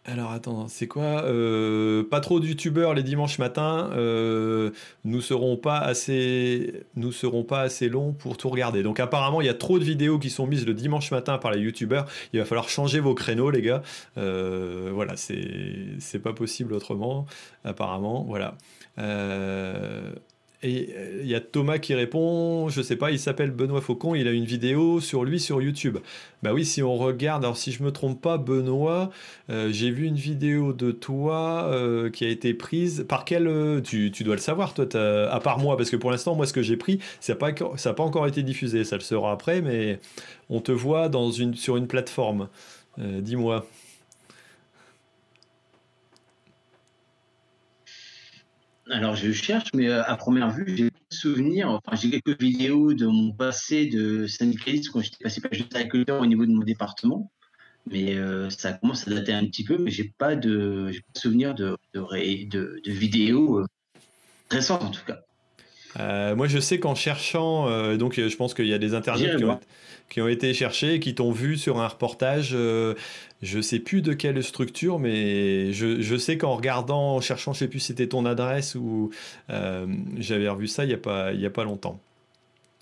[0.10, 3.90] Alors attends, c'est quoi euh, Pas trop de youtubeurs les dimanches matins.
[3.92, 4.72] Euh,
[5.04, 8.84] nous serons pas assez, serons pas assez longs pour tout regarder.
[8.84, 11.52] Donc apparemment, il y a trop de vidéos qui sont mises le dimanche matin par
[11.52, 12.06] les youtubeurs.
[12.32, 13.82] Il va falloir changer vos créneaux, les gars.
[14.18, 17.26] Euh, voilà, c'est pas possible autrement.
[17.66, 18.56] Apparemment, voilà.
[20.64, 24.16] Et euh, il y a Thomas qui répond, je sais pas, il s'appelle Benoît Faucon,
[24.16, 26.00] il a une vidéo sur lui sur YouTube.
[26.42, 29.12] Bah oui, si on regarde, alors si je me trompe pas, Benoît,
[29.52, 33.06] euh, j'ai vu une vidéo de toi euh, qui a été prise.
[33.08, 33.48] Par quel.
[33.84, 34.86] Tu, tu, dois le savoir, toi,
[35.32, 37.52] à part moi, parce que pour l'instant, moi, ce que j'ai pris, ça n'a pas,
[37.54, 38.84] pas encore été diffusé.
[38.84, 40.00] Ça le sera après, mais
[40.50, 42.48] on te voit dans une, sur une plateforme.
[42.98, 43.68] Dis-moi.
[48.90, 51.70] Alors, je cherche, mais euh, à première vue, j'ai pas de souvenir.
[51.70, 56.26] Enfin, j'ai quelques vidéos de mon passé de syndicaliste quand j'étais passé juste agriculteur au
[56.26, 57.32] niveau de mon département.
[57.90, 61.20] Mais euh, ça commence à dater un petit peu, mais j'ai pas de, pas de
[61.20, 62.02] souvenir de, de,
[62.46, 63.66] de, de vidéos euh,
[64.50, 65.22] récentes en tout cas.
[66.00, 69.38] Euh, moi, je sais qu'en cherchant, euh, donc je pense qu'il y a des internautes
[69.38, 69.60] qui ont,
[70.10, 72.52] qui ont, été cherchés et qui t'ont vu sur un reportage.
[72.54, 72.94] Euh,
[73.42, 77.60] je sais plus de quelle structure, mais je, je sais qu'en regardant, en cherchant, je
[77.60, 79.12] sais plus si c'était ton adresse ou
[79.50, 79.86] euh,
[80.18, 82.00] j'avais revu ça il y a pas, il y a pas longtemps.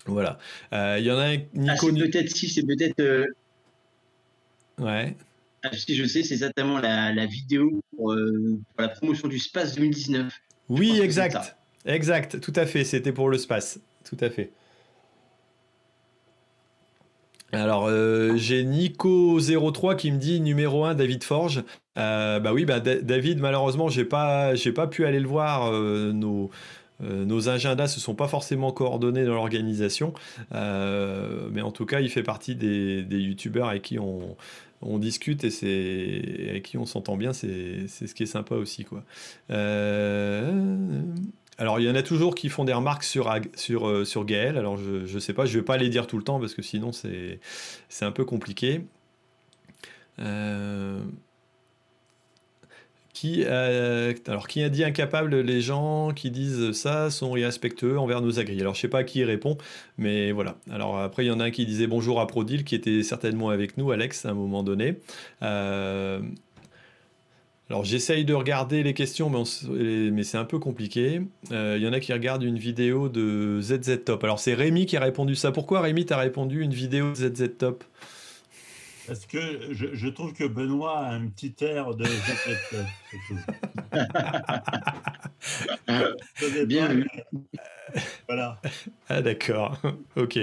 [0.06, 0.38] Voilà.
[0.72, 1.36] Euh, il y en a un.
[1.54, 1.90] Nico...
[1.90, 3.00] Ah, peut-être si, c'est peut-être.
[3.00, 3.26] Euh,
[4.78, 5.16] ouais.
[5.62, 9.74] Ah, si je sais, c'est exactement la, la vidéo pour, pour, la promotion du Space
[9.74, 10.32] 2019.
[10.68, 11.56] Oui, exact.
[11.86, 14.50] Exact, tout à fait, c'était pour le space, tout à fait.
[17.52, 21.62] Alors, euh, j'ai Nico03 qui me dit numéro 1, David Forge.
[21.96, 25.72] Euh, bah oui, bah, David, malheureusement, j'ai pas, pas pu aller le voir.
[25.72, 26.50] Euh, nos,
[27.00, 30.12] nos agendas se sont pas forcément coordonnés dans l'organisation.
[30.50, 34.36] Mais en tout cas, il fait partie des, des youtubeurs avec qui on,
[34.98, 37.32] discute et avec qui on s'entend bien.
[37.32, 38.84] C'est ce qui est sympa aussi.
[38.84, 39.04] Quoi.
[41.58, 44.58] Alors, il y en a toujours qui font des remarques sur, sur, euh, sur Gaël.
[44.58, 46.54] Alors, je ne sais pas, je ne vais pas les dire tout le temps parce
[46.54, 47.40] que sinon, c'est
[48.02, 48.82] un peu compliqué.
[50.18, 51.00] Euh,
[53.14, 58.38] qui, alors, qui a dit incapable Les gens qui disent ça sont irrespectueux envers nos
[58.38, 58.60] agris.
[58.60, 59.56] Alors, je ne sais pas qui répond,
[59.96, 60.56] mais voilà.
[60.70, 63.48] Alors, après, il y en a un qui disait bonjour à Prodil, qui était certainement
[63.48, 64.98] avec nous, Alex, à un moment donné.
[65.40, 66.20] Euh,
[67.68, 69.42] alors j'essaye de regarder les questions, mais,
[70.10, 71.22] mais c'est un peu compliqué.
[71.50, 74.22] Il euh, y en a qui regardent une vidéo de ZZ Top.
[74.22, 75.50] Alors c'est Rémi qui a répondu ça.
[75.50, 77.82] Pourquoi Rémi t'as répondu une vidéo de ZZ Top?
[79.08, 82.86] Parce que je, je, trouve que Benoît a un petit air de ZZ Top.
[86.66, 87.06] Bien vu.
[88.28, 88.60] Voilà.
[89.08, 89.76] Ah d'accord.
[90.16, 90.38] ok.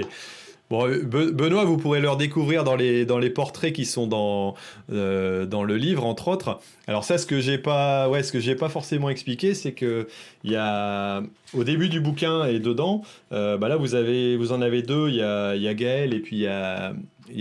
[0.70, 4.54] Bon, euh, Benoît, vous pourrez leur découvrir dans les, portraits qui sont dans,
[4.90, 6.58] euh, dans le livre, entre autres.
[6.86, 10.08] Alors ça, ce que j'ai pas, ce que j'ai pas forcément expliqué, c'est que
[10.42, 11.22] il y a
[11.52, 15.08] au début du bouquin et dedans, euh, bah là vous en avez deux.
[15.10, 16.94] Il y a, y Gaël et puis il y a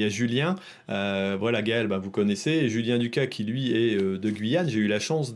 [0.09, 0.55] Julien,
[0.87, 4.69] voilà Gaël, bah, vous connaissez, et Julien Ducas qui lui est de Guyane.
[4.69, 5.33] J'ai eu la chance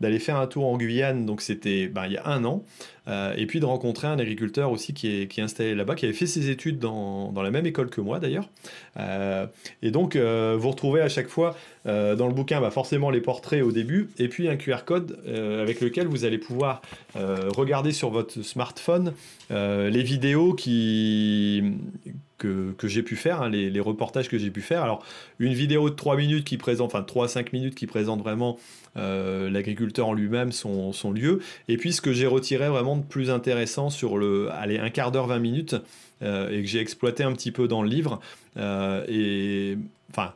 [0.00, 2.64] d'aller faire un tour en Guyane, donc c'était bah, il y a un an,
[3.08, 6.26] euh, et puis de rencontrer un agriculteur aussi qui est, installé là-bas, qui avait fait
[6.26, 8.48] ses études dans, la même école que moi d'ailleurs.
[8.96, 13.72] et donc vous retrouvez à chaque fois dans le bouquin bah, forcément les portraits au
[13.72, 16.82] début, et puis un QR code avec lequel vous allez pouvoir
[17.14, 19.14] regarder sur votre smartphone
[19.50, 21.62] les vidéos qui
[22.40, 24.82] que, j'ai pu faire, hein, les, reportages que j'ai pu faire.
[24.82, 25.04] Alors,
[25.38, 28.58] une vidéo de 3 minutes qui présente, enfin 3 à 5 minutes qui présente vraiment
[28.96, 31.40] euh, l'agriculteur en lui-même, son, son, lieu.
[31.68, 35.12] Et puis, ce que j'ai retiré vraiment de plus intéressant sur le, allez, un quart
[35.12, 35.76] d'heure, 20 minutes,
[36.22, 38.20] euh, et que j'ai exploité un petit peu dans le livre.
[38.56, 39.78] Euh, et
[40.10, 40.32] enfin.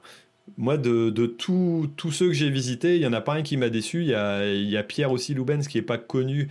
[0.59, 3.57] Moi, de, de tous ceux que j'ai visités, il n'y en a pas un qui
[3.57, 4.03] m'a déçu.
[4.03, 6.49] Il y a, il y a Pierre aussi Loubens qui n'est pas connu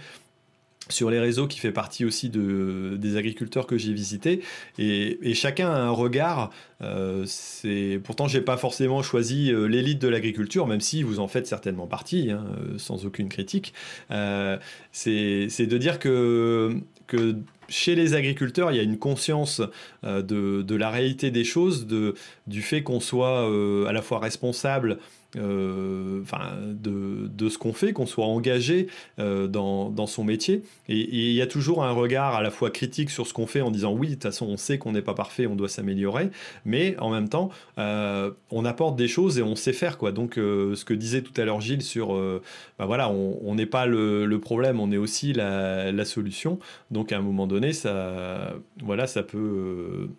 [0.90, 4.42] sur les réseaux qui fait partie aussi de, des agriculteurs que j'ai visités.
[4.78, 6.52] Et, chacun a un regard
[6.82, 11.28] euh, c'est pourtant j'ai pas forcément choisi euh, l'élite de l'agriculture même si vous en
[11.28, 13.74] faites certainement partie hein, euh, sans aucune critique.
[14.12, 14.58] Euh,
[14.92, 16.78] c'est de dire que
[17.08, 17.36] que
[17.70, 19.62] chez les agriculteurs, il y a une conscience
[20.04, 22.14] de, de, la réalité des choses, de,
[22.46, 23.50] du fait qu'on soit
[23.88, 25.00] à la fois responsable
[25.36, 28.88] enfin, de, ce qu'on fait, qu'on soit engagé
[29.20, 30.64] euh, dans, son métier.
[30.90, 33.62] Et, il y a toujours un regard à la fois critique sur ce qu'on fait
[33.62, 36.30] en disant oui, de toute façon, on sait qu'on n'est pas parfait, on doit s'améliorer,
[36.66, 39.98] mais en même temps, euh, on apporte des choses et on sait faire.
[39.98, 40.12] Quoi.
[40.12, 42.42] Donc, euh, ce que disait tout à l'heure Gilles sur, euh,
[42.78, 46.60] bah voilà, on n'est pas le, le, problème, on est aussi la, la, solution.
[46.92, 48.54] Donc, à un moment donné, ça,
[48.84, 50.10] voilà, ça peut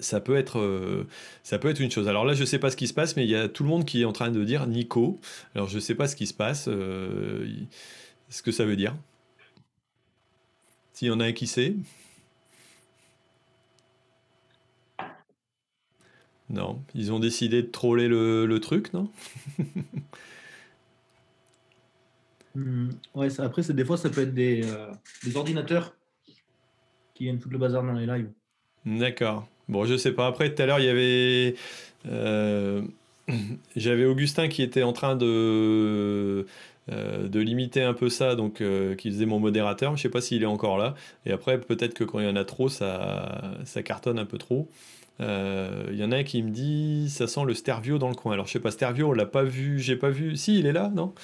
[0.00, 1.06] ça peut être euh,
[1.42, 2.08] ça peut être une chose.
[2.08, 3.68] Alors là, je sais pas ce qui se passe, mais il y a tout le
[3.68, 5.20] monde qui est en train de dire Nico.
[5.54, 7.46] Alors je sais pas ce qui se passe, euh,
[8.30, 8.96] ce que ça veut dire.
[10.92, 11.74] S'il y en a un qui sait.
[16.48, 19.08] Non, ils ont décidé de troller le, le truc, non?
[22.54, 25.96] Mmh, Ouais, ça, après, des fois, ça peut être des, euh, des ordinateurs
[27.14, 28.32] qui viennent foutre le bazar dans les lives.
[28.84, 29.48] D'accord.
[29.70, 30.26] Bon, je sais pas.
[30.26, 31.54] Après, tout à l'heure, il y avait.
[32.10, 32.82] Euh,
[33.76, 36.44] j'avais Augustin qui était en train de.
[36.90, 39.96] Euh, de limiter un peu ça, donc euh, qui faisait mon modérateur.
[39.96, 40.96] Je sais pas s'il est encore là.
[41.24, 44.38] Et après, peut-être que quand il y en a trop, ça, ça cartonne un peu
[44.38, 44.68] trop.
[45.20, 48.32] Il y en a un qui me dit ça sent le Stervio dans le coin.
[48.32, 50.34] Alors je sais pas, Stervio, on l'a pas vu, j'ai pas vu.
[50.36, 51.14] Si, il est là, non?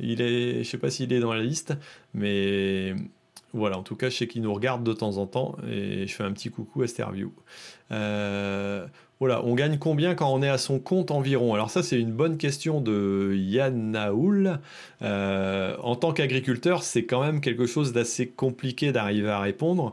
[0.00, 1.72] Il est, je sais pas s'il est dans la liste,
[2.14, 2.96] mais
[3.54, 6.14] voilà, en tout cas, je sais qu'il nous regarde de temps en temps et je
[6.14, 7.32] fais un petit coucou à Sterview.
[7.92, 8.84] Euh,
[9.20, 11.54] voilà, on gagne combien quand on est à son compte environ?
[11.54, 14.58] Alors ça, c'est une bonne question de Yann Naoul.
[15.02, 19.92] Euh, en tant qu'agriculteur, c'est quand même quelque chose d'assez compliqué d'arriver à répondre.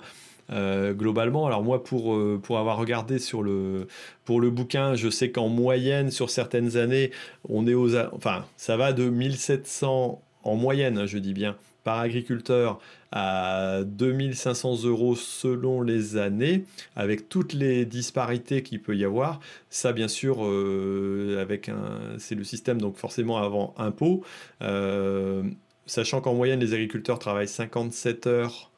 [0.52, 3.88] Euh, globalement, alors moi pour, pour avoir regardé sur le,
[4.26, 7.12] pour le bouquin, je sais qu'en moyenne sur certaines années,
[7.48, 12.00] on est aux, enfin ça va de 1700 en moyenne, hein, je dis bien, par
[12.00, 12.80] agriculteur
[13.12, 16.64] à 2500 euros selon les années,
[16.96, 19.40] avec toutes les disparités qu'il peut y avoir.
[19.70, 24.24] Ça, bien sûr, euh, avec un, c'est le système, donc forcément avant impôt.
[24.62, 25.44] Euh,
[25.86, 28.72] sachant qu'en moyenne, les agriculteurs travaillent 57 heures.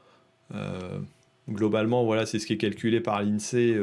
[0.56, 1.00] Euh,
[1.50, 3.78] globalement, voilà, c'est ce qui est calculé par l'INSEE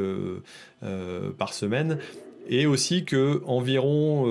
[1.37, 1.97] par semaine
[2.49, 4.25] et aussi que environ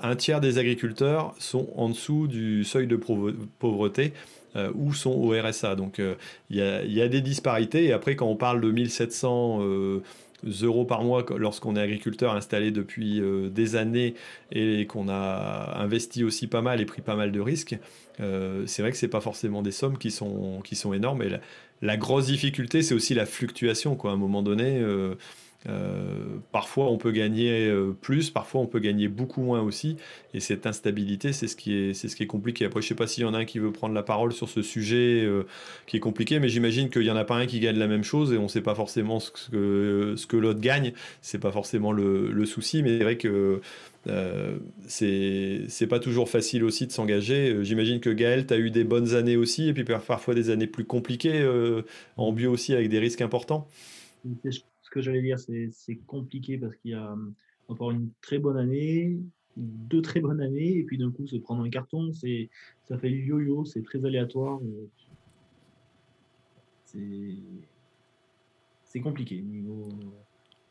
[0.00, 4.12] un tiers des agriculteurs sont en dessous du seuil de pauvreté.
[4.54, 5.76] Euh, ou sont au RSA.
[5.76, 6.14] Donc euh,
[6.50, 7.84] il y, a, des disparités.
[7.84, 10.02] Et après, quand on parle de 1700 euh,
[10.60, 14.14] euros par mois lorsqu'on est agriculteur installé depuis des années
[14.50, 17.78] et qu'on a investi aussi pas mal et pris pas mal de risques,
[18.18, 20.60] c'est vrai que c'est pas forcément des sommes qui sont,
[20.92, 21.22] énormes.
[21.22, 21.38] Et la,
[21.80, 23.94] la grosse difficulté, c'est aussi la fluctuation.
[23.94, 24.10] Quoi.
[24.10, 24.82] À un moment donné,
[25.68, 29.96] euh, parfois on peut gagner euh, plus, parfois on peut gagner beaucoup moins aussi.
[30.34, 32.64] Et cette instabilité, c'est ce qui est, compliqué.
[32.64, 34.48] Après, je sais pas s'il y en a un qui veut prendre la parole sur
[34.48, 35.44] ce sujet euh,
[35.86, 38.04] qui est compliqué, mais j'imagine qu'il y en a pas un qui gagne la même
[38.04, 40.92] chose et on sait pas forcément ce que, l'autre gagne.
[41.20, 43.60] C'est pas forcément le, le, souci, mais c'est vrai que
[44.08, 44.58] euh,
[44.88, 47.64] c'est pas toujours facile aussi de s'engager.
[47.64, 50.66] J'imagine que Gaël, tu as eu des bonnes années aussi, et puis parfois des années
[50.66, 51.46] plus compliquées
[52.16, 53.68] en bio aussi avec des risques importants
[54.92, 57.16] que j'allais dire, c'est compliqué parce qu'il y a
[57.68, 59.18] encore une très bonne année,
[59.56, 63.64] deux très bonnes années, et puis d'un coup, se prendre un carton, ça fait yo-yo,
[63.64, 64.60] c'est très aléatoire.
[68.84, 69.40] C'est compliqué.
[69.40, 69.88] Niveau,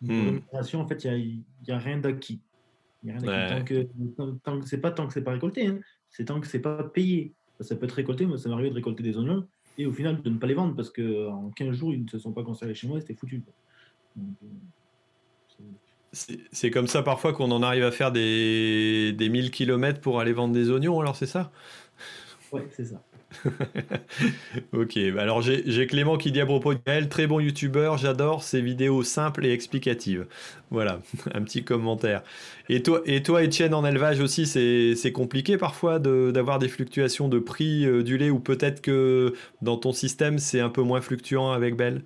[0.01, 0.75] niveau hmm.
[0.75, 2.39] en fait, il n'y a, a, rien d'acquis.
[3.03, 3.87] Tant que,
[4.43, 5.79] tant, c'est pas tant que c'est pas récolté, hein.
[6.11, 7.33] c'est tant que c'est pas payé.
[7.59, 10.21] Ça peut être récolté, moi ça m'est arrivé de récolter des oignons et au final
[10.21, 12.73] de ne pas les vendre parce qu'en 15 jours ils ne se sont pas conservés
[12.73, 13.43] chez moi et c'était foutu.
[16.13, 20.33] C'est comme ça parfois qu'on en arrive à faire des, des 1000 km pour aller
[20.33, 21.51] vendre des oignons, alors c'est ça?
[22.51, 23.01] Ouais, c'est ça.
[24.73, 28.43] ok, bah alors j'ai Clément qui dit à propos de Gaël, très bon youtubeur, j'adore
[28.43, 30.27] ses vidéos simples et explicatives.
[30.69, 31.01] Voilà,
[31.33, 32.23] un petit commentaire.
[32.67, 37.39] Et toi, et toi Etienne, en élevage aussi, c'est compliqué parfois d'avoir des fluctuations de
[37.39, 41.51] prix euh, du lait ou peut-être que dans ton système c'est un peu moins fluctuant
[41.51, 42.03] avec Belle?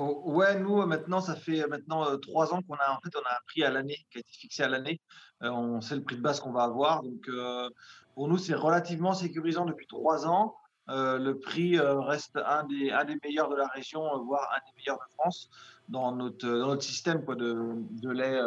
[0.00, 3.26] Oh, ouais, nous maintenant, ça fait maintenant euh, trois ans qu'on a en fait on
[3.26, 5.00] a un prix à l'année qui a été fixé à l'année.
[5.42, 7.68] Euh, on sait le prix de base qu'on va avoir, donc euh,
[8.14, 10.54] pour nous c'est relativement sécurisant depuis trois ans.
[10.86, 12.92] le prix reste un des,
[13.24, 15.50] meilleurs de la région, voire un des meilleurs de France
[15.88, 18.38] dans notre, système de, lait,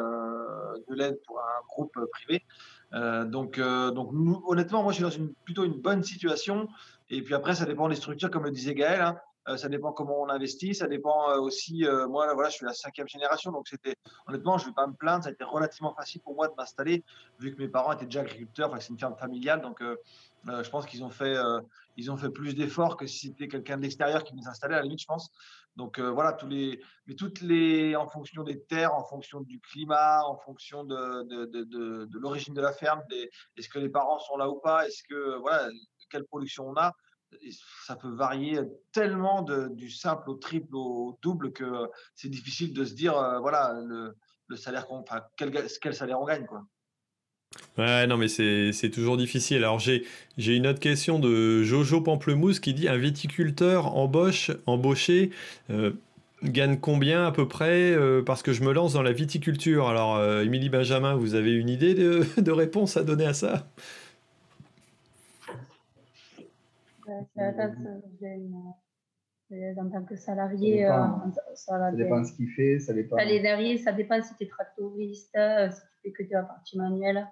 [0.87, 2.45] de lait pour un groupe privé.
[3.25, 4.13] donc, donc
[4.47, 6.69] honnêtement, moi je suis dans une, plutôt une bonne situation.
[7.09, 9.01] Et puis après, ça dépend des structures, comme le disait Gaël.
[9.01, 9.17] Hein.
[9.47, 11.85] Euh, ça dépend comment on investit, ça dépend euh, aussi.
[11.85, 13.95] Euh, moi, voilà, je suis la cinquième génération, donc c'était
[14.27, 15.23] honnêtement, je ne vais pas me plaindre.
[15.23, 17.03] Ça a été relativement facile pour moi de m'installer,
[17.39, 18.71] vu que mes parents étaient déjà agriculteurs.
[18.79, 21.37] C'est une ferme familiale, donc je pense qu'ils ont fait,
[22.09, 24.83] ont fait plus d'efforts que si c'était quelqu'un de l'extérieur qui nous installait à la
[24.83, 25.31] limite, je pense.
[25.75, 30.23] Donc voilà, tous les, mais toutes les, en fonction des terres, en fonction du climat,
[30.25, 33.01] en fonction de l'origine de la ferme,
[33.57, 35.67] est-ce que les parents sont là ou pas, est-ce que voilà,
[36.09, 36.93] quelle production on a
[37.85, 38.59] ça peut varier
[38.91, 43.73] tellement du simple au triple au double que c'est difficile de se dire euh, voilà
[43.85, 44.15] le,
[44.55, 45.03] salaire qu'on
[45.37, 46.65] quel, salaire on gagne quoi.
[47.77, 49.57] Ouais, non, mais c'est toujours difficile.
[49.57, 50.05] Alors, j'ai
[50.37, 55.31] une autre question de Jojo Pamplemousse qui dit Un viticulteur embauche, embauché
[55.69, 55.91] euh,
[56.43, 59.89] gagne combien à peu près euh, Parce que je me lance dans la viticulture?
[59.89, 63.67] Alors, Émilie Benjamin, vous avez une idée de réponse à donner à ça?
[69.77, 70.85] En tant que salarié.
[70.85, 73.17] Ça dépend, euh, ça dépend ce qu'il fait, ça dépend.
[73.17, 76.77] Ça, ça dépend si tu es tractoriste, euh, si tu fais que de la partie
[76.77, 77.27] manuelle,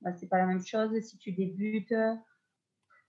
[0.00, 0.98] bah, c'est pas la même chose.
[1.00, 1.94] Si tu débutes,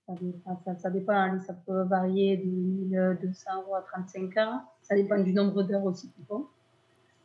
[0.05, 4.61] ça dépend, ça, dépend hein, ça peut varier de 1200 euros à 35 heures.
[4.81, 6.47] Ça dépend du nombre d'heures aussi qu'ils font.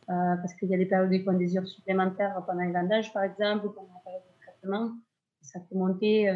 [0.09, 3.13] Euh, parce qu'il y a des périodes ils font des heures supplémentaires pendant les vendages,
[3.13, 4.91] par exemple, pendant la période de traitement.
[5.41, 6.29] Ça peut monter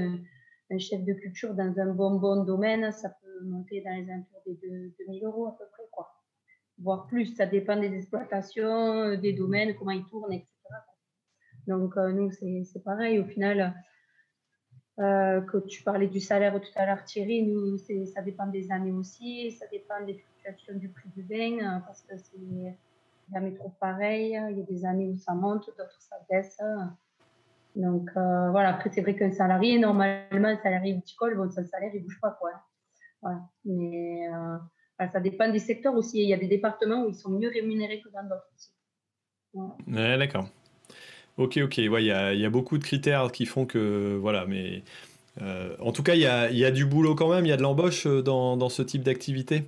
[0.71, 4.41] un chef de culture dans un bon bon domaine, ça peut monter dans les alentours
[4.45, 4.59] des
[5.07, 5.83] 2000 euros à peu près.
[5.91, 6.09] Quoi.
[6.77, 7.35] voire plus.
[7.35, 10.49] Ça dépend des exploitations, des domaines, comment ils tournent, etc.
[11.67, 13.19] Donc, nous, c'est pareil.
[13.19, 13.73] Au final,
[14.99, 19.51] euh, tu parlais du salaire tout à l'heure, Thierry, nous, ça dépend des années aussi,
[19.51, 22.77] ça dépend des fluctuations du prix du vin, euh, parce que c'est
[23.31, 24.39] jamais trop pareil.
[24.51, 26.59] Il y a des années où ça monte, d'autres ça baisse.
[27.75, 31.91] Donc euh, voilà, après, c'est vrai qu'un salarié, normalement, un salarié viticole, bon, son salaire,
[31.93, 32.37] il ne bouge pas.
[32.39, 32.51] Quoi.
[33.21, 33.39] Voilà.
[33.65, 34.27] Mais
[35.11, 36.21] ça dépend des secteurs aussi.
[36.21, 38.71] Il y a des départements où ils sont mieux rémunérés que dans d'autres aussi.
[39.87, 40.47] Ouais, d'accord.
[41.37, 41.77] Ok, ok.
[41.77, 44.17] Il ouais, y, a, y, a, beaucoup de critères qui font que.
[44.19, 44.83] Voilà, mais.
[45.41, 47.51] Euh, en tout cas, il y a, y a, du boulot quand même, il y
[47.51, 49.63] a de l'embauche euh, dans, dans, ce type d'activité.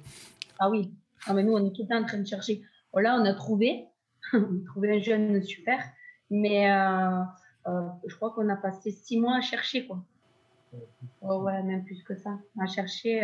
[0.59, 0.91] Ah oui.
[1.25, 2.61] Ah, mais nous, on est tout le temps en train de chercher.
[2.93, 3.85] Oh, là, on a trouvé,
[4.33, 5.79] on a trouvé un jeune super,
[6.29, 7.23] mais euh, euh,
[7.65, 9.87] je crois qu'on a passé six mois à chercher.
[9.87, 10.03] Quoi.
[11.21, 12.37] Oh, ouais, même plus que ça.
[12.59, 13.21] À chercher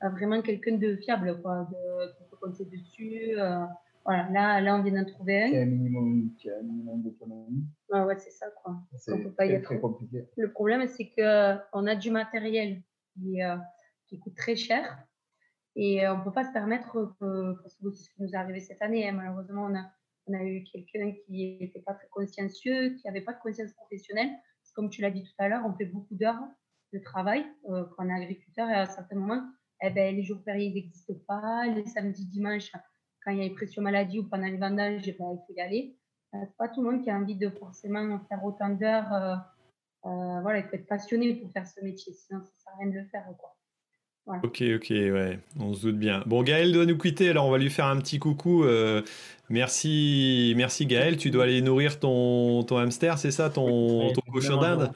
[0.00, 3.36] vraiment quelqu'un de fiable, quoi, de, de compter dessus.
[4.04, 5.50] Voilà, là, là, on vient d'en trouver un.
[5.50, 6.30] Qui a un minimum,
[6.62, 7.64] minimum d'autonomie.
[7.90, 8.76] Ah ouais, c'est ça, quoi.
[8.96, 10.26] C'est très, très compliqué.
[10.36, 12.82] Le problème, c'est qu'on a du matériel
[13.14, 13.56] qui, euh,
[14.06, 14.98] qui, coûte très cher
[15.76, 18.60] et on ne peut pas se permettre, que, parce que ce qui nous est arrivé
[18.60, 19.86] cette année, hein, malheureusement, on a,
[20.26, 24.30] on a eu quelqu'un qui n'était pas très consciencieux, qui n'avait pas de conscience professionnelle.
[24.74, 26.42] Comme tu l'as dit tout à l'heure, on fait beaucoup d'heures
[26.92, 29.42] de travail euh, quand on est agriculteur et à certains moments,
[29.82, 32.72] eh ben, les jours fériés n'existent pas, les samedis, dimanches,
[33.24, 35.60] quand il y a une pression maladie ou pendant les vendages, ben, il faut y
[35.60, 35.96] aller.
[36.34, 39.12] Euh, c'est pas tout le monde qui a envie de forcément faire autant d'heures.
[39.12, 42.88] Euh, voilà, il faut être passionné pour faire ce métier, sinon ça sert à rien
[42.88, 43.26] de le faire.
[43.38, 43.53] Quoi.
[44.26, 46.22] Ok, ok, ouais, on se doute bien.
[46.26, 48.64] Bon, Gaël doit nous quitter, alors on va lui faire un petit coucou.
[49.50, 54.56] merci, merci Gaël, tu dois aller nourrir ton, ton hamster, c'est ça, ton, ton cochon
[54.56, 54.90] d'Inde?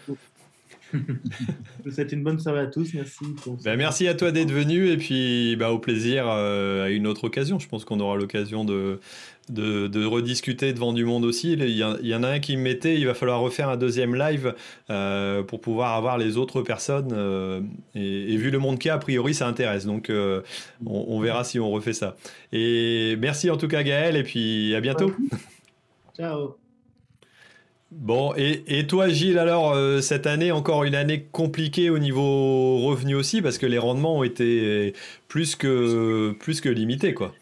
[1.91, 2.95] C'est une bonne soirée à tous.
[2.95, 3.25] Merci.
[3.65, 7.25] Ben, merci à toi d'être venu et puis bah, au plaisir euh, à une autre
[7.25, 7.59] occasion.
[7.59, 9.01] Je pense qu'on aura l'occasion de,
[9.49, 11.53] de, rediscuter devant du monde aussi.
[11.53, 14.55] Il y, en a un qui me mettait, il va falloir refaire un deuxième live
[14.91, 17.13] euh, pour pouvoir avoir les autres personnes.
[17.13, 17.61] Euh,
[17.95, 19.87] et, vu le monde qu'il y a, a priori, ça intéresse.
[19.87, 20.43] Donc on,
[20.87, 22.17] on, verra si on refait ça.
[22.53, 25.13] Et merci en tout cas Gaël et puis à bientôt.
[26.17, 26.57] Ciao.
[27.91, 33.15] Bon, et, toi Gilles, alors euh, cette année, encore une année compliquée au niveau revenu
[33.15, 34.95] aussi, parce que les rendements ont été
[35.27, 37.15] plus que, limités.
[37.15, 37.35] Quoi.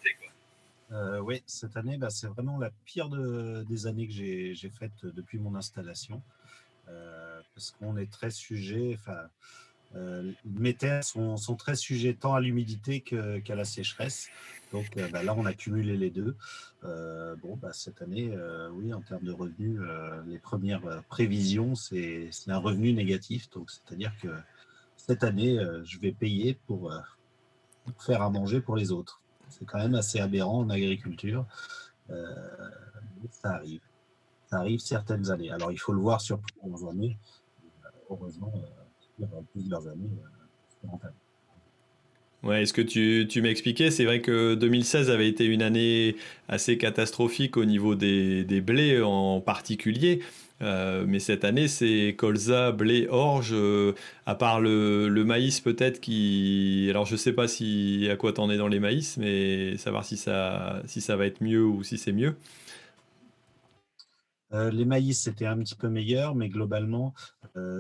[0.93, 5.39] Euh, oui, cette année, bah, c'est vraiment la pire des années que j'ai faites depuis
[5.41, 6.23] mon installation,
[6.89, 8.97] euh, parce qu'on est très sujet,
[10.45, 14.29] mes terres sont, très sujets tant à l'humidité qu'à la sécheresse.
[14.73, 16.37] Donc bah, là, on a cumulé les deux.
[16.85, 21.75] Euh, bon, bah, cette année, euh, oui, en termes de revenus, euh, les premières prévisions,
[21.75, 23.49] c'est un revenu négatif.
[23.51, 24.29] Donc, c'est-à-dire que
[24.97, 26.93] cette année, je vais payer pour,
[27.99, 29.21] faire à manger pour les autres.
[29.49, 31.47] C'est quand même assez aberrant en agriculture.
[33.31, 33.81] ça arrive.
[34.49, 35.51] Ça arrive certaines années.
[35.51, 37.19] Alors, il faut le voir sur plusieurs années.
[38.11, 38.53] Heureusement,
[39.53, 40.11] plusieurs années,
[40.81, 41.15] c'est rentable.
[42.43, 46.17] Ouais, est-ce que tu, tu m'expliquais C'est vrai que 2016 avait été une année
[46.49, 50.21] assez catastrophique au niveau des, des blés en particulier.
[50.63, 53.93] Euh, mais cette année, c'est colza, blé, orge, euh,
[54.27, 56.87] à part le, le maïs peut-être qui...
[56.89, 60.17] Alors je sais pas si à quoi t'en es dans les maïs, mais savoir si
[60.17, 62.37] ça, si ça va être mieux ou si c'est mieux.
[64.53, 67.15] Euh, les maïs, c'était un petit peu meilleur, mais globalement,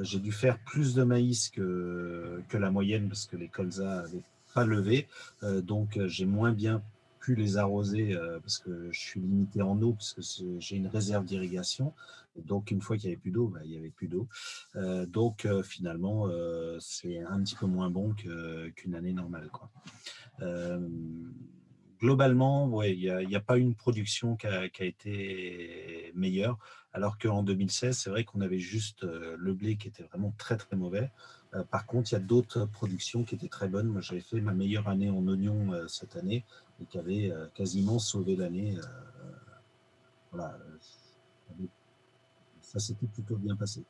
[0.02, 4.22] j'ai dû faire plus de maïs que, que la moyenne parce que les colza avaient
[4.64, 5.06] levé.
[5.42, 6.82] Euh, donc, euh, j'ai moins bien
[7.20, 10.22] pu les arroser euh, parce que je suis limité en eau, parce que
[10.60, 11.92] j'ai une réserve d'irrigation.
[12.44, 14.28] Donc, une fois qu'il n'y avait plus d'eau, bah, il n'y avait plus d'eau.
[15.06, 16.28] donc, finalement,
[16.80, 19.48] c'est un petit peu moins bon qu'une année normale.
[19.50, 19.70] Quoi.
[22.00, 26.58] Globalement, ouais, il n'y a, pas une production qui a, qui a été meilleure,
[26.92, 30.76] alors qu'en 2016, c'est vrai qu'on avait juste le blé qui était vraiment très très
[30.76, 31.10] mauvais.
[31.56, 33.88] Euh, par contre, il y a d'autres productions qui étaient très bonnes.
[33.88, 36.44] Moi, j'avais fait ma meilleure année en oignons euh, cette année
[36.80, 38.76] et qui avait euh, quasiment sauvé l'année.
[40.32, 40.58] voilà.
[42.60, 43.82] Ça s'était plutôt bien passé.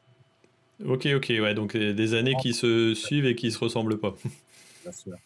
[0.84, 4.14] Ok, ok, ouais, donc des années qui se suivent et qui ne se ressemblent pas.
[4.82, 5.16] Bien sûr.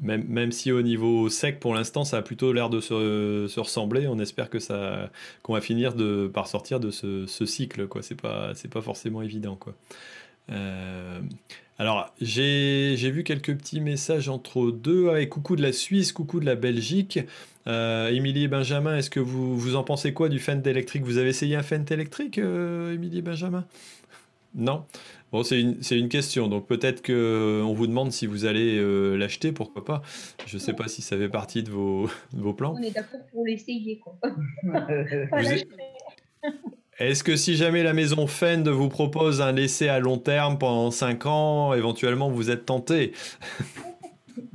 [0.00, 3.60] Même, même, si au niveau sec, pour l'instant, ça a plutôt l'air de se, se,
[3.60, 5.10] ressembler, on espère que ça,
[5.42, 7.88] qu'on va finir de, par sortir de ce, cycle.
[8.00, 9.56] Ce n'est pas, pas forcément évident.
[9.56, 9.74] Quoi.
[10.50, 11.20] Euh,
[11.78, 15.08] alors, j'ai vu quelques petits messages entre deux.
[15.08, 17.20] avec coucou de la Suisse, coucou de la Belgique.
[17.68, 21.18] Euh, Émilie et Benjamin, est-ce que vous, vous en pensez quoi du Fent électrique Vous
[21.18, 23.64] avez essayé un Fent électrique, euh, Émilie et Benjamin?
[24.54, 24.84] Non?
[25.32, 28.80] Bon, c'est une, une, question, donc peut-être qu'on vous demande si vous allez
[29.16, 30.00] l'acheter, pourquoi pas.
[30.46, 32.74] Je ne sais pas si ça fait partie de vos, vos plans.
[32.78, 34.00] On est d'accord pour l'essayer.
[36.98, 40.90] Est-ce que si jamais la maison Fend vous propose un essai à long terme pendant
[40.90, 43.12] 5 ans, éventuellement vous êtes tenté?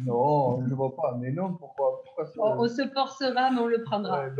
[0.05, 1.17] Non, je ne vois pas.
[1.19, 2.03] Mais non, pourquoi,
[2.37, 4.25] on, se forcera, mais on le prendra.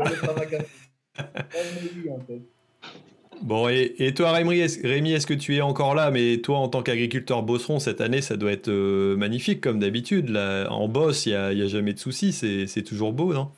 [3.42, 6.10] Bon, et, toi, Rémi, est-ce que tu es encore là?
[6.10, 10.36] Mais toi, en tant qu'agriculteur bosseron, cette année, ça doit être euh, magnifique, comme d'habitude.
[10.36, 13.50] En bosse, il n'y a, jamais de soucis, c'est toujours beau, non?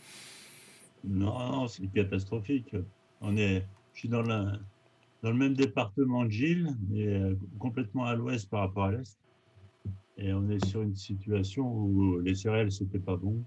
[1.05, 2.75] Non, c'est catastrophique.
[3.21, 8.15] On est, je suis dans, dans le même département de Gilles, mais euh, complètement à
[8.15, 9.19] l'ouest par rapport à l'est.
[10.19, 13.43] Et on est sur une situation où les céréales, c'était pas bon.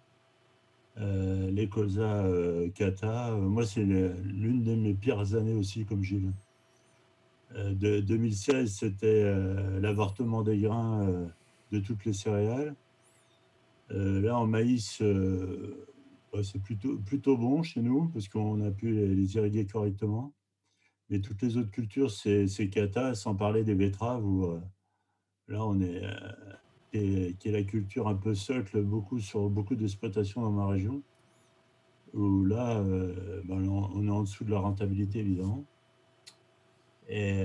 [0.97, 3.31] Euh, les colzas, euh, cata.
[3.35, 6.33] moi, c'est l'une de mes pires années aussi, comme Gilles.
[7.55, 9.33] de 2016, c'était
[9.79, 11.31] l'avortement des grains
[11.71, 12.75] de toutes les céréales.
[13.89, 15.01] là, en maïs,
[16.43, 20.33] c'est plutôt, plutôt bon chez nous parce qu'on a pu les irriguer correctement.
[21.09, 24.61] Mais toutes les autres cultures, c'est cata, sans parler des betteraves, où euh,
[25.47, 26.03] là, on est,
[26.95, 31.01] euh, qui, est, la culture un peu socle, beaucoup sur beaucoup d'exploitations dans ma région,
[32.13, 35.63] où là, euh, ben, on est en dessous de la rentabilité, évidemment.
[37.07, 37.43] Et,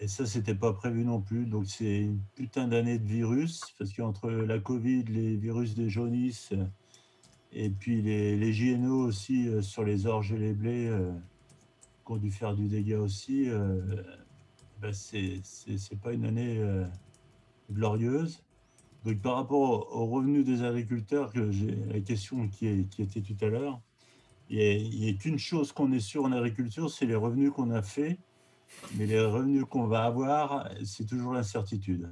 [0.00, 1.46] et ça, c'était pas prévu non plus.
[1.46, 6.52] Donc, c'est une putain d'année de virus, parce qu'entre la Covid, les virus des jaunisses,
[7.52, 10.90] et puis les, les JNO aussi sur les orges et les blés,
[12.06, 13.80] qui ont dû faire du dégât aussi, euh,
[14.80, 15.42] ben c'est
[16.00, 16.84] pas une année euh,
[17.70, 18.42] glorieuse.
[19.04, 22.66] Donc par rapport aux revenus des agriculteurs, la question qui,
[22.98, 23.80] était tout à l'heure,
[24.50, 27.82] il n'y a, qu'une chose qu'on est sûr en agriculture, c'est les revenus qu'on a
[27.82, 28.18] fait,
[28.94, 32.08] mais les revenus qu'on va avoir, c'est toujours l'incertitude.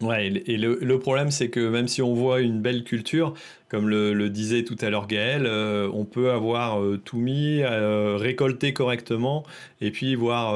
[0.00, 3.32] Ouais, et le, problème, c'est que même si on voit une belle culture,
[3.68, 8.16] comme le, disait tout à l'heure Gaël, euh, on peut avoir euh, tout mis, euh,
[8.16, 9.44] récolté correctement,
[9.80, 10.54] et puis voir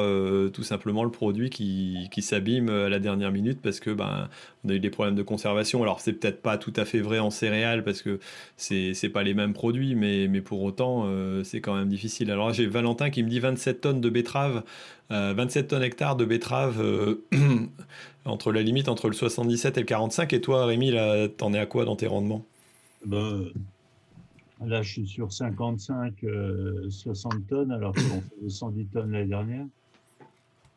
[0.52, 4.28] tout simplement le produit qui, qui s'abîme à la dernière minute parce que ben
[4.64, 5.82] on a eu des problèmes de conservation.
[5.82, 8.18] Alors c'est peut-être pas tout à fait vrai en céréales parce que
[8.56, 11.06] c'est c'est pas les mêmes produits, mais, mais pour autant
[11.44, 12.30] c'est quand même difficile.
[12.30, 14.62] Alors j'ai Valentin qui me dit 27 tonnes de betteraves,
[15.10, 16.82] 27 tonnes hectares de betteraves
[18.24, 20.32] entre la limite entre le 77 et le 45.
[20.32, 22.44] Et toi Rémi, là t'en es à quoi dans tes rendements?
[23.04, 23.44] Ben,
[24.64, 26.14] là, je suis sur 55,
[26.90, 29.66] 60 euh, tonnes, alors qu'on fait 110 tonnes l'année dernière,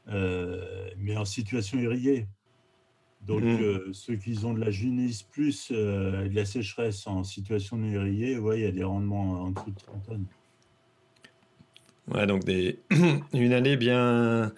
[0.10, 2.28] euh, mais en situation irriguée.
[3.26, 3.62] Donc, mmh.
[3.62, 8.60] euh, ceux qui ont de la junisse plus de la sécheresse en situation irriguée, ouais,
[8.60, 10.26] il y a des rendements en dessous de 30 tonnes.
[12.14, 12.44] Ouais, donc
[13.34, 14.52] une année bien,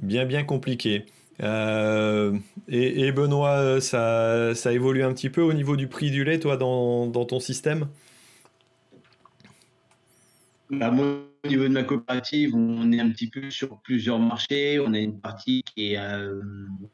[0.00, 1.06] bien, bien compliquée.
[1.42, 2.36] Euh,
[2.68, 6.56] et, Benoît, ça, ça, évolue un petit peu au niveau du prix du lait, toi,
[6.56, 7.88] dans, dans ton système?
[10.70, 14.80] Bah, Moi, au niveau de ma coopérative, on est un petit peu sur plusieurs marchés.
[14.80, 16.40] On a une partie qui est, euh,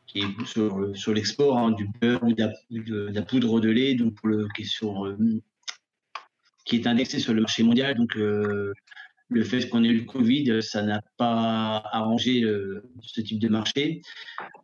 [0.07, 4.15] qui est sur, sur l'export hein, du beurre ou de la, poudre de lait, donc
[4.15, 5.17] pour le, qui, est sur, euh,
[6.67, 7.97] qui est indexé sur le marché mondial.
[7.97, 8.19] Donc,
[9.35, 13.49] le fait qu'on ait eu le Covid, ça n'a pas arrangé euh, ce type de
[13.49, 14.03] marché.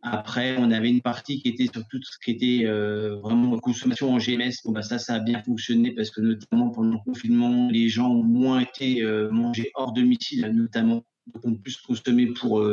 [0.01, 4.13] Après, on avait une partie qui était sur tout ce qui était euh, vraiment consommation
[4.13, 4.53] en GMS.
[4.65, 8.09] Bon, bah, ça, ça a bien fonctionné parce que notamment pendant le confinement, les gens
[8.09, 12.63] ont moins été euh, mangés hors domicile, notamment, donc ont plus consommé pour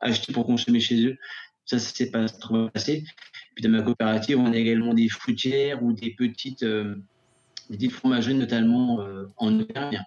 [0.00, 1.16] acheter pour consommer chez eux.
[1.64, 3.04] Ça, ça s'est pas trop passé.
[3.54, 6.96] Puis dans ma coopérative, on a également des fruitières ou des petites, des
[7.70, 9.04] petites fromageries, notamment
[9.36, 10.02] en Auvergne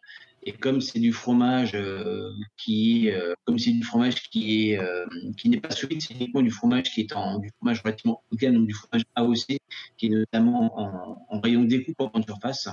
[0.45, 5.05] et comme c'est du fromage euh, qui euh, comme c'est du fromage qui est, euh,
[5.37, 8.35] qui n'est pas solide, c'est uniquement du fromage qui est en du fromage relativement haut
[8.35, 9.57] donc du fromage AOC,
[9.97, 12.67] qui est notamment en, en rayon découpe en surface.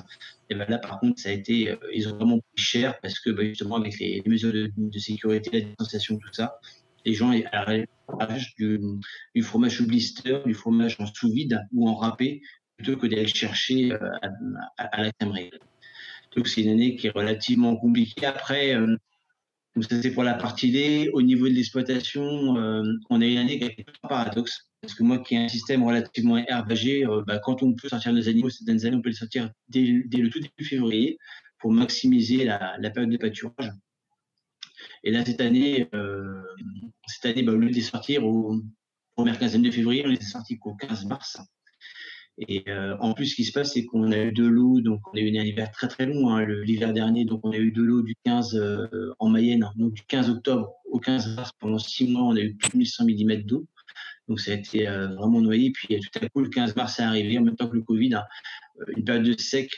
[0.49, 3.31] Et ben là, par contre, ça a été, ils ont vraiment pris cher parce que
[3.31, 6.59] ben, justement avec les, mesures de, sécurité, la distanciation, tout ça,
[7.05, 7.89] les gens achètent
[8.59, 8.81] du,
[9.35, 12.43] du fromage sous blister, du fromage en sous vide ou en râpé,
[12.77, 14.31] plutôt que d'aller chercher à,
[14.77, 15.51] à, la crèmerie.
[16.37, 18.27] Donc c'est une année qui est relativement compliquée.
[18.27, 18.97] Après, euh,
[19.81, 21.11] ça c'est pour la partie D.
[21.13, 24.69] Au niveau de l'exploitation, euh, on a une année qui été un paradoxe.
[24.81, 28.29] Parce que moi qui ai un système relativement herbagé, euh, quand on peut sortir nos
[28.29, 31.19] animaux, certaines années, on peut les sortir dès, le tout début février
[31.59, 33.71] pour maximiser la, période de pâturage.
[35.05, 35.89] Et là, cette année,
[37.07, 38.63] cette année bah, au lieu de les sortir au
[39.15, 41.39] première quinzaine de février, on les a sortis qu'au 15 mars.
[42.49, 45.01] Et euh, en plus, ce qui se passe, c'est qu'on a eu de l'eau, donc
[45.13, 47.71] on a eu un hiver très très long, hein, l'hiver dernier, donc on a eu
[47.71, 51.79] de l'eau du 15 euh, en Mayenne, donc du 15 octobre au 15 mars, pendant
[51.79, 53.67] six mois, on a eu plus de 1100 mm d'eau.
[54.27, 55.71] Donc ça a été euh, vraiment noyé.
[55.71, 58.15] Puis tout à coup, le 15 mars est arrivé, en même temps que le Covid,
[58.15, 58.25] hein,
[58.97, 59.71] une période de sec.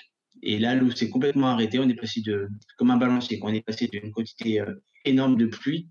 [0.43, 1.81] Et là, l'eau s'est complètement arrêtée.
[1.81, 4.63] On est passé de, comme un balancier, on est passé d'une quantité
[5.05, 5.89] énorme de pluie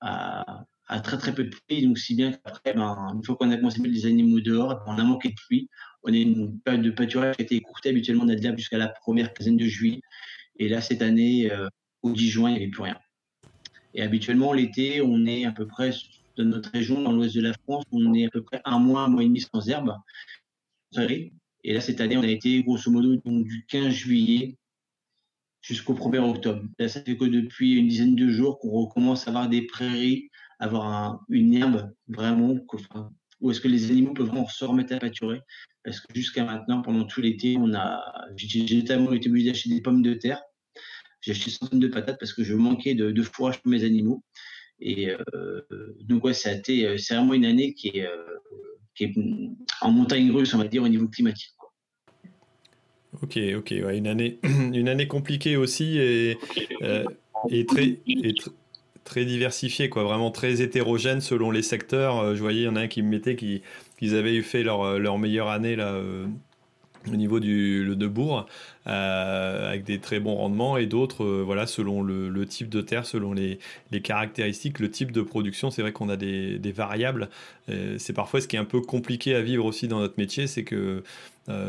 [0.00, 0.64] à,
[1.02, 1.86] très très peu de pluie.
[1.86, 4.82] Donc si bien qu'après, ben, une fois qu'on a commencé à mettre les animaux dehors,
[4.86, 5.68] on a manqué de pluie
[6.02, 7.90] on a une période de pâturage qui a été écourtée.
[7.90, 10.00] Habituellement, on a jusqu'à la première quinzaine de juillet.
[10.58, 11.68] Et là, cette année, euh,
[12.02, 12.98] au 10 juin, il n'y avait plus rien.
[13.94, 15.90] Et habituellement, l'été, on est à peu près,
[16.36, 19.02] dans notre région, dans l'ouest de la France, on est à peu près un mois,
[19.02, 19.94] un mois et demi sans herbe.
[21.64, 24.56] Et là, cette année, on a été grosso modo du 15 juillet
[25.62, 26.62] jusqu'au 1er octobre.
[26.78, 30.30] Là, ça fait que depuis une dizaine de jours qu'on recommence à avoir des prairies,
[30.58, 32.56] avoir une herbe vraiment,
[33.40, 35.40] où est-ce que les animaux peuvent vraiment se remettre à pâturer?
[35.84, 38.02] Parce que jusqu'à maintenant, pendant tout l'été, on a,
[38.36, 40.42] j'ai notamment été obligé d'acheter des pommes de terre.
[41.20, 44.22] J'ai acheté centaines de patates parce que je manquais de, fourrage pour mes animaux.
[44.80, 45.60] Et euh,
[46.02, 48.38] donc, ouais, ça a été, euh, c'est vraiment une année qui est, euh,
[48.94, 49.14] qui est
[49.80, 51.52] en montagne russe, on va dire, au niveau climatique.
[53.22, 56.36] Ok, ok, une année, une année compliquée aussi et,
[57.66, 58.00] très,
[59.08, 62.36] très diversifiée, quoi, vraiment très hétérogène selon les secteurs.
[62.36, 63.62] Je voyais, il y en a un qui me mettait qui
[63.98, 66.26] qu'ils avaient fait leur, euh, leur meilleure année là, euh,
[67.10, 67.96] au niveau du le
[68.86, 73.32] euh, avec des très bons rendements, et d'autres, voilà, selon le, type de terre, selon
[73.32, 73.58] les,
[73.92, 75.70] les, caractéristiques, le type de production.
[75.70, 77.28] C'est vrai qu'on a des, des variables.
[77.98, 80.64] c'est parfois ce qui est un peu compliqué à vivre aussi dans notre métier, c'est
[80.64, 81.02] que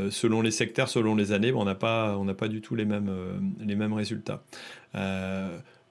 [0.10, 3.12] selon les secteurs, selon les années, ben, on n'a pas, pas du tout les mêmes,
[3.66, 4.44] les mêmes résultats.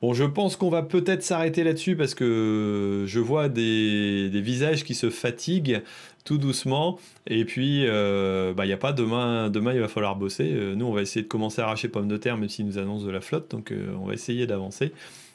[0.01, 4.95] Bon, je pense qu'on va peut-être s'arrêter là-dessus parce que je vois des, visages qui
[4.95, 5.83] se fatiguent
[6.25, 7.01] tout doucement.
[7.27, 10.53] Et puis, euh, bah, il n'y a pas demain, demain, il va falloir bosser.
[10.53, 12.79] Euh, nous, on va essayer de commencer à arracher pommes de terre, même s'ils nous
[12.79, 13.51] annoncent de la flotte.
[13.51, 14.93] Donc, euh, on va essayer d'avancer.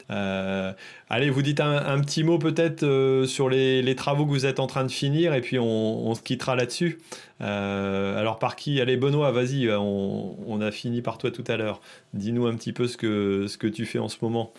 [0.09, 4.67] Allez, vous dites un, petit mot peut-être sur les, les, travaux que vous êtes en
[4.67, 6.99] train de finir et puis on, on se quittera là-dessus.
[7.39, 8.81] alors par qui?
[8.81, 11.81] Allez Benoît, vas-y, on, on, a fini par toi tout à l'heure.
[12.13, 14.53] Dis-nous un petit peu ce que, ce que tu fais en ce moment.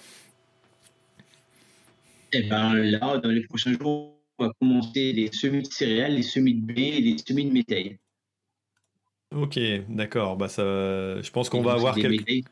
[2.36, 6.22] Eh ben là, dans les prochains jours, on va commencer les semis de céréales, les
[6.22, 7.98] semis de blé et les semis de métail.
[9.32, 9.58] Ok,
[9.88, 10.36] d'accord.
[10.36, 10.62] Bah ça,
[11.22, 12.44] je pense qu'on va avoir quelques.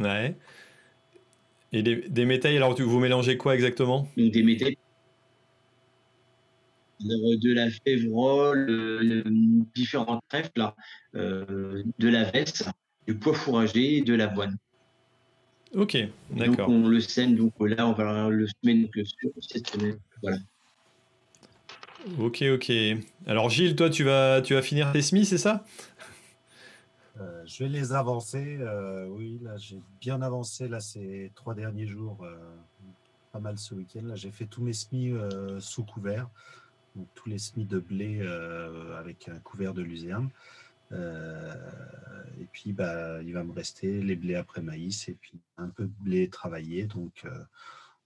[0.00, 0.36] Ouais.
[1.74, 4.08] Et des, des métails, alors vous mélangez quoi exactement?
[4.16, 4.78] Donc des métails.
[7.00, 9.24] de la févrole,
[9.74, 10.70] différents trèfles,
[11.16, 12.68] euh, de la veste,
[13.08, 14.56] du pois fourragé et de l'avoine.
[15.74, 15.98] Ok,
[16.30, 16.68] d'accord.
[16.68, 18.88] On le sème, donc là, on va le semer
[19.40, 19.98] cette semaine.
[20.22, 20.38] Voilà.
[22.20, 22.72] Ok, ok.
[23.26, 25.64] Alors Gilles, toi, tu vas, tu vas finir tes semis, c'est ça?
[27.20, 28.58] Euh, Je vais les avancer.
[28.60, 32.36] Euh, oui, là, j'ai bien avancé là ces trois derniers jours, euh,
[33.32, 34.02] pas mal ce week-end.
[34.04, 35.12] Là, j'ai fait tous mes semis
[35.60, 36.28] sous couvert,
[36.96, 38.20] donc tous les semis de blé
[38.98, 40.28] avec un couvert de luzerne.
[40.92, 45.84] et puis, bah, il va me rester les blés après maïs et puis un peu
[45.84, 46.84] de blé travaillé.
[46.84, 47.26] Donc,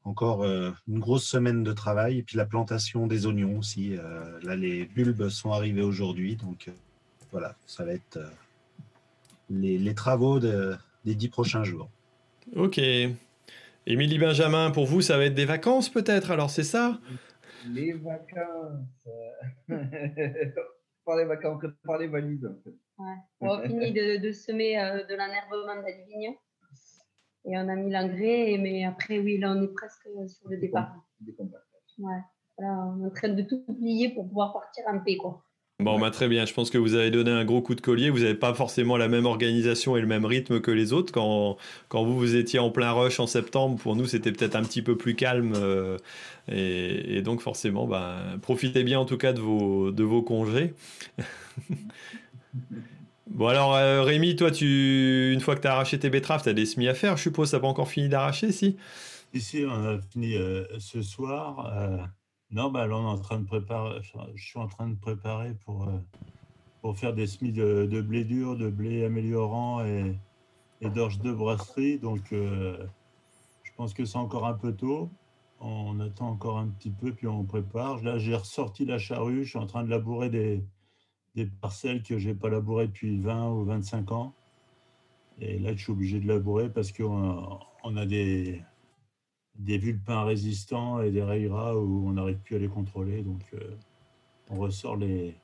[0.04, 2.18] encore une grosse semaine de travail.
[2.18, 3.96] Et puis la plantation des oignons aussi.
[4.42, 6.36] Là, les bulbes sont arrivés aujourd'hui.
[6.36, 6.70] Donc
[7.30, 8.18] voilà, ça va être
[9.50, 11.88] les, travaux des dix prochains jours.
[12.56, 12.80] Ok.
[13.86, 16.98] Émilie Benjamin, pour vous, ça va être des vacances peut-être Alors c'est ça?
[17.70, 18.84] Les vacances.
[21.04, 22.48] par les vacances, par les valises.
[22.98, 23.14] Ouais.
[23.40, 24.74] On a fini de, de semer
[25.08, 26.36] de l'enherbement d'Alvignon.
[27.44, 30.94] Et on a mis l'engrais, mais après, oui, là, on est presque sur le départ.
[31.98, 32.20] Ouais.
[32.58, 35.42] on est en train de tout oublier pour pouvoir partir en paix, quoi.
[35.80, 36.44] Bon, bah, très bien.
[36.44, 38.10] Je pense que vous avez donné un gros coup de collier.
[38.10, 41.12] Vous n'avez pas forcément la même organisation et le même rythme que les autres.
[41.12, 41.56] Quand,
[41.88, 44.82] quand vous, vous étiez en plein rush en septembre, pour nous, c'était peut-être un petit
[44.82, 45.52] peu plus calme.
[45.54, 45.96] Euh,
[46.48, 50.74] et, donc, forcément, bah, profitez bien en tout cas de vos, de vos congés.
[53.30, 56.48] Bon alors euh, Rémi, toi, tu, une fois que tu as arraché tes betteraves, tu
[56.48, 58.78] as des semis à faire, je suppose, ça pas encore fini d'arracher, si?
[59.34, 62.08] Ici, on a fini euh, ce soir.
[62.52, 64.00] Euh, non, bah, là, on est en train de préparer,
[64.34, 65.88] je suis en train de préparer pour,
[66.80, 70.18] pour faire des semis de, blé dur, de blé améliorant et,
[70.80, 71.98] et d'orge de brasserie.
[71.98, 72.86] Donc, je
[73.76, 75.10] pense que c'est encore un peu tôt.
[75.60, 78.02] On attend encore un petit peu, puis on prépare.
[78.02, 80.62] Là, j'ai ressorti la charrue, je suis en train de labourer des,
[81.34, 84.34] des parcelles que je n'ai pas labourées depuis 20 ou 25 ans.
[85.40, 88.62] Et là, je suis obligé de labourer parce qu'on on a des,
[89.58, 93.22] des vulpins résistants et des rats où on n'arrive plus à les contrôler.
[93.22, 93.58] Donc, euh,
[94.50, 95.34] on ressort les,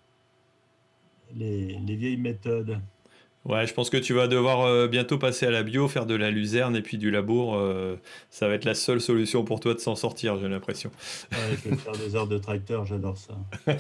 [1.35, 2.79] les, les vieilles méthodes.
[3.45, 6.15] Ouais, je pense que tu vas devoir euh, bientôt passer à la bio, faire de
[6.15, 7.57] la luzerne et puis du labour.
[7.57, 7.97] euh,
[8.31, 10.91] ça va être la seule solution pour toi de s'en sortir, j'ai l'impression.
[11.31, 13.35] Ouais, je vais faire des heures de tracteur, j'adore ça.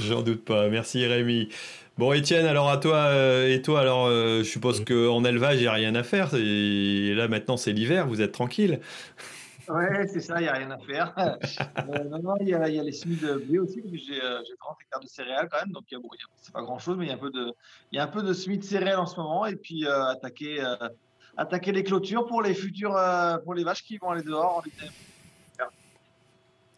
[0.00, 0.68] J'en doute pas.
[0.68, 1.50] Merci Rémi.
[1.96, 5.62] Bon, Étienne, alors à toi euh, et toi, alors euh, je suppose qu'en élevage, il
[5.62, 6.34] n'y a rien à faire.
[6.34, 8.80] Et là, maintenant, c'est l'hiver, vous êtes tranquille.
[9.68, 11.12] Ouais, c'est ça, il n'y a rien à faire.
[11.88, 13.92] Euh, non, non, il y a, il y a les semis de blé aussi, parce
[13.92, 16.08] que j'ai euh, j'ai 30 hectares de céréales quand même, donc il y a- bon,
[16.34, 17.52] c'est pas grand-chose, mais il y a un peu de,
[17.92, 20.60] y a un peu de semis de céréales en ce moment, et puis euh, attaquer,
[20.64, 20.74] euh,
[21.36, 24.56] attaquer les clôtures pour les futurs, euh, pour les vaches qui vont aller dehors.
[24.56, 24.86] en été.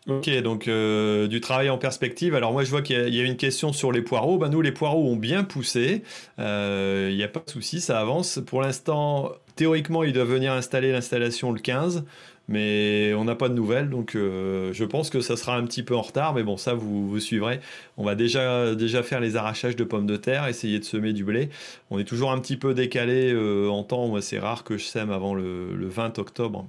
[0.09, 2.35] Ok, donc euh, du travail en perspective.
[2.35, 4.39] Alors moi je vois qu'il y, a- une question sur les poireaux.
[4.39, 6.02] Ben, nous les poireaux ont bien poussé.
[6.39, 8.40] Euh, Il n'y a pas de souci, ça avance.
[8.47, 12.05] Pour l'instant, théoriquement, ils doivent venir installer l'installation le 15,
[12.48, 13.90] mais on n'a pas de nouvelles.
[13.90, 16.72] Donc euh, je pense que ça sera un petit peu en retard, mais bon ça
[16.72, 17.60] vous, vous suivrez.
[17.98, 21.22] On va déjà, déjà faire les arrachages de pommes de terre, essayer de semer du
[21.24, 21.51] blé.
[21.90, 23.36] On est toujours un petit peu décalé
[23.70, 24.09] en temps.
[24.09, 26.66] Moi c'est rare que je sème avant le, le 20 octobre.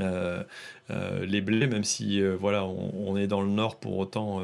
[0.00, 0.42] Euh,
[0.90, 4.40] euh, les blés, même si euh, voilà, on, est dans le nord pour autant,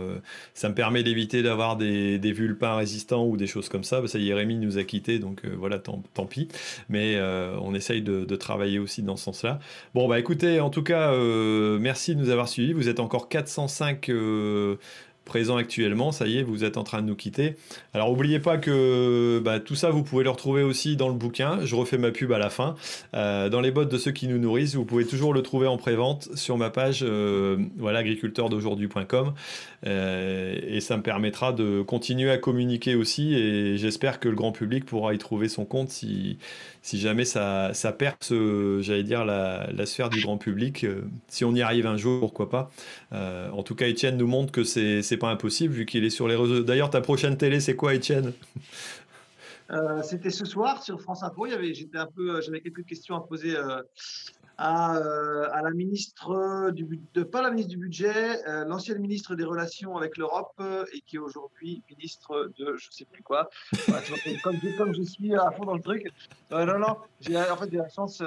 [0.54, 4.00] ça me permet d'éviter d'avoir des, des vulpins résistants ou des choses comme ça.
[4.00, 6.48] Bah, ça y nous a quittés, donc voilà, tant, pis.
[6.88, 7.20] Mais
[7.60, 9.60] on essaye de, de travailler aussi dans ce sens-là.
[9.94, 11.12] Bon, bah écoutez, en tout cas,
[11.78, 12.72] merci de nous avoir suivis.
[12.72, 14.10] Vous êtes encore 405
[15.24, 16.12] présents actuellement.
[16.12, 17.56] Ça y est, vous êtes en train de nous quitter.
[17.94, 21.64] Alors, n'oubliez pas que bah, tout ça, vous pouvez le retrouver aussi dans le bouquin.
[21.64, 22.74] Je refais ma pub à la fin.
[23.14, 25.76] Euh, dans les bottes de ceux qui nous nourrissent, vous pouvez toujours le trouver en
[25.76, 29.34] pré-vente sur ma page euh, voilà, agriculteurdaujourd'hui.com.
[29.86, 33.34] Euh, et ça me permettra de continuer à communiquer aussi.
[33.34, 35.90] Et j'espère que le grand public pourra y trouver son compte
[36.82, 38.32] si jamais ça, ça perce,
[38.80, 40.84] j'allais dire, la, sphère du grand public.
[40.84, 42.70] Euh, si on y arrive un jour, pourquoi pas.
[43.12, 46.26] Euh, en tout cas, Étienne nous montre que c'est pas impossible vu qu'il est sur
[46.26, 46.62] les réseaux.
[46.62, 48.32] D'ailleurs, ta prochaine télé, c'est quoi, Étienne?
[49.70, 51.46] Euh, C'était ce soir sur France Info.
[51.48, 53.56] J'avais quelques questions à poser
[54.64, 59.34] à, euh, à la ministre du de pas la ministre du budget, euh, l'ancienne ministre
[59.34, 63.50] des relations avec l'Europe euh, et qui est aujourd'hui ministre de je sais plus quoi.
[63.72, 63.82] Tu
[64.44, 64.54] comme,
[64.94, 66.06] je- suis à fond dans le truc.
[66.52, 68.18] Euh, non non, j'ai en fait la chance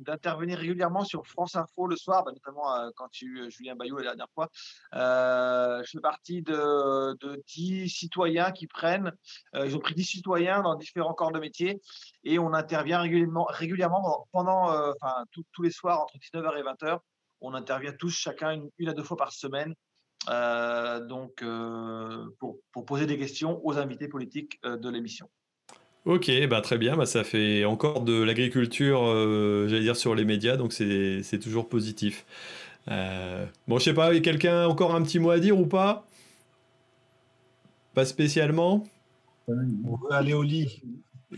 [0.00, 4.30] d'intervenir régulièrement sur France Info le soir, bah, notamment quand eu Julien Bayou la dernière
[4.34, 4.48] fois.
[4.94, 9.12] Je fais partie de, de 10 citoyens qui prennent
[9.54, 11.80] ils ont pris 10 citoyens dans différents corps de métier
[12.24, 16.98] et on intervient régulièrement, régulièrement pendant, enfin, tous les soirs entre 19h et 20h.
[17.40, 19.74] On intervient tous chacun une, une à deux fois par semaine.
[20.28, 25.28] euh, donc, euh, pour, pour poser des questions aux invités politiques euh, de l'émission.
[26.04, 30.24] Ok, bah très bien, bah ça fait encore de l'agriculture, euh, j'allais dire, sur les
[30.24, 32.24] médias, donc c'est c'est toujours positif.
[32.88, 36.06] Euh, bon, je sais pas, quelqu'un a encore un petit mot à dire ou pas?
[37.94, 38.84] Pas spécialement?
[39.48, 40.82] On veut aller au lit.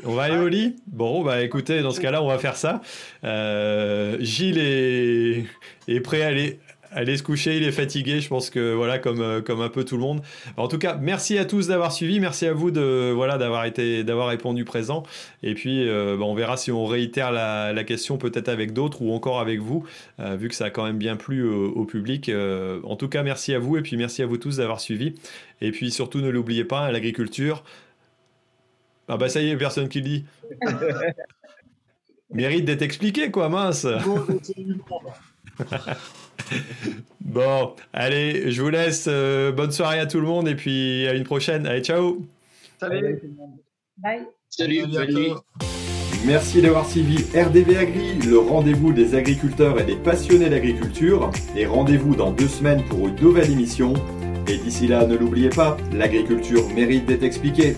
[0.05, 0.77] On va aller au lit?
[0.87, 2.83] Bon, bah écoutez, dans ce cas-là, on va faire ça.
[3.25, 6.27] Euh, Gilles est, prêt à
[6.93, 9.85] aller, se coucher, il est fatigué, je pense que voilà, comme, euh, comme un peu
[9.85, 10.21] tout le monde.
[10.59, 14.05] En tout cas, merci à tous d'avoir suivi, merci à vous de, voilà, d'avoir été,
[14.05, 15.05] d'avoir répondu présent.
[15.43, 19.15] Et puis, euh, bah, on verra si on réitère la, question peut-être avec d'autres ou
[19.15, 19.85] encore avec vous,
[20.19, 22.31] vu que ça a quand même bien plu au, public.
[22.85, 25.15] En tout cas, merci à vous et puis merci à vous tous d'avoir suivi.
[25.63, 27.65] Et puis surtout, ne l'oubliez pas, l'agriculture.
[29.09, 30.25] Ah bah ça y est, personne qui le dit.
[32.33, 33.87] Mérite d'être expliqué, quoi, mince.
[37.21, 39.05] Bon, allez, je vous laisse.
[39.07, 41.67] euh, bonne soirée à tout le monde et puis à une prochaine.
[41.67, 42.23] Allez, ciao.
[42.81, 43.21] Salut.
[43.99, 44.23] Bye.
[44.49, 45.33] Salut, bonne nuit.
[46.27, 51.31] Merci d'avoir suivi RDV Agri, le rendez-vous des agriculteurs et des passionnés d'agriculture.
[51.55, 53.93] Et rendez-vous dans deux semaines pour une nouvelle émission.
[54.49, 57.77] Et d'ici là, ne l'oubliez pas, l'agriculture mérite d'être expliquée.